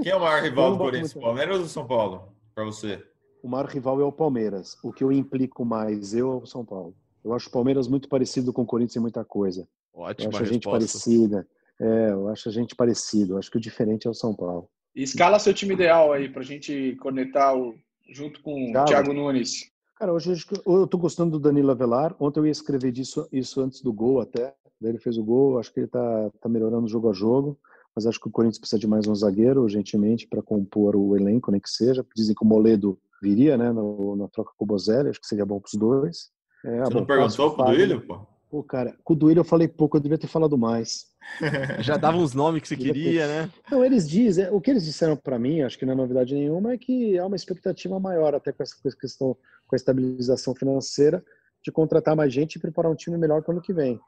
Quem 0.00 0.12
é 0.12 0.16
o 0.16 0.20
maior 0.20 0.42
rival 0.42 0.72
do 0.72 0.78
Corinthians? 0.78 1.14
Palmeiras 1.14 1.60
ou 1.60 1.66
São 1.66 1.86
Paulo? 1.86 2.32
Para 2.54 2.64
você? 2.64 3.02
O 3.42 3.48
maior 3.48 3.66
rival 3.66 4.00
é 4.00 4.04
o 4.04 4.12
Palmeiras. 4.12 4.76
O 4.82 4.92
que 4.92 5.02
eu 5.02 5.10
implico 5.10 5.64
mais, 5.64 6.14
eu 6.14 6.32
é 6.32 6.36
o 6.36 6.46
São 6.46 6.64
Paulo. 6.64 6.94
Eu 7.24 7.32
acho 7.32 7.48
o 7.48 7.52
Palmeiras 7.52 7.88
muito 7.88 8.08
parecido 8.08 8.52
com 8.52 8.62
o 8.62 8.66
Corinthians 8.66 8.96
em 8.96 9.00
muita 9.00 9.24
coisa. 9.24 9.68
Ótimo. 9.92 10.30
Eu 10.30 10.34
acho 10.34 10.42
a 10.42 10.52
gente 10.52 10.68
parecida. 10.68 11.46
É, 11.80 12.10
eu 12.10 12.28
acho 12.28 12.48
a 12.48 12.52
gente 12.52 12.74
parecido. 12.74 13.34
Eu 13.34 13.38
acho 13.38 13.50
que 13.50 13.56
o 13.56 13.60
diferente 13.60 14.06
é 14.06 14.10
o 14.10 14.14
São 14.14 14.34
Paulo. 14.34 14.68
E 14.94 15.02
escala 15.02 15.38
seu 15.38 15.54
time 15.54 15.74
ideal 15.74 16.12
aí 16.12 16.28
para 16.28 16.42
a 16.42 16.44
gente 16.44 16.96
conectar 17.00 17.56
o, 17.56 17.74
junto 18.10 18.42
com 18.42 18.70
o 18.70 18.84
Thiago 18.84 19.12
Nunes. 19.12 19.70
Cara, 19.96 20.12
hoje 20.12 20.32
eu 20.66 20.86
tô 20.86 20.98
gostando 20.98 21.32
do 21.32 21.40
Danilo 21.40 21.70
Avelar. 21.70 22.14
Ontem 22.18 22.40
eu 22.40 22.46
ia 22.46 22.52
escrever 22.52 22.92
disso, 22.92 23.26
isso 23.32 23.60
antes 23.60 23.80
do 23.80 23.92
gol 23.92 24.20
até. 24.20 24.54
Daí 24.80 24.90
ele 24.90 24.98
fez 24.98 25.16
o 25.16 25.24
gol. 25.24 25.58
Acho 25.58 25.72
que 25.72 25.80
ele 25.80 25.86
tá, 25.86 26.30
tá 26.40 26.48
melhorando 26.48 26.88
jogo 26.88 27.08
a 27.08 27.12
jogo. 27.12 27.58
Mas 27.94 28.06
acho 28.06 28.18
que 28.18 28.28
o 28.28 28.30
Corinthians 28.30 28.58
precisa 28.58 28.80
de 28.80 28.86
mais 28.86 29.06
um 29.06 29.14
zagueiro, 29.14 29.62
urgentemente, 29.62 30.26
para 30.26 30.42
compor 30.42 30.96
o 30.96 31.16
elenco, 31.16 31.50
nem 31.50 31.60
que 31.60 31.70
seja. 31.70 32.04
Dizem 32.16 32.34
que 32.34 32.44
o 32.44 32.48
Moledo 32.48 32.98
viria, 33.22 33.56
né, 33.56 33.70
no, 33.70 34.16
na 34.16 34.28
troca 34.28 34.50
com 34.56 34.64
o 34.64 34.66
Bozelli. 34.66 35.10
Acho 35.10 35.20
que 35.20 35.26
seria 35.26 35.46
bom 35.46 35.60
para 35.60 35.68
os 35.68 35.74
dois. 35.74 36.30
É, 36.64 36.78
Você 36.80 36.92
bom, 36.92 37.00
não 37.00 37.06
perguntou 37.06 37.54
pro 37.54 37.64
Duílio, 37.66 38.00
pô? 38.06 38.26
Pô, 38.52 38.62
cara, 38.62 38.94
com 39.02 39.14
o 39.14 39.16
Duílio 39.16 39.40
eu 39.40 39.44
falei 39.44 39.66
pouco, 39.66 39.96
eu 39.96 40.00
devia 40.02 40.18
ter 40.18 40.26
falado 40.26 40.58
mais. 40.58 41.06
Já 41.80 41.96
dava 41.96 42.18
uns 42.18 42.34
nomes 42.34 42.60
que 42.60 42.68
você 42.68 42.76
queria, 42.76 43.26
né? 43.26 43.50
Não, 43.70 43.82
eles 43.82 44.06
dizem, 44.06 44.46
o 44.50 44.60
que 44.60 44.70
eles 44.70 44.84
disseram 44.84 45.16
para 45.16 45.38
mim, 45.38 45.62
acho 45.62 45.78
que 45.78 45.86
não 45.86 45.94
é 45.94 45.96
novidade 45.96 46.34
nenhuma, 46.34 46.74
é 46.74 46.76
que 46.76 47.16
há 47.18 47.24
uma 47.24 47.34
expectativa 47.34 47.98
maior, 47.98 48.34
até 48.34 48.52
com 48.52 48.62
essa 48.62 48.76
questão, 49.00 49.34
com 49.66 49.74
a 49.74 49.76
estabilização 49.76 50.54
financeira, 50.54 51.24
de 51.64 51.72
contratar 51.72 52.14
mais 52.14 52.30
gente 52.30 52.56
e 52.56 52.60
preparar 52.60 52.92
um 52.92 52.94
time 52.94 53.16
melhor 53.16 53.40
para 53.40 53.52
o 53.52 53.54
ano 53.54 53.62
que 53.62 53.72
vem. 53.72 53.98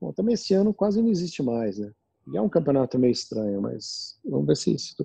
Bom, 0.00 0.12
também 0.12 0.34
esse 0.34 0.52
ano 0.52 0.74
quase 0.74 1.00
não 1.00 1.08
existe 1.08 1.40
mais, 1.40 1.78
né? 1.78 1.92
E 2.26 2.36
é 2.36 2.40
um 2.40 2.48
campeonato 2.48 2.98
meio 2.98 3.12
estranho, 3.12 3.62
mas 3.62 4.18
vamos 4.24 4.48
ver 4.48 4.56
se 4.56 4.74
isso. 4.74 4.96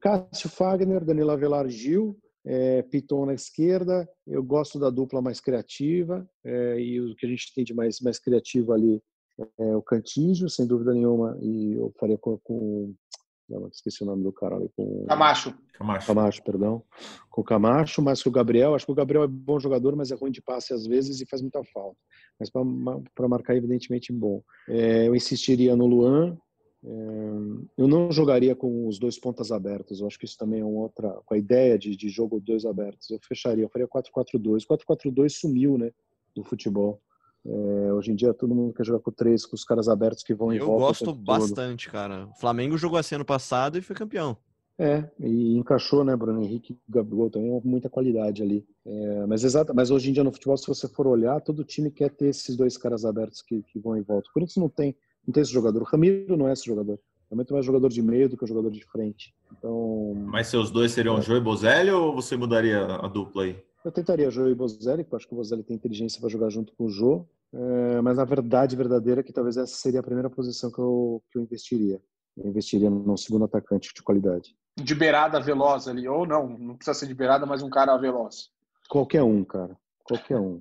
Cássio 0.00 0.48
Fagner, 0.48 1.04
Danilo 1.04 1.32
Avelar 1.32 1.68
Gil, 1.68 2.16
é, 2.44 2.82
Piton 2.82 3.26
na 3.26 3.34
esquerda. 3.34 4.08
Eu 4.26 4.42
gosto 4.42 4.78
da 4.78 4.90
dupla 4.90 5.22
mais 5.22 5.40
criativa 5.40 6.28
é, 6.44 6.80
e 6.80 7.00
o 7.00 7.14
que 7.16 7.26
a 7.26 7.28
gente 7.28 7.52
tem 7.54 7.64
de 7.64 7.74
mais, 7.74 8.00
mais 8.00 8.18
criativo 8.18 8.72
ali 8.72 9.02
é 9.58 9.76
o 9.76 9.82
Cantígio, 9.82 10.48
sem 10.48 10.66
dúvida 10.66 10.92
nenhuma. 10.92 11.36
E 11.40 11.74
eu 11.74 11.92
faria 11.98 12.18
com, 12.18 12.38
com 12.38 12.94
não, 13.48 13.68
esqueci 13.68 14.02
o 14.02 14.06
nome 14.06 14.22
do 14.22 14.32
cara 14.32 14.56
ali. 14.56 14.70
Com... 14.76 15.04
Camacho. 15.06 15.54
Camacho. 15.74 16.06
Camacho, 16.06 16.42
perdão. 16.42 16.82
Com 17.30 17.40
o 17.40 17.44
Camacho, 17.44 18.00
mas 18.00 18.22
que 18.22 18.28
o 18.28 18.32
Gabriel. 18.32 18.74
Acho 18.74 18.86
que 18.86 18.92
o 18.92 18.94
Gabriel 18.94 19.24
é 19.24 19.28
bom 19.28 19.58
jogador, 19.58 19.94
mas 19.96 20.10
é 20.10 20.14
ruim 20.14 20.30
de 20.30 20.40
passe 20.40 20.72
às 20.72 20.86
vezes 20.86 21.20
e 21.20 21.26
faz 21.26 21.42
muita 21.42 21.62
falta. 21.64 21.98
Mas 22.38 22.50
para 22.50 23.28
marcar, 23.28 23.56
evidentemente, 23.56 24.12
bom. 24.12 24.42
É, 24.68 25.08
eu 25.08 25.14
insistiria 25.14 25.76
no 25.76 25.86
Luan, 25.86 26.36
eu 27.78 27.88
não 27.88 28.12
jogaria 28.12 28.54
com 28.54 28.86
os 28.86 28.98
dois 28.98 29.18
pontas 29.18 29.50
abertos. 29.50 30.00
Eu 30.00 30.06
acho 30.06 30.18
que 30.18 30.26
isso 30.26 30.36
também 30.36 30.60
é 30.60 30.64
uma 30.64 30.82
outra. 30.82 31.10
Com 31.24 31.34
a 31.34 31.38
ideia 31.38 31.78
de, 31.78 31.96
de 31.96 32.08
jogo 32.08 32.40
dois 32.40 32.64
abertos, 32.66 33.10
eu 33.10 33.18
fecharia. 33.26 33.64
Eu 33.64 33.70
faria 33.70 33.88
4-4-2. 33.88 34.66
4-4-2 34.66 35.30
sumiu, 35.30 35.78
né? 35.78 35.90
Do 36.34 36.44
futebol. 36.44 37.00
É, 37.46 37.92
hoje 37.92 38.10
em 38.10 38.14
dia 38.14 38.32
todo 38.32 38.54
mundo 38.54 38.72
quer 38.72 38.86
jogar 38.86 39.00
com 39.00 39.10
três, 39.10 39.44
com 39.44 39.54
os 39.54 39.64
caras 39.64 39.86
abertos 39.86 40.22
que 40.22 40.34
vão 40.34 40.52
em 40.52 40.56
eu 40.56 40.66
volta. 40.66 40.82
Eu 40.82 40.86
gosto 40.86 41.14
bastante, 41.14 41.90
cara. 41.90 42.26
O 42.26 42.40
Flamengo 42.40 42.76
jogou 42.76 42.98
assim 42.98 43.14
ano 43.16 43.24
passado 43.24 43.78
e 43.78 43.82
foi 43.82 43.94
campeão. 43.94 44.36
É, 44.76 45.08
e 45.20 45.56
encaixou, 45.56 46.04
né, 46.04 46.16
Bruno 46.16 46.42
Henrique 46.42 46.72
e 46.72 46.92
Gabriel 46.92 47.30
também, 47.30 47.60
muita 47.62 47.88
qualidade 47.88 48.42
ali. 48.42 48.66
É, 48.84 49.26
mas 49.26 49.44
exato, 49.44 49.72
mas 49.72 49.90
hoje 49.90 50.10
em 50.10 50.12
dia 50.12 50.24
no 50.24 50.32
futebol, 50.32 50.56
se 50.56 50.66
você 50.66 50.88
for 50.88 51.06
olhar, 51.06 51.40
todo 51.40 51.62
time 51.62 51.92
quer 51.92 52.10
ter 52.10 52.26
esses 52.26 52.56
dois 52.56 52.76
caras 52.76 53.04
abertos 53.04 53.40
que, 53.40 53.62
que 53.62 53.78
vão 53.78 53.96
em 53.96 54.02
volta. 54.02 54.28
Por 54.34 54.42
isso 54.42 54.58
não 54.58 54.68
tem 54.68 54.96
não 55.26 55.32
tem 55.32 55.42
esse 55.42 55.52
jogador. 55.52 55.82
O 55.82 55.84
Ramiro 55.84 56.36
não 56.36 56.48
é 56.48 56.52
esse 56.52 56.66
jogador. 56.66 56.98
É 57.30 57.34
muito 57.34 57.52
mais 57.52 57.64
jogador 57.64 57.88
de 57.88 58.02
meio 58.02 58.28
do 58.28 58.36
que 58.36 58.46
jogador 58.46 58.70
de 58.70 58.84
frente. 58.84 59.34
Então, 59.50 60.14
Mas 60.26 60.48
seus 60.48 60.70
dois 60.70 60.92
seriam 60.92 61.18
é. 61.18 61.22
Joe 61.22 61.38
e 61.38 61.40
Bozelli 61.40 61.90
ou 61.90 62.14
você 62.14 62.36
mudaria 62.36 62.84
a 62.84 63.08
dupla 63.08 63.44
aí? 63.44 63.56
Eu 63.84 63.92
tentaria 63.92 64.30
Joe 64.30 64.50
e 64.50 64.54
Bozelli, 64.54 65.04
porque 65.04 65.14
eu 65.14 65.16
acho 65.18 65.28
que 65.28 65.34
o 65.34 65.36
Bozelli 65.36 65.62
tem 65.62 65.76
inteligência 65.76 66.20
para 66.20 66.30
jogar 66.30 66.48
junto 66.48 66.72
com 66.74 66.84
o 66.84 66.88
Jô. 66.88 67.26
É, 67.52 68.00
mas 68.00 68.18
a 68.18 68.24
verdade 68.24 68.76
verdadeira 68.76 69.20
é 69.20 69.24
que 69.24 69.32
talvez 69.32 69.56
essa 69.56 69.74
seria 69.74 70.00
a 70.00 70.02
primeira 70.02 70.28
posição 70.28 70.70
que 70.70 70.78
eu, 70.78 71.22
que 71.30 71.38
eu 71.38 71.42
investiria. 71.42 72.00
Eu 72.36 72.48
investiria 72.48 72.90
num 72.90 73.16
segundo 73.16 73.44
atacante 73.44 73.92
de 73.94 74.02
qualidade. 74.02 74.56
De 74.76 74.94
beirada 74.94 75.38
veloz 75.40 75.86
ali, 75.86 76.08
ou 76.08 76.26
não, 76.26 76.48
não 76.48 76.76
precisa 76.76 76.98
ser 76.98 77.06
de 77.06 77.14
beirada, 77.14 77.46
mas 77.46 77.62
um 77.62 77.70
cara 77.70 77.96
veloz. 77.96 78.50
Qualquer 78.88 79.22
um, 79.22 79.44
cara. 79.44 79.76
Qualquer 80.02 80.38
um. 80.38 80.60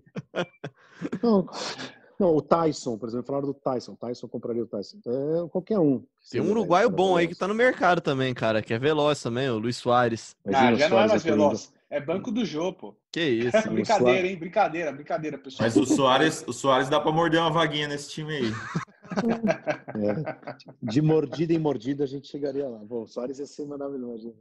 não, 1.22 1.48
não, 2.24 2.38
o 2.38 2.42
Tyson, 2.42 2.98
por 2.98 3.10
exemplo, 3.10 3.28
falaram 3.28 3.48
do 3.48 3.54
Tyson. 3.54 3.96
Tyson 3.96 4.28
compraria 4.30 4.64
o 4.64 4.66
Tyson. 4.66 4.98
É 5.06 5.50
qualquer 5.50 5.78
um. 5.78 6.02
Tem 6.32 6.40
um 6.40 6.52
uruguaio 6.52 6.90
bom 6.90 7.18
aí 7.18 7.28
que 7.28 7.36
tá 7.36 7.48
no 7.50 7.54
mercado 7.54 8.00
também, 8.00 8.34
cara, 8.34 8.62
que 8.62 8.74
é 8.74 8.80
veloz 8.80 9.22
também, 9.22 9.50
o 9.50 9.58
Luiz 9.58 9.76
Soares. 9.76 10.34
Ah, 10.48 10.74
já 10.74 10.88
não 10.88 11.00
é 11.00 11.08
mais 11.08 11.24
veloz. 11.24 11.74
É 11.90 12.00
banco 12.00 12.32
do 12.32 12.46
jogo, 12.46 12.74
pô. 12.74 12.96
Que 13.12 13.22
isso. 13.22 13.52
brincadeira, 13.70 14.26
hein? 14.26 14.38
Brincadeira, 14.38 14.92
brincadeira, 14.92 15.38
pessoal. 15.38 15.68
Mas 15.68 15.76
o 15.76 15.86
Soares, 15.86 16.44
o 16.48 16.54
Soares 16.54 16.90
dá 16.90 17.00
para 17.00 17.12
morder 17.12 17.42
uma 17.42 17.52
vaguinha 17.52 17.88
nesse 17.88 18.10
time 18.10 18.36
aí. 18.38 18.52
É. 19.14 20.64
De 20.82 21.00
mordida 21.00 21.54
em 21.54 21.60
mordida 21.60 22.04
a 22.04 22.08
gente 22.08 22.28
chegaria 22.28 22.68
lá. 22.68 22.80
Bom, 22.80 23.04
o 23.04 23.08
Soares 23.08 23.38
ia 23.38 23.46
ser 23.46 23.64
maravilhoso. 23.68 24.34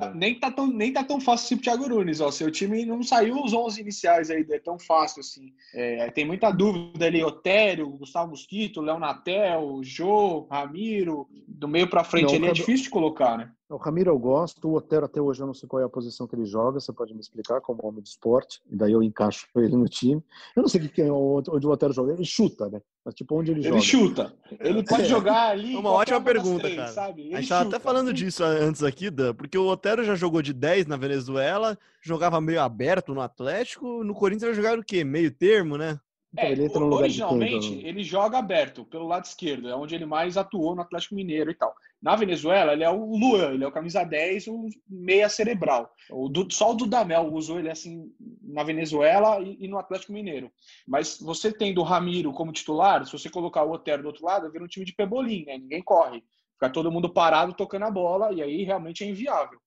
Ah, 0.00 0.14
nem 0.14 0.38
tá, 0.38 0.50
tão, 0.50 0.66
nem 0.66 0.92
tá 0.92 1.04
tão 1.04 1.20
fácil 1.20 1.48
tipo 1.48 1.62
Thiago 1.62 1.88
Nunes, 1.88 2.20
ó. 2.20 2.30
Seu 2.30 2.50
time 2.50 2.86
não 2.86 3.02
saiu 3.02 3.42
os 3.42 3.52
11 3.52 3.80
iniciais 3.80 4.30
aí, 4.30 4.46
é 4.50 4.58
tão 4.58 4.78
fácil 4.78 5.20
assim. 5.20 5.52
É, 5.74 6.10
tem 6.10 6.24
muita 6.24 6.50
dúvida 6.50 7.06
ali: 7.06 7.22
Otério, 7.22 7.88
Gustavo 7.90 8.30
Mosquito, 8.30 8.80
Léo 8.80 8.98
Natel, 8.98 9.80
Jô, 9.82 10.46
Ramiro. 10.50 11.28
Do 11.46 11.68
meio 11.68 11.88
para 11.88 12.02
frente 12.02 12.28
não, 12.28 12.34
ele 12.34 12.46
é 12.48 12.52
difícil 12.52 12.84
de 12.84 12.90
colocar, 12.90 13.36
né? 13.36 13.52
O 13.68 13.76
Ramiro 13.76 14.12
eu 14.12 14.18
gosto, 14.18 14.68
o 14.68 14.74
Otero 14.74 15.06
até 15.06 15.20
hoje 15.20 15.40
eu 15.40 15.46
não 15.46 15.54
sei 15.54 15.68
qual 15.68 15.82
é 15.82 15.84
a 15.84 15.88
posição 15.88 16.24
que 16.24 16.36
ele 16.36 16.44
joga, 16.44 16.78
você 16.78 16.92
pode 16.92 17.12
me 17.12 17.18
explicar 17.18 17.60
como 17.60 17.84
homem 17.84 18.00
de 18.00 18.10
esporte, 18.10 18.62
e 18.70 18.76
daí 18.76 18.92
eu 18.92 19.02
encaixo 19.02 19.48
ele 19.56 19.74
no 19.76 19.88
time. 19.88 20.22
Eu 20.54 20.62
não 20.62 20.68
sei 20.68 20.86
que, 20.86 21.02
é 21.02 21.10
onde 21.10 21.66
o 21.66 21.70
Otero 21.70 21.92
joga, 21.92 22.12
ele 22.12 22.24
chuta, 22.24 22.68
né? 22.68 22.80
Mas 23.04 23.14
tipo, 23.14 23.36
onde 23.36 23.50
ele, 23.50 23.60
ele 23.60 23.64
joga? 23.64 23.76
Ele 23.76 23.84
chuta. 23.84 24.34
Ele 24.60 24.84
pode 24.84 25.02
é. 25.02 25.06
jogar 25.06 25.50
ali. 25.50 25.74
Uma 25.74 25.90
ótima 25.90 26.20
pergunta, 26.20 26.60
três, 26.60 26.76
cara. 26.76 26.92
Sabe? 26.92 27.34
A 27.34 27.40
gente 27.40 27.48
tava 27.48 27.68
até 27.68 27.78
falando 27.80 28.12
disso 28.12 28.44
antes 28.44 28.84
aqui, 28.84 29.10
Dan, 29.10 29.34
porque 29.34 29.58
o 29.58 29.66
Otero 29.66 30.04
já 30.04 30.14
jogou 30.14 30.42
de 30.42 30.52
10 30.52 30.86
na 30.86 30.96
Venezuela, 30.96 31.76
jogava 32.00 32.40
meio 32.40 32.60
aberto 32.60 33.12
no 33.14 33.20
Atlético, 33.20 34.04
no 34.04 34.14
Corinthians 34.14 34.54
vai 34.54 34.54
jogar 34.54 34.78
o 34.78 34.84
quê? 34.84 35.02
Meio 35.02 35.32
termo, 35.32 35.76
né? 35.76 35.98
Então, 36.36 36.44
é, 36.44 36.52
ele 36.52 36.64
entra 36.64 36.80
no 36.80 36.94
originalmente, 36.94 37.68
quem, 37.68 37.78
então? 37.78 37.88
ele 37.88 38.04
joga 38.04 38.38
aberto, 38.38 38.84
pelo 38.84 39.06
lado 39.06 39.24
esquerdo, 39.24 39.70
é 39.70 39.74
onde 39.74 39.94
ele 39.94 40.04
mais 40.04 40.36
atuou 40.36 40.76
no 40.76 40.82
Atlético 40.82 41.14
Mineiro 41.14 41.50
e 41.50 41.54
tal. 41.54 41.74
Na 42.00 42.14
Venezuela, 42.14 42.74
ele 42.74 42.84
é 42.84 42.90
o 42.90 43.16
Luan, 43.16 43.54
ele 43.54 43.64
é 43.64 43.66
o 43.66 43.72
camisa 43.72 44.04
10, 44.04 44.48
o 44.48 44.66
meia 44.86 45.30
cerebral. 45.30 45.90
O 46.10 46.28
do, 46.28 46.46
só 46.52 46.72
o 46.72 46.74
Dudamel 46.74 47.32
usou 47.32 47.58
ele 47.58 47.70
assim 47.70 48.12
na 48.42 48.62
Venezuela 48.62 49.40
e, 49.40 49.56
e, 49.60 49.66
no 49.66 49.78
Atlético 49.78 50.12
Mineiro. 50.12 50.52
Mas 50.86 51.18
você 51.18 51.50
tendo 51.50 51.80
o 51.80 51.84
Ramiro 51.84 52.32
como 52.32 52.52
titular, 52.52 53.06
se 53.06 53.12
você 53.12 53.30
colocar 53.30 53.64
o 53.64 53.72
Otero 53.72 54.02
do 54.02 54.08
outro 54.08 54.26
lado, 54.26 54.50
vira 54.52 54.62
um 54.62 54.68
time 54.68 54.84
de 54.84 54.92
pebolim, 54.92 55.46
né? 55.46 55.56
Ninguém 55.56 55.82
corre. 55.82 56.22
Fica 56.52 56.68
todo 56.68 56.92
mundo 56.92 57.08
parado 57.08 57.54
tocando 57.54 57.84
a 57.84 57.90
bola 57.90 58.32
e 58.32 58.42
aí 58.42 58.62
realmente 58.62 59.02
é 59.02 59.08
inviável. 59.08 59.58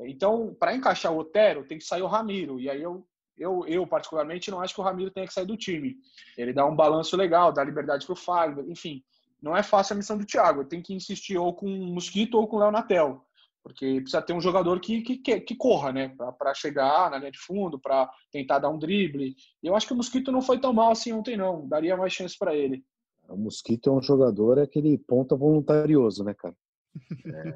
Então, 0.00 0.56
para 0.58 0.74
encaixar 0.74 1.12
o 1.12 1.18
Otero, 1.18 1.66
tem 1.66 1.78
que 1.78 1.84
sair 1.84 2.02
o 2.02 2.06
Ramiro. 2.06 2.58
E 2.58 2.68
aí 2.68 2.82
eu, 2.82 3.06
eu, 3.36 3.64
eu, 3.66 3.86
particularmente, 3.86 4.50
não 4.50 4.60
acho 4.60 4.74
que 4.74 4.80
o 4.80 4.84
Ramiro 4.84 5.10
tenha 5.10 5.26
que 5.26 5.32
sair 5.32 5.46
do 5.46 5.56
time. 5.56 5.96
Ele 6.36 6.52
dá 6.52 6.66
um 6.66 6.76
balanço 6.76 7.16
legal, 7.16 7.52
dá 7.52 7.62
liberdade 7.64 8.06
para 8.06 8.12
o 8.12 8.16
Fagner, 8.16 8.64
enfim 8.68 9.02
não 9.44 9.54
é 9.54 9.62
fácil 9.62 9.92
a 9.92 9.96
missão 9.98 10.16
do 10.16 10.24
Thiago. 10.24 10.62
Ele 10.62 10.68
tem 10.68 10.82
que 10.82 10.94
insistir 10.94 11.36
ou 11.36 11.54
com 11.54 11.66
o 11.66 11.86
Mosquito 11.92 12.36
ou 12.36 12.48
com 12.48 12.56
o 12.56 12.60
Léo 12.60 12.72
Natel. 12.72 13.22
Porque 13.62 14.00
precisa 14.00 14.22
ter 14.22 14.32
um 14.32 14.40
jogador 14.40 14.80
que, 14.80 15.02
que, 15.02 15.40
que 15.40 15.56
corra, 15.56 15.92
né? 15.92 16.14
Para 16.38 16.54
chegar 16.54 17.10
na 17.10 17.18
linha 17.18 17.30
de 17.30 17.38
fundo, 17.38 17.78
para 17.78 18.10
tentar 18.32 18.58
dar 18.58 18.70
um 18.70 18.78
drible. 18.78 19.34
E 19.62 19.66
eu 19.66 19.76
acho 19.76 19.86
que 19.86 19.92
o 19.92 19.96
Mosquito 19.96 20.32
não 20.32 20.42
foi 20.42 20.58
tão 20.58 20.72
mal 20.72 20.92
assim 20.92 21.12
ontem, 21.12 21.36
não. 21.36 21.68
Daria 21.68 21.96
mais 21.96 22.12
chance 22.12 22.36
para 22.38 22.54
ele. 22.54 22.82
O 23.28 23.36
Mosquito 23.36 23.88
é 23.88 23.92
um 23.92 24.02
jogador, 24.02 24.58
é 24.58 24.62
aquele 24.62 24.98
ponta 24.98 25.36
voluntarioso, 25.36 26.24
né, 26.24 26.34
cara? 26.34 26.54
É... 27.26 27.54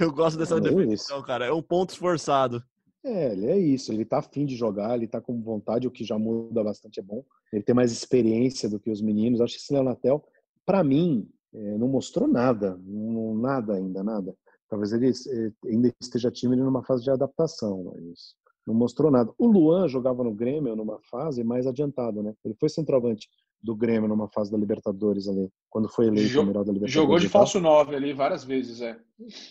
eu 0.04 0.12
gosto 0.12 0.38
dessa 0.38 0.56
é 0.56 0.60
definição, 0.60 1.18
isso. 1.18 1.26
cara. 1.26 1.46
É 1.46 1.52
um 1.52 1.62
ponto 1.62 1.90
esforçado. 1.90 2.62
É, 3.02 3.32
ele 3.32 3.46
é 3.46 3.58
isso. 3.58 3.92
Ele 3.92 4.04
tá 4.04 4.18
afim 4.18 4.44
de 4.44 4.56
jogar, 4.56 4.96
ele 4.96 5.06
tá 5.06 5.20
com 5.20 5.40
vontade, 5.40 5.86
o 5.86 5.90
que 5.90 6.04
já 6.04 6.18
muda 6.18 6.62
bastante, 6.62 7.00
é 7.00 7.02
bom. 7.02 7.24
Ele 7.52 7.62
tem 7.62 7.74
mais 7.74 7.92
experiência 7.92 8.68
do 8.68 8.78
que 8.78 8.90
os 8.90 9.00
meninos. 9.00 9.40
Acho 9.40 9.54
que 9.54 9.60
esse 9.60 9.72
Leonatel, 9.72 10.22
para 10.66 10.84
mim, 10.84 11.28
é, 11.52 11.78
não 11.78 11.88
mostrou 11.88 12.28
nada, 12.28 12.78
não, 12.84 13.34
nada 13.34 13.74
ainda, 13.74 14.02
nada. 14.02 14.34
Talvez 14.68 14.92
ele 14.92 15.10
é, 15.10 15.68
ainda 15.68 15.92
esteja 16.00 16.30
tímido 16.30 16.62
numa 16.62 16.84
fase 16.84 17.02
de 17.02 17.10
adaptação, 17.10 17.84
mas 17.84 18.34
não 18.66 18.74
mostrou 18.74 19.10
nada. 19.10 19.32
O 19.38 19.46
Luan 19.46 19.88
jogava 19.88 20.22
no 20.22 20.34
Grêmio 20.34 20.76
numa 20.76 21.00
fase 21.10 21.42
mais 21.42 21.66
adiantada, 21.66 22.22
né? 22.22 22.34
Ele 22.44 22.54
foi 22.54 22.68
centroavante 22.68 23.28
do 23.62 23.76
Grêmio 23.76 24.08
numa 24.08 24.28
fase 24.28 24.50
da 24.50 24.56
Libertadores 24.56 25.28
ali, 25.28 25.50
quando 25.68 25.88
foi 25.88 26.06
eleito 26.06 26.40
o 26.40 26.46
melhor 26.46 26.64
da 26.64 26.72
Libertadores. 26.72 26.92
Jogou 26.92 27.18
de 27.18 27.28
falso 27.28 27.60
9 27.60 27.94
ali 27.94 28.12
várias 28.12 28.42
vezes, 28.42 28.80
é. 28.80 28.98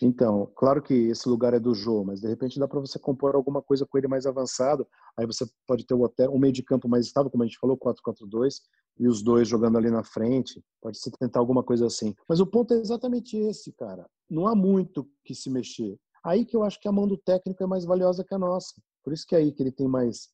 Então, 0.01 0.51
claro 0.55 0.81
que 0.81 0.93
esse 0.93 1.29
lugar 1.29 1.53
é 1.53 1.59
do 1.59 1.75
Jô, 1.75 2.03
mas 2.03 2.19
de 2.19 2.27
repente 2.27 2.59
dá 2.59 2.67
para 2.67 2.79
você 2.79 2.97
compor 2.97 3.35
alguma 3.35 3.61
coisa 3.61 3.85
com 3.85 3.97
ele 3.97 4.07
mais 4.07 4.25
avançado. 4.25 4.87
Aí 5.17 5.25
você 5.25 5.45
pode 5.67 5.85
ter 5.85 5.93
o 5.93 6.09
um 6.31 6.39
meio 6.39 6.53
de 6.53 6.63
campo 6.63 6.89
mais 6.89 7.05
estável, 7.05 7.29
como 7.29 7.43
a 7.43 7.45
gente 7.45 7.59
falou, 7.59 7.77
4-4-2, 7.77 8.61
e 8.99 9.07
os 9.07 9.21
dois 9.21 9.47
jogando 9.47 9.77
ali 9.77 9.91
na 9.91 10.03
frente. 10.03 10.63
Pode 10.81 10.97
se 10.97 11.11
tentar 11.11 11.39
alguma 11.39 11.63
coisa 11.63 11.85
assim. 11.85 12.15
Mas 12.27 12.39
o 12.39 12.47
ponto 12.47 12.73
é 12.73 12.77
exatamente 12.77 13.37
esse, 13.37 13.71
cara. 13.73 14.07
Não 14.29 14.47
há 14.47 14.55
muito 14.55 15.07
que 15.23 15.35
se 15.35 15.49
mexer. 15.49 15.97
Aí 16.23 16.45
que 16.45 16.55
eu 16.55 16.63
acho 16.63 16.79
que 16.79 16.87
a 16.87 16.91
mão 16.91 17.07
do 17.07 17.17
técnico 17.17 17.63
é 17.63 17.67
mais 17.67 17.85
valiosa 17.85 18.23
que 18.23 18.33
a 18.33 18.39
nossa. 18.39 18.73
Por 19.03 19.13
isso 19.13 19.25
que 19.25 19.35
é 19.35 19.39
aí 19.39 19.51
que 19.51 19.61
ele 19.63 19.71
tem 19.71 19.87
mais 19.87 20.29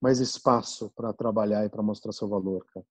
mais 0.00 0.20
espaço 0.20 0.90
para 0.94 1.12
trabalhar 1.12 1.64
e 1.64 1.70
para 1.70 1.82
mostrar 1.82 2.12
seu 2.12 2.28
valor, 2.28 2.64
cara. 2.72 2.86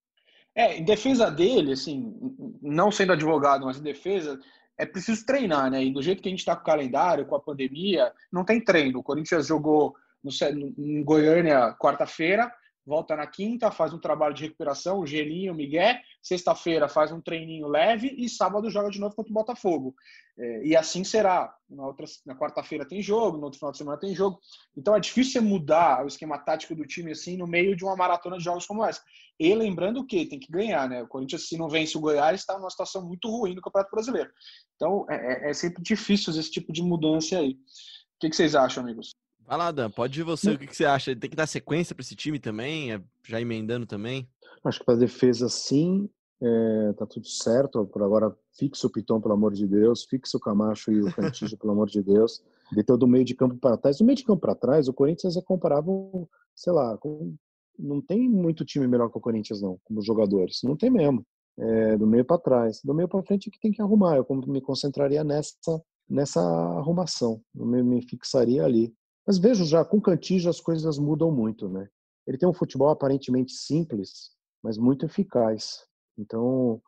É, 0.55 0.77
em 0.77 0.83
defesa 0.83 1.29
dele, 1.29 1.73
assim, 1.73 2.15
não 2.61 2.89
sendo 2.89 3.11
advogado, 3.11 3.65
mas 3.65 3.77
em 3.77 3.83
defesa, 3.83 4.39
é 4.77 4.85
preciso 4.85 5.25
treinar, 5.25 5.69
né? 5.69 5.83
E 5.83 5.91
do 5.91 6.01
jeito 6.01 6.21
que 6.21 6.29
a 6.29 6.31
gente 6.31 6.39
está 6.39 6.55
com 6.55 6.61
o 6.61 6.65
calendário, 6.65 7.25
com 7.25 7.35
a 7.35 7.41
pandemia, 7.41 8.11
não 8.31 8.45
tem 8.45 8.63
treino. 8.63 8.99
O 8.99 9.03
Corinthians 9.03 9.47
jogou 9.47 9.95
no, 10.23 10.31
em 10.77 11.03
Goiânia 11.03 11.73
quarta-feira, 11.73 12.51
volta 12.85 13.15
na 13.15 13.25
quinta, 13.25 13.71
faz 13.71 13.93
um 13.93 13.99
trabalho 13.99 14.33
de 14.33 14.43
recuperação, 14.43 14.99
o 14.99 15.07
Gelinho, 15.07 15.53
o 15.53 15.55
Miguel, 15.55 15.95
sexta-feira 16.21 16.87
faz 16.87 17.11
um 17.11 17.19
treininho 17.19 17.67
leve 17.67 18.13
e 18.17 18.29
sábado 18.29 18.69
joga 18.69 18.89
de 18.89 18.99
novo 18.99 19.15
contra 19.15 19.31
o 19.31 19.33
Botafogo. 19.33 19.95
É, 20.37 20.67
e 20.67 20.75
assim 20.75 21.03
será. 21.03 21.55
Na, 21.67 21.87
outra, 21.87 22.05
na 22.25 22.35
quarta-feira 22.35 22.87
tem 22.87 23.01
jogo, 23.01 23.37
no 23.37 23.45
outro 23.45 23.57
final 23.57 23.71
de 23.71 23.79
semana 23.79 23.97
tem 23.97 24.13
jogo. 24.13 24.39
Então 24.77 24.95
é 24.95 24.99
difícil 24.99 25.41
mudar 25.41 26.03
o 26.03 26.07
esquema 26.07 26.37
tático 26.37 26.75
do 26.75 26.85
time 26.85 27.11
assim 27.11 27.37
no 27.37 27.47
meio 27.47 27.75
de 27.75 27.83
uma 27.83 27.95
maratona 27.95 28.37
de 28.37 28.43
jogos 28.43 28.67
como 28.67 28.85
essa. 28.85 29.01
E 29.39 29.53
lembrando 29.55 30.05
que 30.05 30.25
tem 30.27 30.39
que 30.39 30.51
ganhar, 30.51 30.87
né? 30.87 31.01
O 31.01 31.07
Corinthians, 31.07 31.47
se 31.47 31.57
não 31.57 31.67
vence 31.67 31.97
o 31.97 32.01
Goiás, 32.01 32.41
está 32.41 32.57
numa 32.57 32.69
situação 32.69 33.05
muito 33.05 33.29
ruim 33.29 33.55
no 33.55 33.61
Campeonato 33.61 33.91
Brasileiro. 33.91 34.29
Então 34.75 35.05
é, 35.09 35.47
é, 35.47 35.49
é 35.49 35.53
sempre 35.53 35.81
difícil 35.81 36.31
esse 36.39 36.51
tipo 36.51 36.71
de 36.71 36.83
mudança 36.83 37.39
aí. 37.39 37.51
O 37.51 38.19
que, 38.19 38.29
que 38.29 38.35
vocês 38.35 38.55
acham, 38.55 38.83
amigos? 38.83 39.15
Vai 39.47 39.57
lá, 39.57 39.71
Dan, 39.71 39.91
pode 39.91 40.19
ir 40.19 40.23
você. 40.23 40.51
O 40.51 40.57
que, 40.57 40.65
que 40.67 40.75
você 40.75 40.85
acha? 40.85 41.15
Tem 41.15 41.29
que 41.29 41.35
dar 41.35 41.47
sequência 41.47 41.93
para 41.93 42.01
esse 42.01 42.15
time 42.15 42.39
também? 42.39 42.93
É, 42.93 43.01
já 43.23 43.39
emendando 43.39 43.85
também? 43.85 44.27
Acho 44.63 44.79
que 44.79 44.85
para 44.85 44.95
defesa, 44.95 45.47
sim. 45.47 46.09
É, 46.41 46.93
tá 46.93 47.05
tudo 47.05 47.27
certo. 47.27 47.85
Por 47.85 48.01
agora, 48.03 48.35
fixa 48.57 48.87
o 48.87 48.89
Piton, 48.89 49.21
pelo 49.21 49.35
amor 49.35 49.53
de 49.53 49.67
Deus. 49.67 50.03
Fixa 50.05 50.37
o 50.37 50.39
Camacho 50.39 50.91
e 50.91 51.01
o 51.01 51.13
Cantillo, 51.13 51.57
pelo 51.57 51.73
amor 51.73 51.87
de 51.87 52.01
Deus. 52.01 52.43
De 52.71 52.83
todo 52.83 53.03
o 53.03 53.07
meio 53.07 53.23
de 53.23 53.35
campo 53.35 53.55
para 53.57 53.77
trás. 53.77 53.97
Do 53.99 54.05
meio 54.05 54.17
de 54.17 54.23
campo 54.23 54.41
para 54.41 54.55
trás, 54.55 54.87
o 54.87 54.93
Corinthians 54.93 55.37
é 55.37 55.41
comparável, 55.41 56.27
sei 56.55 56.73
lá, 56.73 56.97
com... 56.97 57.35
não 57.77 58.01
tem 58.01 58.27
muito 58.27 58.65
time 58.65 58.87
melhor 58.87 59.09
que 59.09 59.17
o 59.17 59.21
Corinthians, 59.21 59.61
não, 59.61 59.79
como 59.83 60.01
jogadores. 60.01 60.61
Não 60.63 60.75
tem 60.75 60.89
mesmo. 60.89 61.23
É, 61.57 61.97
do 61.97 62.07
meio 62.07 62.25
para 62.25 62.41
trás. 62.41 62.81
Do 62.83 62.93
meio 62.93 63.07
para 63.07 63.23
frente 63.23 63.47
é 63.47 63.51
que 63.51 63.59
tem 63.59 63.71
que 63.71 63.81
arrumar. 63.81 64.17
Eu 64.17 64.25
me 64.47 64.59
concentraria 64.59 65.23
nessa, 65.23 65.81
nessa 66.09 66.41
arrumação. 66.41 67.39
Eu 67.55 67.65
me, 67.65 67.83
me 67.83 68.01
fixaria 68.01 68.65
ali. 68.65 68.93
Mas 69.25 69.37
vejo 69.37 69.65
já, 69.65 69.83
com 69.83 69.99
Cantígio 69.99 70.49
as 70.49 70.59
coisas 70.59 70.97
mudam 70.97 71.31
muito, 71.31 71.67
né? 71.67 71.89
Ele 72.27 72.37
tem 72.37 72.47
um 72.47 72.53
futebol 72.53 72.89
aparentemente 72.89 73.53
simples, 73.53 74.31
mas 74.61 74.77
muito 74.77 75.05
eficaz. 75.05 75.85
Então, 76.17 76.81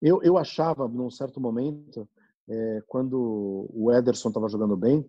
eu, 0.00 0.22
eu 0.22 0.36
achava, 0.38 0.86
num 0.86 1.10
certo 1.10 1.40
momento, 1.40 2.08
é, 2.48 2.82
quando 2.86 3.68
o 3.72 3.92
Ederson 3.92 4.28
estava 4.28 4.48
jogando 4.48 4.76
bem, 4.76 5.08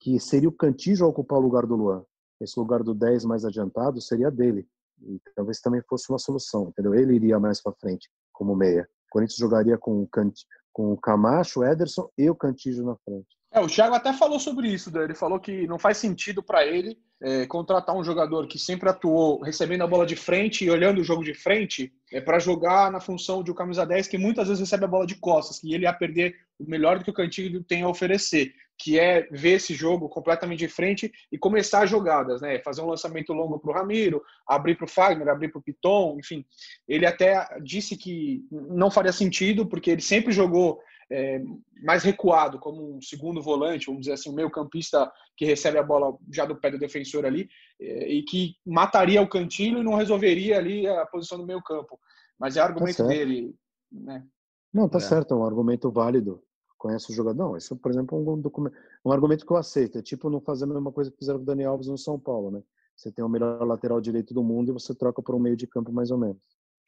que 0.00 0.18
seria 0.18 0.48
o 0.48 0.52
Cantígio 0.52 1.04
a 1.04 1.08
ocupar 1.08 1.38
o 1.38 1.42
lugar 1.42 1.66
do 1.66 1.76
Luan. 1.76 2.04
Esse 2.40 2.58
lugar 2.58 2.82
do 2.82 2.94
10 2.94 3.24
mais 3.24 3.44
adiantado 3.44 4.00
seria 4.00 4.30
dele. 4.30 4.66
E 5.02 5.20
talvez 5.34 5.60
também 5.60 5.82
fosse 5.82 6.10
uma 6.10 6.18
solução, 6.18 6.68
entendeu? 6.68 6.94
Ele 6.94 7.14
iria 7.14 7.38
mais 7.38 7.62
para 7.62 7.72
frente, 7.72 8.10
como 8.32 8.56
meia. 8.56 8.88
O 9.08 9.10
Corinthians 9.10 9.38
jogaria 9.38 9.76
com 9.76 10.02
o, 10.02 10.08
Cant... 10.08 10.34
com 10.72 10.92
o 10.92 10.98
Camacho, 10.98 11.60
o 11.60 11.64
Ederson 11.64 12.08
e 12.16 12.30
o 12.30 12.34
Cantígio 12.34 12.84
na 12.84 12.96
frente. 12.96 13.39
É, 13.52 13.58
o 13.58 13.66
Thiago 13.66 13.94
até 13.94 14.12
falou 14.12 14.38
sobre 14.38 14.68
isso, 14.68 14.92
né? 14.92 15.02
ele 15.02 15.14
falou 15.14 15.40
que 15.40 15.66
não 15.66 15.76
faz 15.76 15.96
sentido 15.96 16.40
para 16.40 16.64
ele 16.64 16.96
é, 17.20 17.46
contratar 17.46 17.96
um 17.96 18.04
jogador 18.04 18.46
que 18.46 18.58
sempre 18.58 18.88
atuou 18.88 19.42
recebendo 19.42 19.82
a 19.82 19.88
bola 19.88 20.06
de 20.06 20.14
frente 20.14 20.64
e 20.64 20.70
olhando 20.70 21.00
o 21.00 21.04
jogo 21.04 21.24
de 21.24 21.34
frente 21.34 21.92
é, 22.12 22.20
para 22.20 22.38
jogar 22.38 22.92
na 22.92 23.00
função 23.00 23.42
de 23.42 23.50
um 23.50 23.54
camisa 23.54 23.84
10 23.84 24.06
que 24.06 24.16
muitas 24.16 24.46
vezes 24.46 24.60
recebe 24.60 24.84
a 24.84 24.88
bola 24.88 25.04
de 25.04 25.16
costas, 25.16 25.58
que 25.58 25.74
ele 25.74 25.84
ia 25.84 25.92
perder 25.92 26.36
o 26.60 26.64
melhor 26.64 26.98
do 26.98 27.04
que 27.04 27.10
o 27.10 27.14
Cantilho 27.14 27.64
tem 27.64 27.82
a 27.82 27.88
oferecer, 27.88 28.54
que 28.78 28.98
é 28.98 29.28
ver 29.32 29.56
esse 29.56 29.74
jogo 29.74 30.08
completamente 30.08 30.60
de 30.60 30.68
frente 30.68 31.12
e 31.30 31.36
começar 31.36 31.82
as 31.82 31.90
jogadas, 31.90 32.40
né? 32.40 32.60
Fazer 32.60 32.80
um 32.80 32.88
lançamento 32.88 33.32
longo 33.32 33.58
para 33.58 33.70
o 33.70 33.74
Ramiro, 33.74 34.22
abrir 34.46 34.76
para 34.76 34.86
o 34.86 34.88
Fagner, 34.88 35.28
abrir 35.28 35.48
para 35.48 35.58
o 35.58 35.62
Piton, 35.62 36.16
enfim. 36.18 36.44
Ele 36.88 37.04
até 37.04 37.46
disse 37.62 37.96
que 37.96 38.42
não 38.50 38.90
faria 38.90 39.12
sentido, 39.12 39.66
porque 39.66 39.90
ele 39.90 40.00
sempre 40.00 40.32
jogou 40.32 40.80
é, 41.10 41.42
mais 41.82 42.04
recuado, 42.04 42.58
como 42.58 42.96
um 42.96 43.02
segundo 43.02 43.42
volante, 43.42 43.86
vamos 43.86 44.02
dizer 44.02 44.12
assim, 44.12 44.30
um 44.30 44.34
meio 44.34 44.50
campista 44.50 45.10
que 45.36 45.44
recebe 45.44 45.78
a 45.78 45.82
bola 45.82 46.16
já 46.32 46.44
do 46.44 46.56
pé 46.56 46.70
do 46.70 46.78
defensor 46.78 47.24
ali, 47.24 47.48
é, 47.80 48.08
e 48.08 48.22
que 48.22 48.54
mataria 48.64 49.20
o 49.20 49.28
Cantilho 49.28 49.78
e 49.78 49.84
não 49.84 49.94
resolveria 49.94 50.58
ali 50.58 50.86
a 50.86 51.04
posição 51.06 51.38
do 51.38 51.46
meio 51.46 51.62
campo. 51.62 51.98
Mas 52.38 52.56
é 52.56 52.60
argumento 52.60 52.98
tá 52.98 53.06
dele, 53.06 53.54
né? 53.90 54.24
Não, 54.72 54.88
tá 54.88 54.98
é. 54.98 55.00
certo, 55.00 55.34
é 55.34 55.36
um 55.36 55.44
argumento 55.44 55.90
válido. 55.90 56.42
Conhece 56.78 57.10
o 57.10 57.14
jogador? 57.14 57.36
Não, 57.36 57.56
isso, 57.56 57.76
por 57.76 57.90
exemplo, 57.90 58.16
é 58.16 58.30
um, 58.30 58.40
documento, 58.40 58.74
um 59.04 59.12
argumento 59.12 59.44
que 59.44 59.52
eu 59.52 59.56
aceito. 59.56 59.98
É 59.98 60.02
tipo 60.02 60.30
não 60.30 60.40
fazer 60.40 60.64
a 60.64 60.68
mesma 60.68 60.90
coisa 60.90 61.10
que 61.10 61.18
fizeram 61.18 61.38
com 61.38 61.42
o 61.42 61.46
Daniel 61.46 61.72
Alves 61.72 61.88
no 61.88 61.98
São 61.98 62.18
Paulo, 62.18 62.50
né? 62.50 62.62
Você 62.96 63.12
tem 63.12 63.24
o 63.24 63.28
melhor 63.28 63.62
lateral 63.66 64.00
direito 64.00 64.32
do 64.32 64.42
mundo 64.42 64.70
e 64.70 64.72
você 64.72 64.94
troca 64.94 65.20
por 65.20 65.34
um 65.34 65.38
meio 65.38 65.56
de 65.56 65.66
campo 65.66 65.92
mais 65.92 66.10
ou 66.10 66.18
menos. 66.18 66.40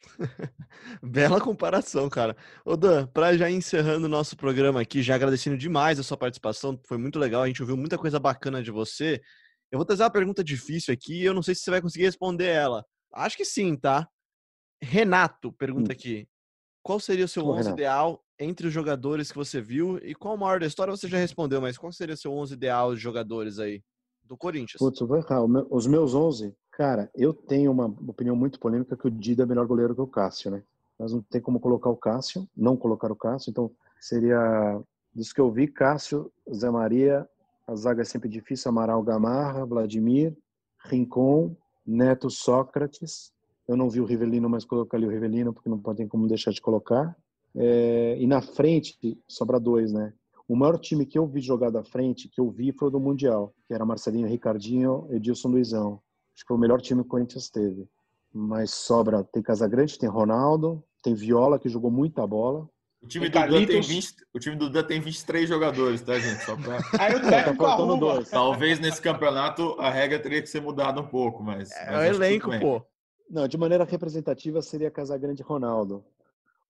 Bela 1.02 1.40
comparação, 1.40 2.08
cara. 2.08 2.36
Ô 2.64 2.76
Dan, 2.76 3.06
para 3.06 3.36
já 3.36 3.50
encerrando 3.50 4.06
o 4.06 4.10
nosso 4.10 4.36
programa 4.36 4.80
aqui, 4.80 5.02
já 5.02 5.14
agradecendo 5.14 5.56
demais 5.56 5.98
a 5.98 6.02
sua 6.02 6.16
participação, 6.16 6.78
foi 6.86 6.98
muito 6.98 7.18
legal, 7.18 7.42
a 7.42 7.46
gente 7.46 7.62
ouviu 7.62 7.76
muita 7.76 7.98
coisa 7.98 8.18
bacana 8.18 8.62
de 8.62 8.70
você. 8.70 9.20
Eu 9.70 9.78
vou 9.78 9.86
trazer 9.86 10.02
uma 10.02 10.10
pergunta 10.10 10.44
difícil 10.44 10.92
aqui 10.92 11.22
e 11.22 11.24
eu 11.24 11.34
não 11.34 11.42
sei 11.42 11.54
se 11.54 11.62
você 11.62 11.70
vai 11.70 11.80
conseguir 11.80 12.04
responder 12.04 12.46
ela. 12.46 12.84
Acho 13.12 13.36
que 13.36 13.44
sim, 13.44 13.76
tá? 13.76 14.08
Renato 14.82 15.52
pergunta 15.52 15.92
hum. 15.92 15.94
aqui: 15.94 16.28
qual 16.82 16.98
seria 16.98 17.24
o 17.24 17.28
seu 17.28 17.46
11 17.46 17.70
ideal 17.70 18.22
entre 18.38 18.66
os 18.66 18.72
jogadores 18.72 19.30
que 19.30 19.38
você 19.38 19.60
viu 19.60 19.98
e 19.98 20.14
qual 20.14 20.34
o 20.34 20.38
maior 20.38 20.58
da 20.58 20.66
história 20.66 20.90
você 20.90 21.08
já 21.08 21.16
respondeu, 21.16 21.60
mas 21.60 21.78
qual 21.78 21.92
seria 21.92 22.14
o 22.14 22.18
seu 22.18 22.32
11 22.32 22.54
ideal 22.54 22.94
de 22.94 23.00
jogadores 23.00 23.58
aí 23.58 23.82
do 24.24 24.36
Corinthians? 24.36 24.78
Putz, 24.78 25.00
eu 25.00 25.06
vou 25.06 25.16
errar. 25.16 25.42
Os 25.70 25.86
meus 25.86 26.14
11, 26.14 26.54
Cara, 26.72 27.10
eu 27.14 27.34
tenho 27.34 27.70
uma 27.70 27.86
opinião 27.86 28.34
muito 28.34 28.58
polêmica 28.58 28.96
que 28.96 29.06
o 29.06 29.10
Dida 29.10 29.42
é 29.42 29.46
melhor 29.46 29.66
goleiro 29.66 29.94
que 29.94 30.00
o 30.00 30.06
Cássio, 30.06 30.50
né? 30.50 30.62
Mas 30.98 31.12
não 31.12 31.20
tem 31.20 31.40
como 31.40 31.60
colocar 31.60 31.90
o 31.90 31.96
Cássio, 31.96 32.48
não 32.56 32.76
colocar 32.76 33.12
o 33.12 33.16
Cássio, 33.16 33.50
então 33.50 33.70
seria 34.00 34.80
dos 35.14 35.32
que 35.32 35.40
eu 35.40 35.50
vi, 35.50 35.68
Cássio, 35.68 36.32
Zé 36.52 36.70
Maria, 36.70 37.28
a 37.66 37.74
zaga 37.76 38.02
é 38.02 38.04
sempre 38.04 38.28
difícil, 38.28 38.70
Amaral 38.70 39.02
Gamarra, 39.02 39.66
Vladimir, 39.66 40.36
Rincon, 40.84 41.54
Neto 41.86 42.30
Sócrates. 42.30 43.32
Eu 43.68 43.76
não 43.76 43.90
vi 43.90 44.00
o 44.00 44.04
Rivelino, 44.04 44.48
mas 44.48 44.64
colocaria 44.64 45.06
o 45.06 45.10
Rivelino, 45.10 45.52
porque 45.52 45.68
não 45.68 45.78
pode 45.78 46.06
como 46.06 46.26
deixar 46.26 46.50
de 46.50 46.60
colocar. 46.60 47.14
É, 47.54 48.16
e 48.18 48.26
na 48.26 48.40
frente, 48.40 48.96
sobra 49.28 49.60
dois, 49.60 49.92
né? 49.92 50.12
O 50.48 50.56
maior 50.56 50.78
time 50.78 51.06
que 51.06 51.18
eu 51.18 51.26
vi 51.26 51.40
jogar 51.40 51.70
da 51.70 51.84
frente, 51.84 52.28
que 52.28 52.40
eu 52.40 52.50
vi, 52.50 52.72
foi 52.72 52.88
o 52.88 52.90
do 52.90 52.98
Mundial, 52.98 53.54
que 53.66 53.74
era 53.74 53.84
Marcelinho 53.84 54.26
Ricardinho, 54.26 55.06
Edilson 55.10 55.48
Luizão. 55.48 56.00
Acho 56.34 56.44
que 56.44 56.48
foi 56.48 56.56
o 56.56 56.60
melhor 56.60 56.80
time 56.80 57.02
que 57.02 57.06
o 57.06 57.10
Corinthians 57.10 57.50
teve. 57.50 57.88
Mas 58.32 58.70
sobra, 58.70 59.22
tem 59.24 59.42
Casagrande, 59.42 59.98
tem 59.98 60.08
Ronaldo, 60.08 60.82
tem 61.02 61.14
Viola, 61.14 61.58
que 61.58 61.68
jogou 61.68 61.90
muita 61.90 62.26
bola. 62.26 62.68
O 63.02 63.06
time, 63.06 63.28
do 63.28 63.32
Dan 63.32 63.66
tem 63.66 63.80
20, 63.80 64.14
o 64.32 64.38
time 64.38 64.56
do 64.56 64.70
Dan 64.70 64.84
tem 64.84 65.00
23 65.00 65.48
jogadores, 65.48 66.00
tá, 66.02 66.16
gente? 66.18 66.44
Só 66.44 66.56
pra... 66.56 66.78
Aí 67.00 67.16
o 67.16 67.20
técnico 67.20 67.64
tá 67.64 67.76
dois. 67.76 68.30
Talvez 68.30 68.78
nesse 68.78 69.02
campeonato 69.02 69.74
a 69.80 69.90
regra 69.90 70.20
teria 70.20 70.40
que 70.40 70.48
ser 70.48 70.62
mudada 70.62 71.00
um 71.00 71.06
pouco, 71.06 71.42
mas... 71.42 71.72
É 71.72 71.98
o 71.98 72.02
elenco, 72.02 72.48
pô. 72.60 72.80
Não, 73.28 73.48
de 73.48 73.58
maneira 73.58 73.84
representativa 73.84 74.62
seria 74.62 74.90
Casagrande 74.90 75.42
Ronaldo. 75.42 76.04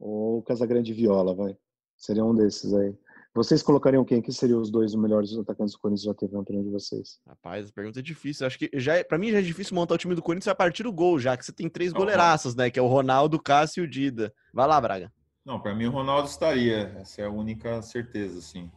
Ou 0.01 0.43
Casagrande 0.43 0.93
Viola, 0.95 1.35
vai. 1.35 1.57
Seria 1.97 2.25
um 2.25 2.35
desses 2.35 2.73
aí. 2.73 2.97
Vocês 3.35 3.63
colocariam 3.63 4.05
quem? 4.05 4.21
Que 4.21 4.31
seriam 4.31 4.61
os 4.61 4.71
dois 4.71 4.95
melhores 4.95 5.35
atacantes 5.39 5.73
do 5.73 5.79
Corinthians 5.79 6.05
já 6.05 6.13
teve 6.13 6.35
na 6.35 6.41
opinião 6.41 6.63
de 6.63 6.71
vocês? 6.71 7.19
Rapaz, 7.27 7.71
a 7.71 7.73
pergunta 7.73 7.99
é 7.99 8.03
difícil. 8.03 8.47
Acho 8.47 8.59
que 8.59 8.71
já, 8.75 8.97
é, 8.97 9.05
para 9.05 9.17
mim 9.17 9.31
já 9.31 9.39
é 9.39 9.43
difícil 9.43 9.75
montar 9.75 9.95
o 9.95 9.99
time 9.99 10.15
do 10.15 10.21
Corinthians 10.21 10.49
a 10.49 10.55
partir 10.55 10.83
do 10.83 10.93
gol, 10.93 11.19
já 11.19 11.35
que 11.35 11.45
você 11.45 11.53
tem 11.53 11.69
três 11.69 11.93
goleiraços, 11.93 12.55
né? 12.55 12.71
Que 12.71 12.79
é 12.79 12.83
o 12.83 12.87
Ronaldo, 12.87 13.39
o 13.39 13.43
Cássio 13.43 13.85
e 13.85 13.87
o 13.87 13.91
Dida. 13.91 14.35
Vai 14.53 14.67
lá, 14.69 14.79
Braga. 14.79 15.11
Não, 15.45 15.59
para 15.59 15.75
mim 15.75 15.87
o 15.87 15.91
Ronaldo 15.91 16.29
estaria. 16.29 16.95
Essa 17.01 17.23
é 17.23 17.25
a 17.25 17.31
única 17.31 17.81
certeza, 17.81 18.41
sim. 18.43 18.71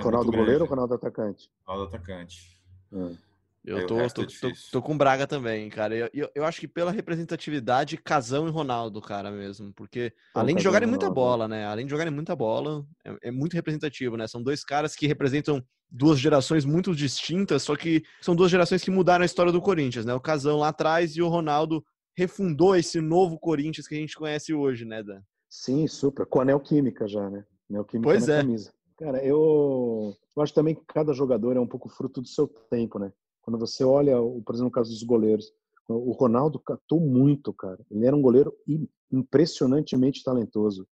Ronaldo 0.00 0.32
goleiro 0.32 0.64
ou 0.64 0.70
Ronaldo 0.70 0.94
atacante? 0.94 1.48
Ronaldo 1.64 1.94
atacante. 1.94 2.60
Hum. 2.92 3.16
Eu 3.64 3.86
tô, 3.86 3.94
tô, 3.96 4.00
é 4.00 4.08
tô, 4.08 4.52
tô, 4.72 4.82
com 4.82 4.98
Braga 4.98 5.24
também, 5.24 5.68
cara. 5.70 5.94
Eu, 5.94 6.10
eu, 6.12 6.28
eu, 6.34 6.44
acho 6.44 6.60
que 6.60 6.66
pela 6.66 6.90
representatividade, 6.90 7.96
Casão 7.96 8.48
e 8.48 8.50
Ronaldo, 8.50 9.00
cara, 9.00 9.30
mesmo. 9.30 9.72
Porque 9.72 10.12
além 10.34 10.56
de 10.56 10.62
jogarem 10.62 10.88
muita 10.88 11.08
bola, 11.08 11.46
né? 11.46 11.64
Além 11.64 11.86
de 11.86 11.90
jogarem 11.90 12.12
muita 12.12 12.34
bola, 12.34 12.84
é, 13.04 13.28
é, 13.28 13.30
muito 13.30 13.54
representativo, 13.54 14.16
né? 14.16 14.26
São 14.26 14.42
dois 14.42 14.64
caras 14.64 14.96
que 14.96 15.06
representam 15.06 15.62
duas 15.88 16.18
gerações 16.18 16.64
muito 16.64 16.92
distintas, 16.92 17.62
só 17.62 17.76
que 17.76 18.02
são 18.20 18.34
duas 18.34 18.50
gerações 18.50 18.82
que 18.82 18.90
mudaram 18.90 19.22
a 19.22 19.26
história 19.26 19.52
do 19.52 19.62
Corinthians, 19.62 20.04
né? 20.04 20.12
O 20.12 20.20
Casão 20.20 20.58
lá 20.58 20.68
atrás 20.68 21.14
e 21.14 21.22
o 21.22 21.28
Ronaldo 21.28 21.84
refundou 22.16 22.74
esse 22.74 23.00
novo 23.00 23.38
Corinthians 23.38 23.86
que 23.86 23.94
a 23.94 23.98
gente 23.98 24.16
conhece 24.16 24.52
hoje, 24.52 24.84
né, 24.84 25.04
Dan? 25.04 25.20
Sim, 25.48 25.86
super. 25.86 26.26
Com 26.26 26.40
a 26.40 26.44
Neoquímica 26.44 27.06
já, 27.06 27.30
né? 27.30 27.44
Neoquímica 27.70 28.10
pois 28.10 28.26
na 28.26 28.34
é. 28.34 28.38
camisa. 28.38 28.72
Cara, 28.98 29.24
eu, 29.24 30.14
eu 30.36 30.42
acho 30.42 30.52
também 30.52 30.74
que 30.74 30.82
cada 30.86 31.12
jogador 31.12 31.56
é 31.56 31.60
um 31.60 31.66
pouco 31.66 31.88
fruto 31.88 32.20
do 32.20 32.28
seu 32.28 32.46
tempo, 32.46 32.98
né? 32.98 33.12
Quando 33.42 33.58
você 33.58 33.84
olha, 33.84 34.16
por 34.16 34.54
exemplo, 34.54 34.64
no 34.64 34.70
caso 34.70 34.90
dos 34.90 35.02
goleiros, 35.02 35.52
o 35.88 36.12
Ronaldo 36.12 36.58
catou 36.60 37.00
muito, 37.00 37.52
cara. 37.52 37.78
Ele 37.90 38.06
era 38.06 38.16
um 38.16 38.22
goleiro 38.22 38.54
impressionantemente 39.10 40.22
talentoso. 40.22 40.86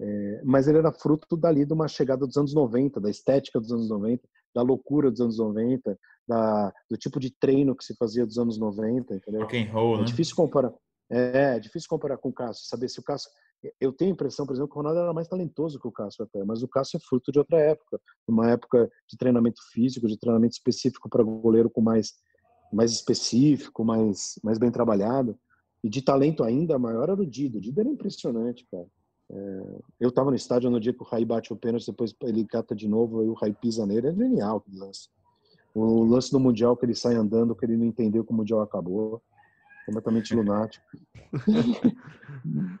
É, 0.00 0.42
mas 0.44 0.66
ele 0.66 0.78
era 0.78 0.92
fruto 0.92 1.36
dali 1.36 1.64
de 1.64 1.72
uma 1.72 1.88
chegada 1.88 2.26
dos 2.26 2.36
anos 2.36 2.52
90, 2.52 3.00
da 3.00 3.08
estética 3.08 3.60
dos 3.60 3.72
anos 3.72 3.88
90, 3.88 4.28
da 4.54 4.62
loucura 4.62 5.10
dos 5.10 5.20
anos 5.20 5.38
90, 5.38 5.98
da, 6.26 6.72
do 6.90 6.96
tipo 6.96 7.20
de 7.20 7.30
treino 7.30 7.76
que 7.76 7.84
se 7.84 7.94
fazia 7.96 8.26
dos 8.26 8.38
anos 8.38 8.58
90, 8.58 9.14
entendeu? 9.14 9.42
Rock 9.42 9.56
and 9.56 9.72
roll, 9.72 9.96
é 9.96 9.98
né? 10.00 10.04
difícil 10.04 10.34
comparar. 10.34 10.72
É, 11.10 11.56
é 11.56 11.60
difícil 11.60 11.88
comparar 11.88 12.16
com 12.18 12.28
o 12.28 12.32
Cássio, 12.32 12.66
saber 12.66 12.88
se 12.88 12.98
o 12.98 13.02
Cássio 13.02 13.30
eu 13.80 13.92
tenho 13.92 14.10
a 14.10 14.14
impressão, 14.14 14.46
por 14.46 14.52
exemplo, 14.52 14.70
que 14.70 14.74
o 14.74 14.78
Ronaldo 14.78 15.00
era 15.00 15.12
mais 15.12 15.28
talentoso 15.28 15.78
que 15.78 15.88
o 15.88 15.92
Cássio 15.92 16.24
até, 16.24 16.44
mas 16.44 16.62
o 16.62 16.68
Cássio 16.68 16.96
é 16.96 17.00
fruto 17.00 17.32
de 17.32 17.38
outra 17.38 17.58
época, 17.58 18.00
uma 18.26 18.50
época 18.50 18.90
de 19.08 19.16
treinamento 19.16 19.60
físico, 19.72 20.06
de 20.06 20.18
treinamento 20.18 20.54
específico 20.54 21.08
para 21.08 21.22
goleiro 21.22 21.70
com 21.70 21.80
mais 21.80 22.14
mais 22.72 22.90
específico, 22.92 23.84
mais 23.84 24.38
mais 24.42 24.58
bem 24.58 24.70
trabalhado. 24.70 25.38
E 25.82 25.88
de 25.88 26.02
talento 26.02 26.42
ainda 26.42 26.78
maior 26.78 27.10
era 27.10 27.20
o 27.20 27.26
Dido. 27.26 27.58
O 27.58 27.60
Dido 27.60 27.80
era 27.80 27.88
impressionante, 27.88 28.66
cara. 28.70 28.86
É, 29.30 29.62
eu 30.00 30.08
estava 30.08 30.30
no 30.30 30.36
estádio 30.36 30.70
no 30.70 30.80
dia 30.80 30.92
que 30.92 31.02
o 31.02 31.06
Raí 31.06 31.24
bate 31.24 31.52
o 31.52 31.56
pênalti, 31.56 31.86
depois 31.86 32.14
ele 32.22 32.44
cata 32.46 32.74
de 32.74 32.88
novo 32.88 33.22
e 33.22 33.28
o 33.28 33.34
Raí 33.34 33.52
pisa 33.52 33.86
nele. 33.86 34.08
É 34.08 34.14
genial 34.14 34.58
aquele 34.58 34.78
lance. 34.78 35.08
O 35.74 36.04
lance 36.04 36.30
do 36.30 36.40
Mundial 36.40 36.76
que 36.76 36.86
ele 36.86 36.94
sai 36.94 37.14
andando, 37.14 37.54
que 37.54 37.64
ele 37.64 37.76
não 37.76 37.84
entendeu 37.84 38.24
que 38.24 38.32
o 38.32 38.34
Mundial 38.34 38.60
acabou 38.60 39.22
completamente 39.84 40.34
lunático. 40.34 40.84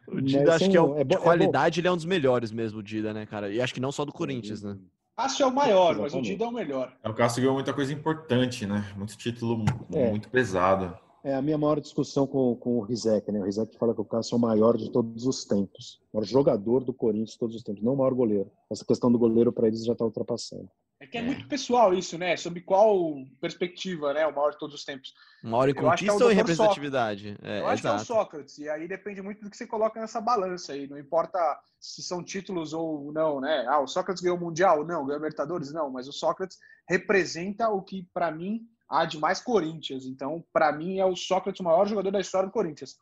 o 0.08 0.20
Dida, 0.20 0.54
acho 0.54 0.70
que 0.70 0.76
é, 0.76 0.80
o, 0.80 0.98
é 0.98 1.04
de 1.04 1.16
qualidade, 1.16 1.78
é 1.78 1.80
ele 1.80 1.88
é 1.88 1.92
um 1.92 1.96
dos 1.96 2.04
melhores 2.04 2.52
mesmo, 2.52 2.80
o 2.80 2.82
Dida, 2.82 3.12
né, 3.12 3.26
cara? 3.26 3.52
E 3.52 3.60
acho 3.60 3.74
que 3.74 3.80
não 3.80 3.92
só 3.92 4.04
do 4.04 4.12
Corinthians, 4.12 4.62
né? 4.62 4.76
Cássio 5.16 5.44
é 5.44 5.46
o 5.46 5.54
maior, 5.54 5.96
mas 5.96 6.12
o 6.12 6.20
Dida 6.20 6.44
é 6.44 6.48
o 6.48 6.52
melhor. 6.52 6.92
É, 7.02 7.08
o 7.08 7.14
Cássio 7.14 7.40
ganhou 7.40 7.54
muita 7.54 7.72
coisa 7.72 7.92
importante, 7.92 8.66
né? 8.66 8.92
Muito 8.96 9.16
título 9.16 9.64
é. 9.92 10.10
muito 10.10 10.28
pesado. 10.28 10.96
É 11.22 11.34
a 11.34 11.40
minha 11.40 11.56
maior 11.56 11.80
discussão 11.80 12.26
com, 12.26 12.54
com 12.56 12.78
o 12.78 12.80
Rizek, 12.82 13.30
né? 13.30 13.40
O 13.40 13.44
Rizek 13.44 13.78
fala 13.78 13.94
que 13.94 14.00
o 14.00 14.04
Cássio 14.04 14.34
é 14.34 14.38
o 14.38 14.40
maior 14.40 14.76
de 14.76 14.90
todos 14.90 15.24
os 15.24 15.44
tempos. 15.44 16.00
O 16.12 16.16
maior 16.16 16.26
jogador 16.26 16.84
do 16.84 16.92
Corinthians 16.92 17.30
de 17.30 17.38
todos 17.38 17.56
os 17.56 17.62
tempos, 17.62 17.82
não 17.82 17.94
o 17.94 17.96
maior 17.96 18.12
goleiro. 18.12 18.50
Essa 18.70 18.84
questão 18.84 19.10
do 19.10 19.18
goleiro 19.18 19.52
para 19.52 19.68
eles 19.68 19.84
já 19.84 19.92
está 19.92 20.04
ultrapassando. 20.04 20.68
É 21.14 21.18
que 21.18 21.18
é, 21.18 21.22
muito 21.22 21.46
pessoal 21.46 21.94
isso, 21.94 22.18
né? 22.18 22.36
Sobre 22.36 22.60
qual 22.60 23.14
perspectiva, 23.40 24.12
né? 24.12 24.26
O 24.26 24.34
maior 24.34 24.50
de 24.50 24.58
todos 24.58 24.74
os 24.74 24.84
tempos. 24.84 25.14
Maior 25.42 25.68
em 25.68 25.72
é 25.72 25.74
conquista 25.74 26.22
é 26.22 26.26
ou 26.26 26.32
em 26.32 26.34
representatividade? 26.34 27.38
É, 27.40 27.60
eu 27.60 27.66
acho 27.66 27.82
exato. 27.82 27.94
que 27.94 28.00
é 28.00 28.02
o 28.02 28.06
Sócrates. 28.06 28.58
E 28.58 28.68
aí 28.68 28.88
depende 28.88 29.22
muito 29.22 29.42
do 29.42 29.48
que 29.48 29.56
você 29.56 29.66
coloca 29.66 30.00
nessa 30.00 30.20
balança 30.20 30.72
aí. 30.72 30.88
Não 30.88 30.98
importa 30.98 31.38
se 31.78 32.02
são 32.02 32.22
títulos 32.22 32.72
ou 32.72 33.12
não, 33.12 33.40
né? 33.40 33.64
Ah, 33.68 33.80
o 33.80 33.86
Sócrates 33.86 34.22
ganhou 34.22 34.36
o 34.36 34.40
Mundial? 34.40 34.78
Não. 34.78 35.06
Ganhou 35.06 35.20
o 35.20 35.24
Libertadores? 35.24 35.72
Não. 35.72 35.88
Mas 35.88 36.08
o 36.08 36.12
Sócrates 36.12 36.58
representa 36.88 37.68
o 37.68 37.80
que, 37.80 38.08
para 38.12 38.32
mim, 38.32 38.66
há 38.88 39.04
de 39.04 39.18
mais 39.18 39.40
Corinthians. 39.40 40.06
Então, 40.06 40.44
para 40.52 40.72
mim, 40.72 40.98
é 40.98 41.06
o 41.06 41.14
Sócrates 41.14 41.60
o 41.60 41.64
maior 41.64 41.86
jogador 41.86 42.10
da 42.10 42.20
história 42.20 42.48
do 42.48 42.52
Corinthians. 42.52 42.98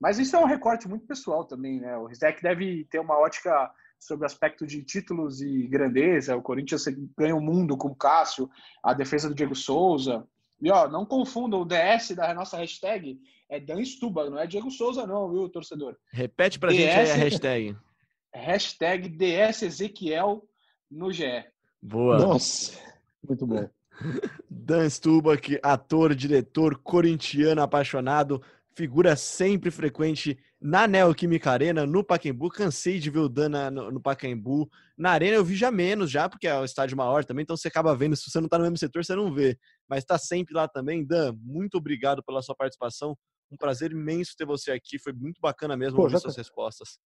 Mas 0.00 0.18
isso 0.18 0.34
é 0.34 0.38
um 0.38 0.46
recorte 0.46 0.88
muito 0.88 1.06
pessoal 1.06 1.44
também, 1.44 1.78
né? 1.78 1.94
O 1.98 2.06
Rizek 2.06 2.42
deve 2.42 2.86
ter 2.90 3.00
uma 3.00 3.18
ótica 3.18 3.70
sobre 4.00 4.24
o 4.24 4.26
aspecto 4.26 4.66
de 4.66 4.82
títulos 4.82 5.42
e 5.42 5.66
grandeza. 5.68 6.36
O 6.36 6.42
Corinthians 6.42 6.84
ganha 7.16 7.36
o 7.36 7.40
mundo 7.40 7.76
com 7.76 7.88
o 7.88 7.94
Cássio, 7.94 8.48
a 8.82 8.94
defesa 8.94 9.28
do 9.28 9.34
Diego 9.34 9.54
Souza. 9.54 10.26
E 10.60 10.70
ó, 10.70 10.88
não 10.88 11.06
confundam 11.06 11.60
o 11.62 11.64
DS 11.64 12.10
da 12.16 12.34
nossa 12.34 12.56
hashtag, 12.56 13.18
é 13.48 13.58
Dan 13.58 13.84
Stuba, 13.84 14.28
não 14.28 14.38
é 14.38 14.46
Diego 14.46 14.70
Souza, 14.70 15.06
não, 15.06 15.30
viu, 15.30 15.48
torcedor? 15.48 15.96
Repete 16.12 16.58
pra 16.58 16.70
DS, 16.70 16.78
gente 16.78 16.90
aí 16.90 17.10
a 17.10 17.14
hashtag. 17.14 17.76
Hashtag 18.32 19.08
DS 19.08 19.62
Ezequiel 19.62 20.48
no 20.88 21.12
GE. 21.12 21.44
Boa. 21.82 22.16
Nossa, 22.18 22.78
muito 23.26 23.44
bom. 23.44 23.68
Dan 24.48 24.88
Stubach, 24.88 25.58
ator, 25.62 26.14
diretor, 26.14 26.78
corintiano 26.78 27.60
apaixonado, 27.60 28.40
figura 28.80 29.14
sempre 29.14 29.70
frequente 29.70 30.38
na 30.58 30.88
Neoquímica 30.88 31.50
Arena, 31.50 31.84
no 31.84 32.02
Pacaembu. 32.02 32.48
Cansei 32.48 32.98
de 32.98 33.10
ver 33.10 33.18
o 33.18 33.28
Dan 33.28 33.70
no, 33.70 33.90
no 33.90 34.00
Pacaembu. 34.00 34.70
Na 34.96 35.10
Arena 35.10 35.36
eu 35.36 35.44
vi 35.44 35.54
já 35.54 35.70
menos, 35.70 36.10
já, 36.10 36.30
porque 36.30 36.46
é 36.46 36.58
o 36.58 36.64
estádio 36.64 36.96
maior 36.96 37.22
também, 37.22 37.42
então 37.42 37.54
você 37.58 37.68
acaba 37.68 37.94
vendo. 37.94 38.16
Se 38.16 38.30
você 38.30 38.40
não 38.40 38.48
tá 38.48 38.56
no 38.56 38.64
mesmo 38.64 38.78
setor, 38.78 39.04
você 39.04 39.14
não 39.14 39.34
vê. 39.34 39.58
Mas 39.86 40.02
tá 40.02 40.16
sempre 40.16 40.54
lá 40.54 40.66
também. 40.66 41.04
Dan, 41.04 41.34
muito 41.42 41.76
obrigado 41.76 42.22
pela 42.24 42.40
sua 42.40 42.54
participação. 42.54 43.14
Um 43.52 43.56
prazer 43.56 43.92
imenso 43.92 44.34
ter 44.34 44.46
você 44.46 44.70
aqui. 44.70 44.98
Foi 44.98 45.12
muito 45.12 45.42
bacana 45.42 45.76
mesmo 45.76 45.96
Pô, 45.96 46.04
ouvir 46.04 46.18
suas 46.18 46.34
tá... 46.34 46.40
respostas. 46.40 46.98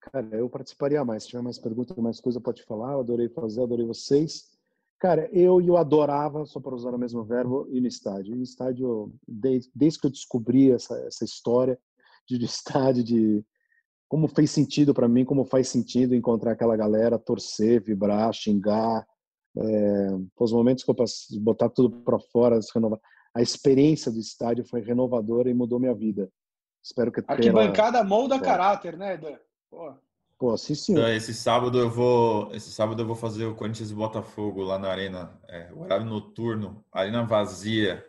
Cara, 0.00 0.36
eu 0.36 0.48
participaria 0.48 1.04
mais. 1.04 1.24
Se 1.24 1.30
tiver 1.30 1.42
mais 1.42 1.58
perguntas, 1.58 1.96
mais 1.96 2.20
coisa, 2.20 2.40
pode 2.40 2.62
falar. 2.62 2.92
Eu 2.92 3.00
adorei 3.00 3.28
fazer, 3.28 3.60
adorei 3.60 3.84
vocês. 3.84 4.55
Cara, 4.98 5.28
eu 5.32 5.60
eu 5.60 5.76
adorava, 5.76 6.46
só 6.46 6.58
para 6.58 6.74
usar 6.74 6.94
o 6.94 6.98
mesmo 6.98 7.22
verbo, 7.24 7.66
ir 7.70 7.80
no 7.80 7.86
estádio. 7.86 8.34
Ir 8.34 8.36
no 8.36 8.42
estádio, 8.42 9.12
desde, 9.26 9.70
desde 9.74 10.00
que 10.00 10.06
eu 10.06 10.10
descobri 10.10 10.70
essa, 10.70 10.96
essa 11.06 11.24
história 11.24 11.78
de, 12.26 12.38
de 12.38 12.44
estádio, 12.46 13.04
de 13.04 13.44
como 14.08 14.28
fez 14.28 14.50
sentido 14.50 14.94
para 14.94 15.08
mim, 15.08 15.24
como 15.24 15.44
faz 15.44 15.68
sentido 15.68 16.14
encontrar 16.14 16.52
aquela 16.52 16.76
galera, 16.76 17.18
torcer, 17.18 17.82
vibrar, 17.82 18.32
xingar. 18.32 19.06
É, 19.58 20.08
os 20.38 20.52
momentos 20.52 20.84
que 20.84 20.90
eu 20.90 20.94
passei, 20.94 21.38
botar 21.40 21.68
tudo 21.68 21.90
para 22.02 22.18
fora, 22.18 22.58
renovar. 22.74 23.00
A 23.34 23.42
experiência 23.42 24.10
do 24.10 24.18
estádio 24.18 24.64
foi 24.64 24.80
renovadora 24.80 25.50
e 25.50 25.54
mudou 25.54 25.78
minha 25.78 25.94
vida. 25.94 26.30
Espero 26.82 27.10
que 27.10 27.20
a 27.20 27.52
bancada 27.52 28.04
molda 28.04 28.40
caráter, 28.40 28.96
né, 28.96 29.16
Dan? 29.16 29.36
Pô. 29.68 29.92
Pô, 30.38 30.56
sim, 30.56 30.74
sim. 30.74 30.92
Então, 30.92 31.08
esse 31.08 31.32
sábado 31.32 31.78
eu 31.78 31.90
vou, 31.90 32.54
esse 32.54 32.70
sábado 32.70 33.00
eu 33.00 33.06
vou 33.06 33.16
fazer 33.16 33.46
o 33.46 33.54
Corinthians 33.54 33.90
e 33.90 33.94
Botafogo 33.94 34.62
lá 34.62 34.78
na 34.78 34.88
arena, 34.88 35.32
é, 35.48 35.72
horário 35.74 36.04
noturno, 36.04 36.84
arena 36.92 37.24
vazia. 37.24 38.04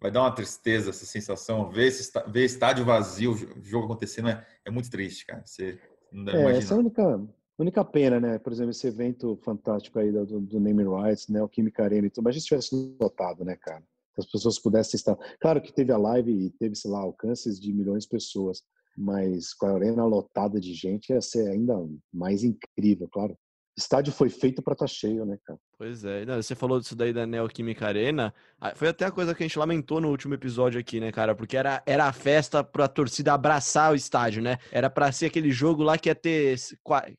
Vai 0.00 0.12
dar 0.12 0.20
uma 0.20 0.30
tristeza 0.30 0.90
essa 0.90 1.04
sensação, 1.04 1.68
ver 1.68 1.88
esse 1.88 2.12
ver 2.28 2.44
estádio 2.44 2.84
vazio, 2.84 3.34
jogo 3.62 3.86
acontecendo 3.86 4.28
é, 4.28 4.46
é 4.64 4.70
muito 4.70 4.88
triste, 4.88 5.26
cara. 5.26 5.42
Você 5.44 5.76
não 6.12 6.24
deve 6.24 6.38
é, 6.38 6.40
imaginar. 6.42 6.62
Essa 6.62 6.74
é 6.74 6.76
a 6.76 6.80
única, 6.80 7.28
única 7.58 7.84
pena, 7.84 8.20
né? 8.20 8.38
Por 8.38 8.52
exemplo, 8.52 8.70
esse 8.70 8.86
evento 8.86 9.36
fantástico 9.42 9.98
aí 9.98 10.12
do, 10.12 10.40
do 10.40 10.60
Name 10.60 10.84
Rights, 10.84 11.26
né? 11.28 11.42
O 11.42 11.48
Química 11.48 11.82
Arena 11.82 12.06
e 12.06 12.10
tudo, 12.10 12.22
mas 12.22 12.36
a 12.36 12.38
gente 12.38 12.46
tivesse 12.46 12.96
lotado, 13.00 13.44
né, 13.44 13.56
cara? 13.56 13.82
Que 14.14 14.20
as 14.20 14.26
pessoas 14.30 14.56
pudessem 14.56 14.96
estar. 14.96 15.16
Claro 15.40 15.60
que 15.60 15.72
teve 15.72 15.90
a 15.90 15.98
live 15.98 16.30
e 16.30 16.50
teve, 16.50 16.76
sei 16.76 16.92
lá, 16.92 17.00
alcances 17.00 17.58
de 17.58 17.72
milhões 17.72 18.04
de 18.04 18.10
pessoas 18.10 18.62
mas 18.96 19.54
com 19.54 19.66
a 19.66 19.74
arena 19.74 20.04
lotada 20.04 20.60
de 20.60 20.74
gente 20.74 21.10
ia 21.10 21.20
ser 21.20 21.48
ainda 21.48 21.74
mais 22.12 22.44
incrível, 22.44 23.08
claro. 23.10 23.36
O 23.74 23.80
estádio 23.80 24.12
foi 24.12 24.28
feito 24.28 24.62
para 24.62 24.74
estar 24.74 24.84
tá 24.84 24.92
cheio, 24.92 25.24
né, 25.24 25.38
cara? 25.46 25.58
Pois 25.78 26.04
é. 26.04 26.26
Não, 26.26 26.36
você 26.36 26.54
falou 26.54 26.78
disso 26.78 26.94
daí 26.94 27.10
da 27.10 27.26
Neoquímica 27.26 27.86
Arena. 27.86 28.34
Foi 28.76 28.88
até 28.88 29.06
a 29.06 29.10
coisa 29.10 29.34
que 29.34 29.42
a 29.42 29.46
gente 29.46 29.58
lamentou 29.58 29.98
no 29.98 30.10
último 30.10 30.34
episódio 30.34 30.78
aqui, 30.78 31.00
né, 31.00 31.10
cara? 31.10 31.34
Porque 31.34 31.56
era, 31.56 31.82
era 31.86 32.04
a 32.04 32.12
festa 32.12 32.62
pra 32.62 32.86
torcida 32.86 33.32
abraçar 33.32 33.90
o 33.90 33.94
estádio, 33.94 34.42
né? 34.42 34.58
Era 34.70 34.90
pra 34.90 35.10
ser 35.10 35.26
aquele 35.26 35.50
jogo 35.50 35.82
lá 35.82 35.96
que 35.96 36.10
ia 36.10 36.14
ter. 36.14 36.54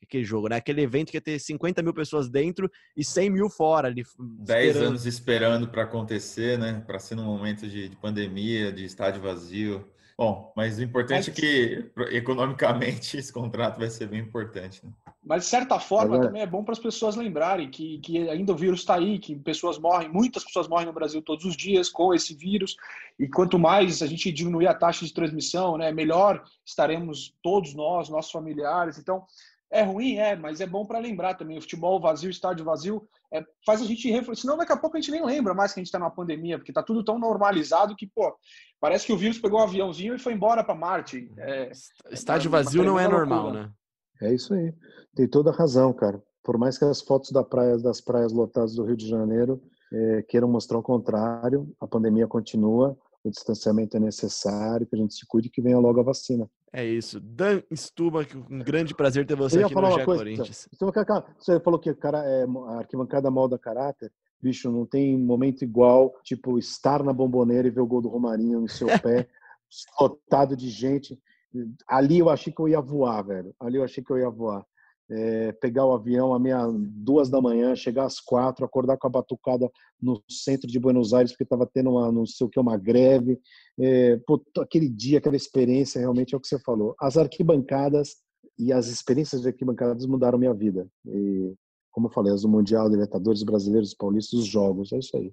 Aquele 0.00 0.22
jogo, 0.22 0.48
né? 0.48 0.56
Aquele 0.56 0.82
evento 0.82 1.10
que 1.10 1.16
ia 1.16 1.20
ter 1.20 1.40
50 1.40 1.82
mil 1.82 1.92
pessoas 1.92 2.30
dentro 2.30 2.70
e 2.96 3.04
100 3.04 3.30
mil 3.30 3.50
fora. 3.50 3.88
Ali, 3.88 4.04
10 4.18 4.76
anos 4.76 5.06
esperando 5.06 5.66
para 5.66 5.82
acontecer, 5.82 6.56
né? 6.56 6.84
Para 6.86 7.00
ser 7.00 7.16
num 7.16 7.24
momento 7.24 7.66
de, 7.66 7.88
de 7.88 7.96
pandemia, 7.96 8.70
de 8.72 8.84
estádio 8.84 9.20
vazio. 9.20 9.84
Bom, 10.16 10.52
mas 10.56 10.78
o 10.78 10.82
importante 10.82 11.28
mas... 11.28 11.28
é 11.28 11.32
que 11.32 11.90
economicamente 12.12 13.16
esse 13.18 13.32
contrato 13.32 13.78
vai 13.78 13.90
ser 13.90 14.06
bem 14.06 14.20
importante. 14.20 14.84
Né? 14.84 14.92
Mas 15.24 15.44
de 15.44 15.48
certa 15.48 15.80
forma 15.80 16.20
também 16.20 16.42
é 16.42 16.46
bom 16.46 16.62
para 16.62 16.72
as 16.72 16.78
pessoas 16.78 17.16
lembrarem 17.16 17.70
que, 17.70 17.98
que 17.98 18.28
ainda 18.28 18.52
o 18.52 18.56
vírus 18.56 18.80
está 18.80 18.94
aí, 18.94 19.18
que 19.18 19.34
pessoas 19.34 19.78
morrem, 19.78 20.08
muitas 20.08 20.44
pessoas 20.44 20.68
morrem 20.68 20.86
no 20.86 20.92
Brasil 20.92 21.20
todos 21.22 21.44
os 21.44 21.56
dias 21.56 21.88
com 21.88 22.14
esse 22.14 22.34
vírus, 22.34 22.76
e 23.18 23.26
quanto 23.26 23.58
mais 23.58 24.02
a 24.02 24.06
gente 24.06 24.30
diminuir 24.30 24.68
a 24.68 24.74
taxa 24.74 25.04
de 25.04 25.12
transmissão, 25.12 25.78
né, 25.78 25.90
melhor 25.90 26.44
estaremos 26.64 27.34
todos 27.42 27.74
nós, 27.74 28.08
nossos 28.08 28.30
familiares. 28.30 28.98
Então, 28.98 29.24
é 29.74 29.82
ruim, 29.82 30.18
é, 30.18 30.36
mas 30.36 30.60
é 30.60 30.66
bom 30.66 30.86
para 30.86 31.00
lembrar 31.00 31.34
também. 31.34 31.58
O 31.58 31.60
futebol 31.60 32.00
vazio, 32.00 32.30
estádio 32.30 32.64
vazio, 32.64 33.08
é, 33.32 33.44
faz 33.66 33.82
a 33.82 33.84
gente 33.84 34.08
refletir. 34.08 34.42
Senão, 34.42 34.56
daqui 34.56 34.72
a 34.72 34.76
pouco 34.76 34.96
a 34.96 35.00
gente 35.00 35.10
nem 35.10 35.24
lembra 35.24 35.52
mais 35.52 35.72
que 35.72 35.80
a 35.80 35.82
gente 35.82 35.88
está 35.88 35.98
numa 35.98 36.12
pandemia, 36.12 36.58
porque 36.58 36.70
está 36.70 36.80
tudo 36.80 37.04
tão 37.04 37.18
normalizado 37.18 37.96
que, 37.96 38.06
pô, 38.06 38.32
parece 38.80 39.04
que 39.04 39.12
o 39.12 39.18
vírus 39.18 39.40
pegou 39.40 39.58
um 39.58 39.64
aviãozinho 39.64 40.14
e 40.14 40.18
foi 40.18 40.32
embora 40.32 40.62
para 40.62 40.76
Marte. 40.76 41.28
É, 41.36 41.72
estádio 42.12 42.48
é 42.48 42.52
vazio 42.52 42.84
não 42.84 43.00
é 43.00 43.08
normal, 43.08 43.52
né? 43.52 43.68
É 44.22 44.32
isso 44.32 44.54
aí. 44.54 44.72
Tem 45.16 45.26
toda 45.26 45.50
a 45.50 45.54
razão, 45.54 45.92
cara. 45.92 46.22
por 46.44 46.56
mais 46.56 46.78
que 46.78 46.84
as 46.84 47.00
fotos 47.00 47.32
da 47.32 47.42
praia, 47.42 47.76
das 47.76 48.00
praias 48.00 48.32
lotadas 48.32 48.76
do 48.76 48.84
Rio 48.84 48.96
de 48.96 49.08
Janeiro 49.08 49.60
é, 49.92 50.22
queiram 50.22 50.46
mostrar 50.46 50.78
o 50.78 50.82
contrário, 50.82 51.74
a 51.80 51.86
pandemia 51.86 52.28
continua, 52.28 52.96
o 53.24 53.30
distanciamento 53.30 53.96
é 53.96 54.00
necessário, 54.00 54.86
que 54.86 54.94
a 54.94 54.98
gente 54.98 55.14
se 55.14 55.26
cuide 55.26 55.48
e 55.48 55.50
que 55.50 55.60
venha 55.60 55.78
logo 55.78 55.98
a 55.98 56.04
vacina. 56.04 56.48
É 56.76 56.84
isso. 56.84 57.20
Dan 57.20 57.62
Stuba, 57.72 58.26
um 58.50 58.58
grande 58.58 58.92
prazer 58.96 59.24
ter 59.24 59.36
você 59.36 59.62
aqui 59.62 59.72
no 59.72 59.92
GE 59.92 60.04
Corinthians. 60.04 60.68
Você 61.38 61.60
falou 61.60 61.78
que 61.78 61.94
cara, 61.94 62.18
é, 62.24 62.44
a 62.44 62.78
arquibancada 62.78 63.30
molda 63.30 63.56
caráter. 63.56 64.12
Bicho, 64.42 64.72
não 64.72 64.84
tem 64.84 65.16
momento 65.16 65.62
igual, 65.62 66.12
tipo, 66.24 66.58
estar 66.58 67.04
na 67.04 67.12
bomboneira 67.12 67.68
e 67.68 67.70
ver 67.70 67.80
o 67.80 67.86
gol 67.86 68.02
do 68.02 68.08
Romarinho 68.08 68.60
no 68.60 68.68
seu 68.68 68.88
pé, 69.00 69.28
lotado 70.00 70.56
de 70.56 70.68
gente. 70.68 71.16
Ali 71.86 72.18
eu 72.18 72.28
achei 72.28 72.52
que 72.52 72.60
eu 72.60 72.68
ia 72.68 72.80
voar, 72.80 73.22
velho. 73.22 73.54
Ali 73.60 73.76
eu 73.76 73.84
achei 73.84 74.02
que 74.02 74.10
eu 74.10 74.18
ia 74.18 74.28
voar 74.28 74.66
é, 75.10 75.52
pegar 75.52 75.84
o 75.84 75.92
avião 75.92 76.32
à 76.32 76.38
meia 76.38 76.66
duas 76.72 77.28
da 77.28 77.40
manhã, 77.40 77.74
chegar 77.74 78.04
às 78.04 78.20
quatro, 78.20 78.64
acordar 78.64 78.96
com 78.96 79.06
a 79.06 79.10
batucada 79.10 79.70
no 80.00 80.22
centro 80.28 80.66
de 80.66 80.78
Buenos 80.78 81.12
Aires 81.12 81.32
porque 81.32 81.44
estava 81.44 81.66
tendo 81.66 81.90
uma 81.90 82.10
não 82.10 82.24
sei 82.26 82.46
o 82.46 82.50
que 82.50 82.58
uma 82.58 82.76
greve, 82.76 83.38
é, 83.78 84.16
pô, 84.26 84.42
aquele 84.58 84.88
dia, 84.88 85.18
aquela 85.18 85.36
experiência 85.36 86.00
realmente 86.00 86.34
é 86.34 86.36
o 86.36 86.40
que 86.40 86.48
você 86.48 86.58
falou. 86.58 86.94
As 86.98 87.16
arquibancadas 87.16 88.16
e 88.58 88.72
as 88.72 88.86
experiências 88.86 89.42
de 89.42 89.48
arquibancadas 89.48 90.06
mudaram 90.06 90.38
minha 90.38 90.54
vida. 90.54 90.86
E, 91.06 91.54
como 91.90 92.06
eu 92.06 92.12
falei, 92.12 92.32
as 92.32 92.42
do 92.42 92.48
Mundial, 92.48 92.88
Libertadores, 92.88 93.42
Brasileiros, 93.42 93.94
Paulistas, 93.94 94.40
os 94.40 94.46
jogos, 94.46 94.92
é 94.92 94.98
isso 94.98 95.16
aí. 95.16 95.32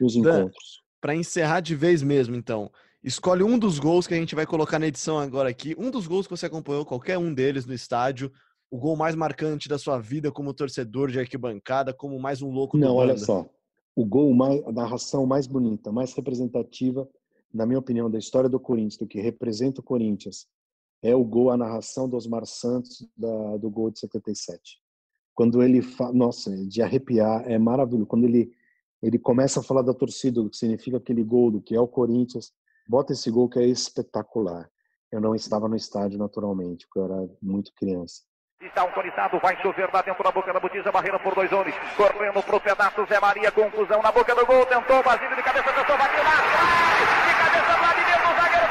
E 0.00 0.04
os 0.04 0.16
encontros. 0.16 0.82
Para 1.00 1.14
encerrar 1.14 1.60
de 1.60 1.74
vez 1.74 2.02
mesmo, 2.02 2.34
então, 2.34 2.70
escolhe 3.02 3.42
um 3.42 3.58
dos 3.58 3.78
gols 3.78 4.06
que 4.06 4.14
a 4.14 4.16
gente 4.16 4.34
vai 4.34 4.46
colocar 4.46 4.78
na 4.78 4.86
edição 4.86 5.18
agora 5.18 5.50
aqui, 5.50 5.74
um 5.78 5.90
dos 5.90 6.06
gols 6.06 6.26
que 6.26 6.34
você 6.34 6.46
acompanhou, 6.46 6.86
qualquer 6.86 7.18
um 7.18 7.32
deles 7.32 7.66
no 7.66 7.74
estádio, 7.74 8.32
o 8.70 8.78
gol 8.78 8.96
mais 8.96 9.14
marcante 9.14 9.68
da 9.68 9.78
sua 9.78 9.98
vida 9.98 10.32
como 10.32 10.54
torcedor 10.54 11.10
de 11.10 11.18
arquibancada, 11.18 11.92
como 11.92 12.18
mais 12.18 12.42
um 12.42 12.50
louco 12.50 12.76
Não, 12.76 12.96
olha 12.96 13.16
só. 13.16 13.48
O 13.94 14.04
gol 14.04 14.34
mais, 14.34 14.62
a 14.64 14.72
narração 14.72 15.26
mais 15.26 15.46
bonita, 15.46 15.92
mais 15.92 16.12
representativa, 16.14 17.08
na 17.52 17.64
minha 17.64 17.78
opinião, 17.78 18.10
da 18.10 18.18
história 18.18 18.48
do 18.48 18.58
Corinthians, 18.58 18.96
do 18.96 19.06
que 19.06 19.20
representa 19.20 19.80
o 19.80 19.84
Corinthians, 19.84 20.46
é 21.02 21.14
o 21.14 21.24
gol, 21.24 21.50
a 21.50 21.56
narração 21.56 22.08
do 22.08 22.16
Osmar 22.16 22.44
Santos 22.46 23.06
da, 23.16 23.56
do 23.58 23.70
gol 23.70 23.90
de 23.90 24.00
77. 24.00 24.80
Quando 25.34 25.62
ele 25.62 25.82
fala, 25.82 26.12
nossa, 26.12 26.50
de 26.66 26.82
arrepiar, 26.82 27.44
é 27.48 27.58
maravilhoso. 27.58 28.06
Quando 28.06 28.24
ele 28.24 28.52
ele 29.04 29.18
começa 29.18 29.60
a 29.60 29.62
falar 29.62 29.82
da 29.82 29.92
torcida, 29.92 30.42
do 30.42 30.48
que 30.48 30.56
significa 30.56 30.96
aquele 30.96 31.22
gol, 31.22 31.50
do 31.50 31.60
que 31.60 31.74
é 31.74 31.80
o 31.80 31.86
Corinthians, 31.86 32.50
bota 32.88 33.12
esse 33.12 33.30
gol 33.30 33.50
que 33.50 33.58
é 33.58 33.66
espetacular. 33.66 34.70
Eu 35.12 35.20
não 35.20 35.34
estava 35.34 35.68
no 35.68 35.76
estádio 35.76 36.18
naturalmente, 36.18 36.86
porque 36.86 37.00
eu 37.00 37.04
era 37.04 37.30
muito 37.42 37.70
criança. 37.74 38.22
Está 38.64 38.80
autorizado, 38.80 39.38
vai 39.40 39.54
chover 39.60 39.90
lá 39.92 40.00
dentro 40.00 40.24
da 40.24 40.32
boca 40.32 40.50
da 40.50 40.58
botija, 40.58 40.90
barreira 40.90 41.18
por 41.18 41.34
dois 41.34 41.52
homens. 41.52 41.74
Correndo 41.98 42.42
pro 42.42 42.58
pedaço, 42.58 43.04
Zé 43.04 43.20
Maria, 43.20 43.52
confusão 43.52 44.00
na 44.00 44.10
boca 44.10 44.34
do 44.34 44.46
gol, 44.46 44.64
tentou, 44.64 45.02
Basílio 45.02 45.36
de 45.36 45.42
cabeça, 45.42 45.70
tentou, 45.70 45.98
bateu 45.98 46.24
lá, 46.24 46.30
de 47.28 47.34
cabeça, 47.34 47.76
Vladimir, 47.76 48.18
do 48.18 48.34
zagueiro, 48.40 48.63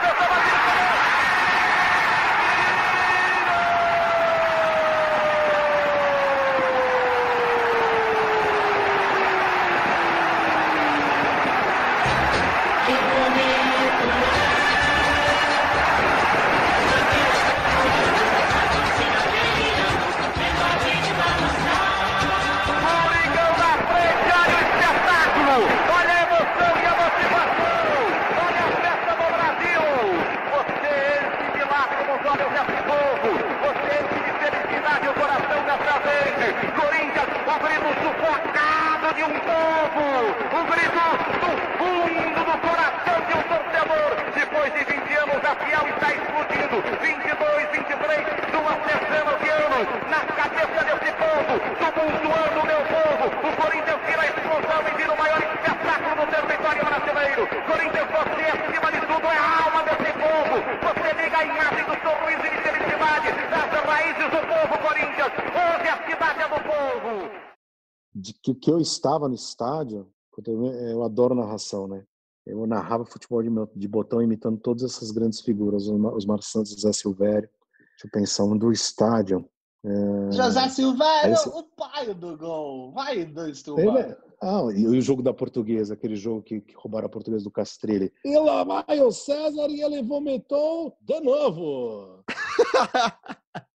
eu 68.73 68.79
estava 68.79 69.27
no 69.27 69.35
estádio, 69.35 70.07
eu 70.47 71.03
adoro 71.03 71.35
narração, 71.35 71.87
né? 71.87 72.03
Eu 72.45 72.67
narrava 72.67 73.05
futebol 73.05 73.41
de, 73.73 73.87
botão 73.87 74.21
imitando 74.21 74.59
todas 74.59 74.83
essas 74.83 75.11
grandes 75.11 75.39
figuras, 75.39 75.87
os 75.87 76.25
Marcos 76.25 76.51
Santos, 76.51 76.73
José 76.73 76.91
Silvério. 76.91 77.49
Deixa 77.91 78.07
eu 78.07 78.11
pensar, 78.11 78.43
um 78.43 78.57
do 78.57 78.71
estádio. 78.71 79.47
É... 79.85 80.31
José 80.31 80.67
Silvério, 80.69 81.33
Esse... 81.33 81.47
o 81.47 81.63
pai 81.63 82.13
do 82.13 82.37
gol. 82.37 82.91
Vai, 82.91 83.23
do 83.25 83.47
Stubão. 83.55 83.97
É... 83.97 84.17
Ah, 84.41 84.61
e 84.75 84.85
o 84.85 85.01
jogo 85.01 85.21
da 85.21 85.33
portuguesa, 85.33 85.93
aquele 85.93 86.17
jogo 86.17 86.41
que, 86.41 86.59
que 86.59 86.75
roubaram 86.75 87.05
a 87.05 87.09
portuguesa 87.09 87.45
do 87.45 87.51
Castrilli. 87.51 88.11
E 88.25 88.37
lá 88.37 88.65
vai 88.65 88.99
o 88.99 89.09
César 89.09 89.69
e 89.69 89.81
ele 89.81 90.03
vomitou 90.03 90.97
de 90.99 91.21
novo. 91.21 92.25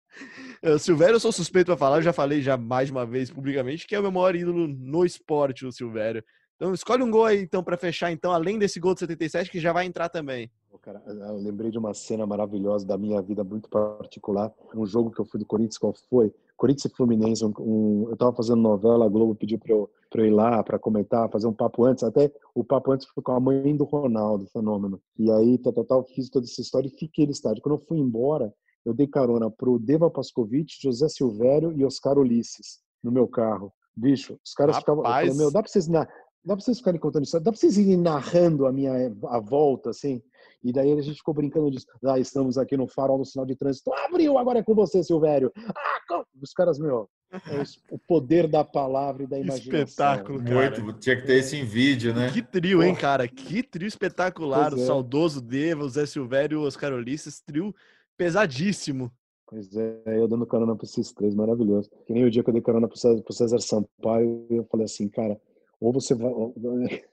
Uh, 0.63 0.79
Silvério, 0.79 1.15
eu 1.15 1.19
sou 1.19 1.31
suspeito 1.31 1.67
para 1.67 1.77
falar, 1.77 1.97
eu 1.97 2.01
já 2.01 2.13
falei 2.13 2.41
já 2.41 2.57
mais 2.57 2.89
uma 2.89 3.05
vez 3.05 3.29
publicamente 3.29 3.87
que 3.87 3.95
é 3.95 3.99
o 3.99 4.01
meu 4.01 4.11
maior 4.11 4.35
ídolo 4.35 4.67
no 4.67 5.05
esporte, 5.05 5.65
o 5.65 5.71
Silvério. 5.71 6.23
Então 6.55 6.73
escolhe 6.73 7.03
um 7.03 7.11
gol 7.11 7.25
aí 7.25 7.41
então 7.41 7.63
para 7.63 7.77
fechar 7.77 8.11
então, 8.11 8.31
além 8.31 8.57
desse 8.57 8.79
gol 8.79 8.93
de 8.93 9.01
77 9.01 9.51
que 9.51 9.59
já 9.59 9.73
vai 9.73 9.85
entrar 9.85 10.09
também. 10.09 10.49
Cara, 10.81 11.01
eu 11.07 11.37
lembrei 11.37 11.71
de 11.71 11.79
uma 11.79 11.95
cena 11.95 12.27
maravilhosa 12.27 12.85
da 12.85 12.95
minha 12.95 13.19
vida 13.19 13.43
muito 13.43 13.67
particular, 13.67 14.53
um 14.75 14.85
jogo 14.85 15.09
que 15.09 15.19
eu 15.19 15.25
fui 15.25 15.39
do 15.39 15.45
Corinthians, 15.45 15.79
qual 15.79 15.95
foi? 16.09 16.31
Corinthians 16.55 16.93
e 16.93 16.95
Fluminense, 16.95 17.43
um, 17.43 17.51
um, 17.59 18.05
eu 18.07 18.13
estava 18.13 18.35
fazendo 18.35 18.61
novela, 18.61 19.05
a 19.05 19.09
Globo 19.09 19.33
pediu 19.33 19.57
para 19.57 19.73
eu, 19.73 19.89
eu 20.13 20.25
ir 20.25 20.29
lá 20.29 20.63
para 20.63 20.77
comentar, 20.77 21.29
fazer 21.29 21.47
um 21.47 21.53
papo 21.53 21.83
antes, 21.85 22.03
até 22.03 22.31
o 22.53 22.63
papo 22.63 22.91
antes 22.91 23.07
foi 23.07 23.23
com 23.23 23.31
a 23.31 23.39
mãe 23.39 23.75
do 23.75 23.83
Ronaldo, 23.83 24.45
fenômeno. 24.47 25.01
E 25.17 25.31
aí, 25.31 25.57
tal, 25.57 25.73
tal, 25.73 25.85
tal, 25.85 26.03
fiz 26.03 26.29
toda 26.29 26.45
essa 26.45 26.61
história 26.61 26.87
e 26.87 26.91
fiquei 26.91 27.25
no 27.25 27.31
estádio. 27.31 27.63
Quando 27.63 27.75
eu 27.75 27.85
fui 27.85 27.97
embora, 27.97 28.53
eu 28.85 28.93
dei 28.93 29.07
carona 29.07 29.49
pro 29.49 29.79
Deva 29.79 30.09
Pascovitch, 30.09 30.81
José 30.81 31.09
Silvério 31.09 31.73
e 31.75 31.83
Oscar 31.83 32.17
Ulisses 32.17 32.79
no 33.03 33.11
meu 33.11 33.27
carro. 33.27 33.73
Bicho, 33.95 34.37
os 34.45 34.53
caras 34.53 34.75
Rapaz. 34.75 34.97
ficavam. 34.97 35.03
Eu 35.03 35.27
falei, 35.27 35.37
meu, 35.37 35.51
dá 35.51 35.63
pra 35.63 35.71
vocês, 35.71 35.87
na, 35.87 36.05
dá 36.43 36.55
pra 36.55 36.59
vocês 36.59 36.77
ficarem 36.77 36.99
contando 36.99 37.23
isso? 37.23 37.39
Dá 37.39 37.51
pra 37.51 37.59
vocês 37.59 37.77
irem 37.77 37.97
narrando 37.97 38.65
a 38.65 38.71
minha 38.71 38.91
a 39.27 39.39
volta, 39.39 39.89
assim? 39.89 40.21
E 40.63 40.73
daí 40.73 40.91
a 40.91 41.01
gente 41.01 41.17
ficou 41.17 41.33
brincando 41.33 41.71
disso. 41.71 41.85
Ah, 42.03 42.19
estamos 42.19 42.57
aqui 42.57 42.75
no 42.75 42.87
farol 42.87 43.17
no 43.17 43.25
sinal 43.25 43.45
de 43.45 43.55
trânsito. 43.55 43.93
Abriu, 43.93 44.37
agora 44.37 44.59
é 44.59 44.63
com 44.63 44.75
você, 44.75 45.03
Silvério. 45.03 45.51
Ah, 45.55 46.23
os 46.41 46.53
caras, 46.53 46.77
meu, 46.77 47.09
é 47.31 47.63
o 47.89 47.99
poder 47.99 48.47
da 48.47 48.63
palavra 48.63 49.23
e 49.23 49.27
da 49.27 49.39
imaginação. 49.39 49.83
Espetáculo, 49.83 50.43
cara. 50.43 50.81
Muito, 50.81 50.99
tinha 50.99 51.15
que 51.15 51.25
ter 51.25 51.39
isso 51.39 51.55
em 51.55 51.63
vídeo, 51.63 52.13
né? 52.13 52.31
Que 52.31 52.41
trio, 52.41 52.83
hein, 52.83 52.95
cara? 52.95 53.27
Que 53.27 53.63
trio 53.63 53.87
espetacular. 53.87 54.69
Pois 54.69 54.81
o 54.81 54.83
é. 54.83 54.87
saudoso 54.87 55.41
Deva, 55.41 55.83
o 55.83 55.89
Zé 55.89 56.05
Silvério 56.05 56.59
e 56.59 56.61
o 56.63 56.67
Oscar 56.67 56.93
Ulisses. 56.93 57.41
Trio 57.41 57.73
pesadíssimo. 58.17 59.11
Pois 59.47 59.75
é, 59.75 60.01
eu 60.19 60.27
dando 60.27 60.45
carona 60.45 60.75
para 60.75 60.85
esses 60.85 61.13
três, 61.13 61.35
maravilhoso. 61.35 61.89
Que 62.05 62.13
nem 62.13 62.25
o 62.25 62.31
dia 62.31 62.43
que 62.43 62.49
eu 62.49 62.53
dei 62.53 62.61
carona 62.61 62.87
pro 62.87 62.97
César, 62.97 63.59
Sampaio, 63.59 64.47
eu 64.49 64.65
falei 64.65 64.85
assim, 64.85 65.07
cara, 65.07 65.39
ou 65.79 65.93
você 65.93 66.15
vai. 66.15 66.31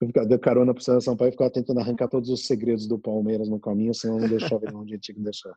Eu 0.00 0.26
dei 0.26 0.38
carona 0.38 0.74
pro 0.74 0.82
César 0.82 1.00
Sampaio 1.00 1.28
e 1.28 1.32
ficava 1.32 1.48
tentando 1.48 1.78
arrancar 1.78 2.08
todos 2.08 2.28
os 2.28 2.44
segredos 2.44 2.88
do 2.88 2.98
Palmeiras 2.98 3.48
no 3.48 3.60
caminho, 3.60 3.94
senão 3.94 4.18
não 4.18 4.28
deixava 4.28 4.66
ele 4.66 4.74
onde 4.74 4.98
tinha 4.98 5.14
que 5.14 5.22
deixar. 5.22 5.54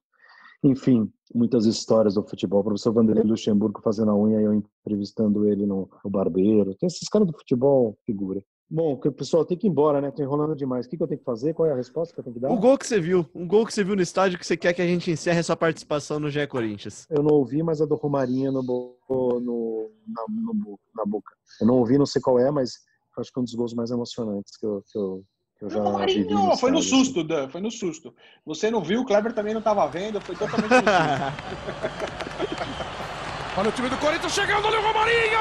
Enfim, 0.63 1.11
muitas 1.33 1.65
histórias 1.65 2.13
do 2.13 2.23
futebol. 2.23 2.59
O 2.59 2.63
professor 2.63 2.93
Vanderlei 2.93 3.23
Luxemburgo 3.23 3.81
fazendo 3.81 4.11
a 4.11 4.15
unha 4.15 4.39
e 4.39 4.43
eu 4.43 4.53
entrevistando 4.53 5.47
ele 5.47 5.65
no, 5.65 5.89
no 6.03 6.09
barbeiro. 6.11 6.75
Tem 6.75 6.85
esses 6.85 7.09
caras 7.09 7.27
do 7.27 7.33
futebol, 7.33 7.97
figura. 8.05 8.43
Bom, 8.73 8.95
pessoal, 8.95 9.43
tem 9.43 9.57
que 9.57 9.67
ir 9.67 9.69
embora, 9.69 9.99
né? 9.99 10.09
Tô 10.11 10.23
enrolando 10.23 10.55
demais. 10.55 10.85
O 10.85 10.89
que, 10.89 10.95
que 10.95 11.03
eu 11.03 11.07
tenho 11.07 11.19
que 11.19 11.25
fazer? 11.25 11.53
Qual 11.53 11.67
é 11.67 11.73
a 11.73 11.75
resposta 11.75 12.13
que 12.13 12.21
eu 12.21 12.23
tenho 12.23 12.35
que 12.35 12.39
dar? 12.39 12.49
O 12.49 12.57
gol 12.57 12.77
que 12.77 12.87
você 12.87 13.01
viu. 13.01 13.29
Um 13.35 13.45
gol 13.45 13.65
que 13.65 13.73
você 13.73 13.83
viu 13.83 13.97
no 13.97 14.01
estádio 14.01 14.39
que 14.39 14.47
você 14.47 14.55
quer 14.55 14.71
que 14.71 14.81
a 14.81 14.87
gente 14.87 15.11
encerre 15.11 15.39
a 15.39 15.43
sua 15.43 15.57
participação 15.57 16.21
no 16.21 16.29
GE 16.29 16.47
Corinthians. 16.47 17.05
Eu 17.09 17.21
não 17.21 17.35
ouvi, 17.35 17.61
mas 17.61 17.81
a 17.81 17.85
do 17.85 17.95
Romarinho 17.95 18.49
no, 18.53 18.63
no, 18.63 19.91
na, 20.07 20.23
no, 20.29 20.79
na 20.95 21.03
boca. 21.05 21.33
Eu 21.59 21.67
não 21.67 21.79
ouvi, 21.79 21.97
não 21.97 22.05
sei 22.05 22.21
qual 22.21 22.39
é, 22.39 22.49
mas 22.49 22.75
acho 23.17 23.33
que 23.33 23.37
é 23.37 23.41
um 23.41 23.43
dos 23.43 23.55
gols 23.55 23.73
mais 23.73 23.91
emocionantes 23.91 24.55
que 24.55 24.65
eu, 24.65 24.81
que 24.89 24.97
eu, 24.97 25.21
que 25.59 25.65
eu 25.65 25.69
já 25.69 25.83
Romarinho, 25.83 26.29
vi. 26.29 26.33
No 26.33 26.55
foi 26.55 26.71
no 26.71 26.81
susto, 26.81 27.25
Dan, 27.25 27.49
foi 27.49 27.59
no 27.59 27.69
susto. 27.69 28.15
Você 28.45 28.71
não 28.71 28.81
viu, 28.81 29.01
o 29.01 29.05
Kleber 29.05 29.33
também 29.33 29.53
não 29.53 29.59
estava 29.59 29.85
vendo, 29.89 30.21
foi 30.21 30.33
totalmente 30.33 30.69
no 30.69 30.75
susto. 30.77 30.87
Olha 33.59 33.67
o 33.67 33.71
time 33.73 33.89
do 33.89 33.97
Corinthians 33.97 34.31
chegando 34.31 34.65
ali 34.65 34.77
o 34.77 34.81
Romarinho! 34.81 35.39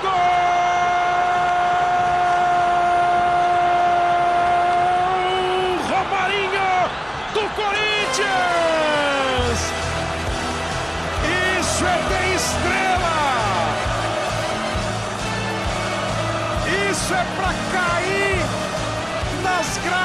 Gol! 0.00 0.43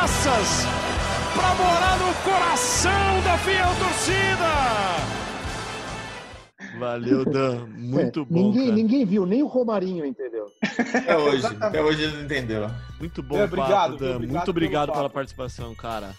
Nas 0.10 0.24
graças, 0.26 0.66
pra 1.34 1.54
morar 1.56 1.98
no 2.00 2.14
coração 2.24 3.22
da 3.24 3.38
fiel 3.38 3.68
torcida! 3.80 4.50
Valeu, 6.80 7.26
Dan. 7.26 7.66
Muito 7.78 8.22
É, 8.22 8.26
bom. 8.26 8.28
ninguém, 8.40 8.64
cara. 8.66 8.76
ninguém 8.76 9.06
viu, 9.06 9.26
nem 9.26 9.44
o 9.44 9.48
Romarinho 9.48 10.06
entendeu. 10.06 10.48
Até 10.62 11.18
hoje, 11.18 11.46
até 11.60 11.82
hoje 11.82 12.04
ele 12.04 12.16
não 12.18 12.24
entendeu. 12.24 12.70
Muito 13.00 13.22
bom, 13.22 13.38
É, 13.38 13.44
obrigado, 13.44 13.92
papo? 13.92 13.98
Dan. 13.98 14.16
Obrigado 14.16 14.36
Muito 14.38 14.50
obrigado 14.52 14.88
papo. 14.88 14.98
pela 15.00 15.10
participação, 15.10 15.76
cara. 15.76 16.12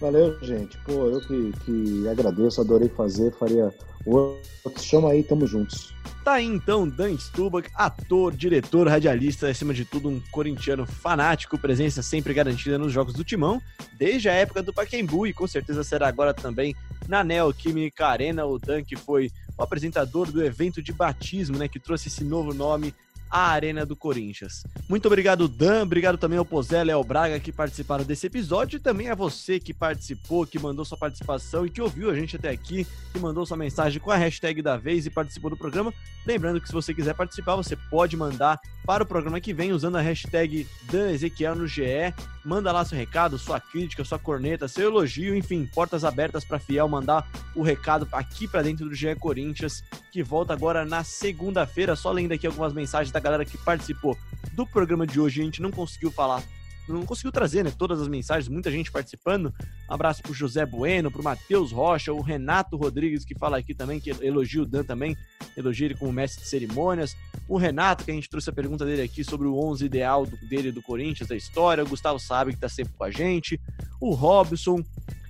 Valeu, 0.00 0.38
gente. 0.42 0.76
Pô, 0.78 1.08
eu 1.08 1.20
que, 1.20 1.52
que 1.64 2.08
agradeço, 2.08 2.60
adorei 2.60 2.88
fazer, 2.88 3.32
faria 3.32 3.72
outro. 4.04 4.82
Chama 4.82 5.10
aí, 5.10 5.22
tamo 5.22 5.46
juntos. 5.46 5.94
Tá 6.22 6.34
aí 6.34 6.44
então 6.44 6.88
Dan 6.88 7.16
Stubach, 7.16 7.68
ator, 7.72 8.34
diretor, 8.34 8.88
radialista, 8.88 9.48
acima 9.48 9.72
de 9.72 9.84
tudo 9.84 10.08
um 10.08 10.20
corintiano 10.32 10.84
fanático, 10.84 11.56
presença 11.56 12.02
sempre 12.02 12.34
garantida 12.34 12.76
nos 12.76 12.92
jogos 12.92 13.14
do 13.14 13.22
Timão, 13.22 13.62
desde 13.96 14.28
a 14.28 14.32
época 14.32 14.60
do 14.60 14.72
Pacaembu 14.72 15.26
e 15.26 15.32
com 15.32 15.46
certeza 15.46 15.84
será 15.84 16.08
agora 16.08 16.34
também 16.34 16.74
na 17.06 17.22
Neoquímica 17.22 18.08
Arena. 18.08 18.44
O 18.44 18.58
Dan 18.58 18.82
que 18.82 18.96
foi 18.96 19.30
o 19.56 19.62
apresentador 19.62 20.30
do 20.30 20.44
evento 20.44 20.82
de 20.82 20.92
batismo, 20.92 21.56
né, 21.56 21.68
que 21.68 21.78
trouxe 21.78 22.08
esse 22.08 22.24
novo 22.24 22.52
nome 22.52 22.92
à 23.30 23.50
Arena 23.50 23.84
do 23.84 23.96
Corinthians. 23.96 24.64
Muito 24.88 25.06
obrigado, 25.06 25.48
Dan. 25.48 25.82
Obrigado 25.82 26.18
também 26.18 26.38
ao 26.38 26.44
Pozé, 26.44 26.84
Léo 26.84 27.02
Braga, 27.02 27.40
que 27.40 27.52
participaram 27.52 28.04
desse 28.04 28.26
episódio. 28.26 28.76
E 28.76 28.80
também 28.80 29.08
a 29.08 29.14
você 29.14 29.58
que 29.58 29.74
participou, 29.74 30.46
que 30.46 30.58
mandou 30.58 30.84
sua 30.84 30.98
participação 30.98 31.66
e 31.66 31.70
que 31.70 31.82
ouviu 31.82 32.10
a 32.10 32.14
gente 32.14 32.36
até 32.36 32.50
aqui, 32.50 32.86
que 33.12 33.18
mandou 33.18 33.44
sua 33.46 33.56
mensagem 33.56 34.00
com 34.00 34.10
a 34.10 34.16
hashtag 34.16 34.62
da 34.62 34.76
vez 34.76 35.06
e 35.06 35.10
participou 35.10 35.50
do 35.50 35.56
programa. 35.56 35.92
Lembrando 36.26 36.60
que 36.60 36.66
se 36.66 36.74
você 36.74 36.92
quiser 36.92 37.14
participar, 37.14 37.56
você 37.56 37.76
pode 37.76 38.16
mandar 38.16 38.60
para 38.84 39.02
o 39.02 39.06
programa 39.06 39.40
que 39.40 39.52
vem 39.52 39.72
usando 39.72 39.96
a 39.96 40.00
hashtag 40.00 40.66
Dan 40.90 41.10
Ezequiel 41.10 41.54
no 41.54 41.66
GE. 41.66 42.14
Manda 42.44 42.70
lá 42.70 42.84
seu 42.84 42.96
recado, 42.96 43.38
sua 43.38 43.60
crítica, 43.60 44.04
sua 44.04 44.18
corneta, 44.18 44.68
seu 44.68 44.88
elogio, 44.88 45.34
enfim, 45.34 45.68
portas 45.74 46.04
abertas 46.04 46.44
para 46.44 46.60
Fiel 46.60 46.88
mandar 46.88 47.28
o 47.54 47.62
recado 47.62 48.06
aqui 48.12 48.46
para 48.46 48.62
dentro 48.62 48.88
do 48.88 48.94
GE 48.94 49.14
Corinthians, 49.16 49.82
que 50.12 50.22
volta 50.22 50.52
agora 50.52 50.84
na 50.84 51.02
segunda-feira. 51.02 51.96
Só 51.96 52.12
lendo 52.12 52.32
aqui 52.32 52.46
algumas 52.46 52.72
mensagens 52.72 53.12
da 53.16 53.20
galera 53.20 53.44
que 53.46 53.56
participou 53.56 54.16
do 54.52 54.66
programa 54.66 55.06
de 55.06 55.18
hoje, 55.18 55.40
a 55.40 55.44
gente 55.44 55.62
não 55.62 55.70
conseguiu 55.70 56.10
falar 56.10 56.42
não 56.88 57.04
conseguiu 57.04 57.32
trazer, 57.32 57.64
né, 57.64 57.72
todas 57.76 58.00
as 58.00 58.06
mensagens, 58.06 58.46
muita 58.48 58.70
gente 58.70 58.92
participando. 58.92 59.52
Um 59.90 59.92
abraço 59.94 60.22
pro 60.22 60.32
José 60.32 60.64
Bueno, 60.64 61.10
pro 61.10 61.20
Matheus 61.20 61.72
Rocha, 61.72 62.12
o 62.12 62.20
Renato 62.20 62.76
Rodrigues, 62.76 63.24
que 63.24 63.36
fala 63.36 63.58
aqui 63.58 63.74
também, 63.74 63.98
que 63.98 64.10
elogia 64.24 64.62
o 64.62 64.64
Dan 64.64 64.84
também, 64.84 65.16
elogia 65.56 65.86
ele 65.88 65.96
como 65.96 66.12
mestre 66.12 66.44
de 66.44 66.48
cerimônias. 66.48 67.16
O 67.48 67.56
Renato, 67.56 68.04
que 68.04 68.12
a 68.12 68.14
gente 68.14 68.30
trouxe 68.30 68.50
a 68.50 68.52
pergunta 68.52 68.84
dele 68.84 69.02
aqui 69.02 69.24
sobre 69.24 69.48
o 69.48 69.56
11 69.58 69.84
ideal 69.84 70.24
do- 70.24 70.36
dele 70.48 70.70
do 70.70 70.80
Corinthians, 70.80 71.28
da 71.28 71.34
história. 71.34 71.82
O 71.82 71.88
Gustavo 71.88 72.20
Sabe, 72.20 72.52
que 72.52 72.60
tá 72.60 72.68
sempre 72.68 72.94
com 72.96 73.02
a 73.02 73.10
gente. 73.10 73.60
O 74.00 74.14
Robson. 74.14 74.80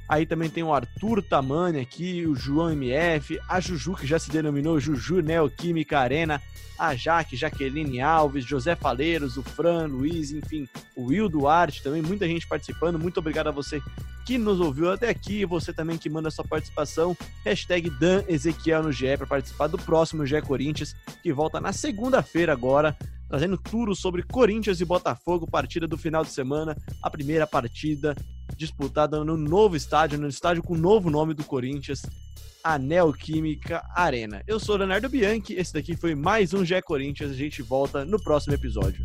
Aí 0.09 0.25
também 0.25 0.49
tem 0.49 0.63
o 0.63 0.73
Arthur 0.73 1.23
Tamani 1.23 1.81
aqui, 1.81 2.25
o 2.27 2.35
João 2.35 2.71
MF, 2.71 3.41
a 3.49 3.59
Juju, 3.61 3.95
que 3.95 4.07
já 4.07 4.19
se 4.19 4.31
denominou 4.31 4.79
Juju 4.79 5.21
Neoquímica 5.21 5.99
Arena, 5.99 6.41
a 6.79 6.95
Jaque, 6.95 7.37
Jaqueline 7.37 8.01
Alves, 8.01 8.45
José 8.45 8.77
Faleiros, 8.77 9.37
o 9.37 9.43
Fran, 9.43 9.87
Luiz, 9.87 10.31
enfim, 10.31 10.69
o 10.95 11.07
Will 11.07 11.29
Duarte 11.29 11.83
também, 11.83 12.03
muita 12.03 12.27
gente 12.27 12.47
participando. 12.47 12.99
Muito 12.99 13.19
obrigado 13.19 13.49
a 13.49 13.53
você 13.53 13.83
que 14.25 14.37
nos 14.37 14.61
ouviu 14.61 14.91
até 14.91 15.09
aqui 15.09 15.45
você 15.45 15.73
também 15.73 15.97
que 15.97 16.11
manda 16.11 16.31
sua 16.31 16.45
participação. 16.45 17.17
Hashtag 17.45 17.89
Dan 17.91 18.25
Ezequiel 18.29 18.83
no 18.83 18.93
GE 18.93 19.17
para 19.17 19.27
participar 19.27 19.69
do 19.69 19.79
próximo 19.79 20.27
GE 20.27 20.43
Corinthians, 20.43 20.95
que 21.23 21.33
volta 21.33 21.61
na 21.61 21.73
segunda-feira 21.73 22.53
agora, 22.53 22.97
trazendo 23.29 23.57
tudo 23.57 23.95
sobre 23.95 24.23
Corinthians 24.23 24.81
e 24.81 24.85
Botafogo, 24.85 25.47
partida 25.47 25.87
do 25.87 25.99
final 25.99 26.25
de 26.25 26.31
semana, 26.31 26.77
a 27.03 27.11
primeira 27.11 27.47
partida 27.47 28.15
disputada 28.57 29.23
no 29.25 29.37
novo 29.37 29.77
estádio, 29.77 30.19
no 30.19 30.29
estádio 30.29 30.63
com 30.63 30.75
o 30.75 30.79
novo 30.79 31.11
nome 31.11 31.35
do 31.35 31.45
Corinthians, 31.45 32.03
a 32.63 32.79
Neoquímica 32.79 33.83
Arena. 33.95 34.43
Eu 34.47 34.59
sou 34.59 34.77
Leonardo 34.77 35.09
Bianchi, 35.09 35.55
esse 35.55 35.73
daqui 35.73 35.97
foi 35.97 36.15
mais 36.15 36.55
um 36.55 36.65
GE 36.65 36.81
Corinthians, 36.83 37.31
a 37.31 37.35
gente 37.35 37.63
volta 37.63 38.05
no 38.05 38.23
próximo 38.23 38.55
episódio. 38.55 39.05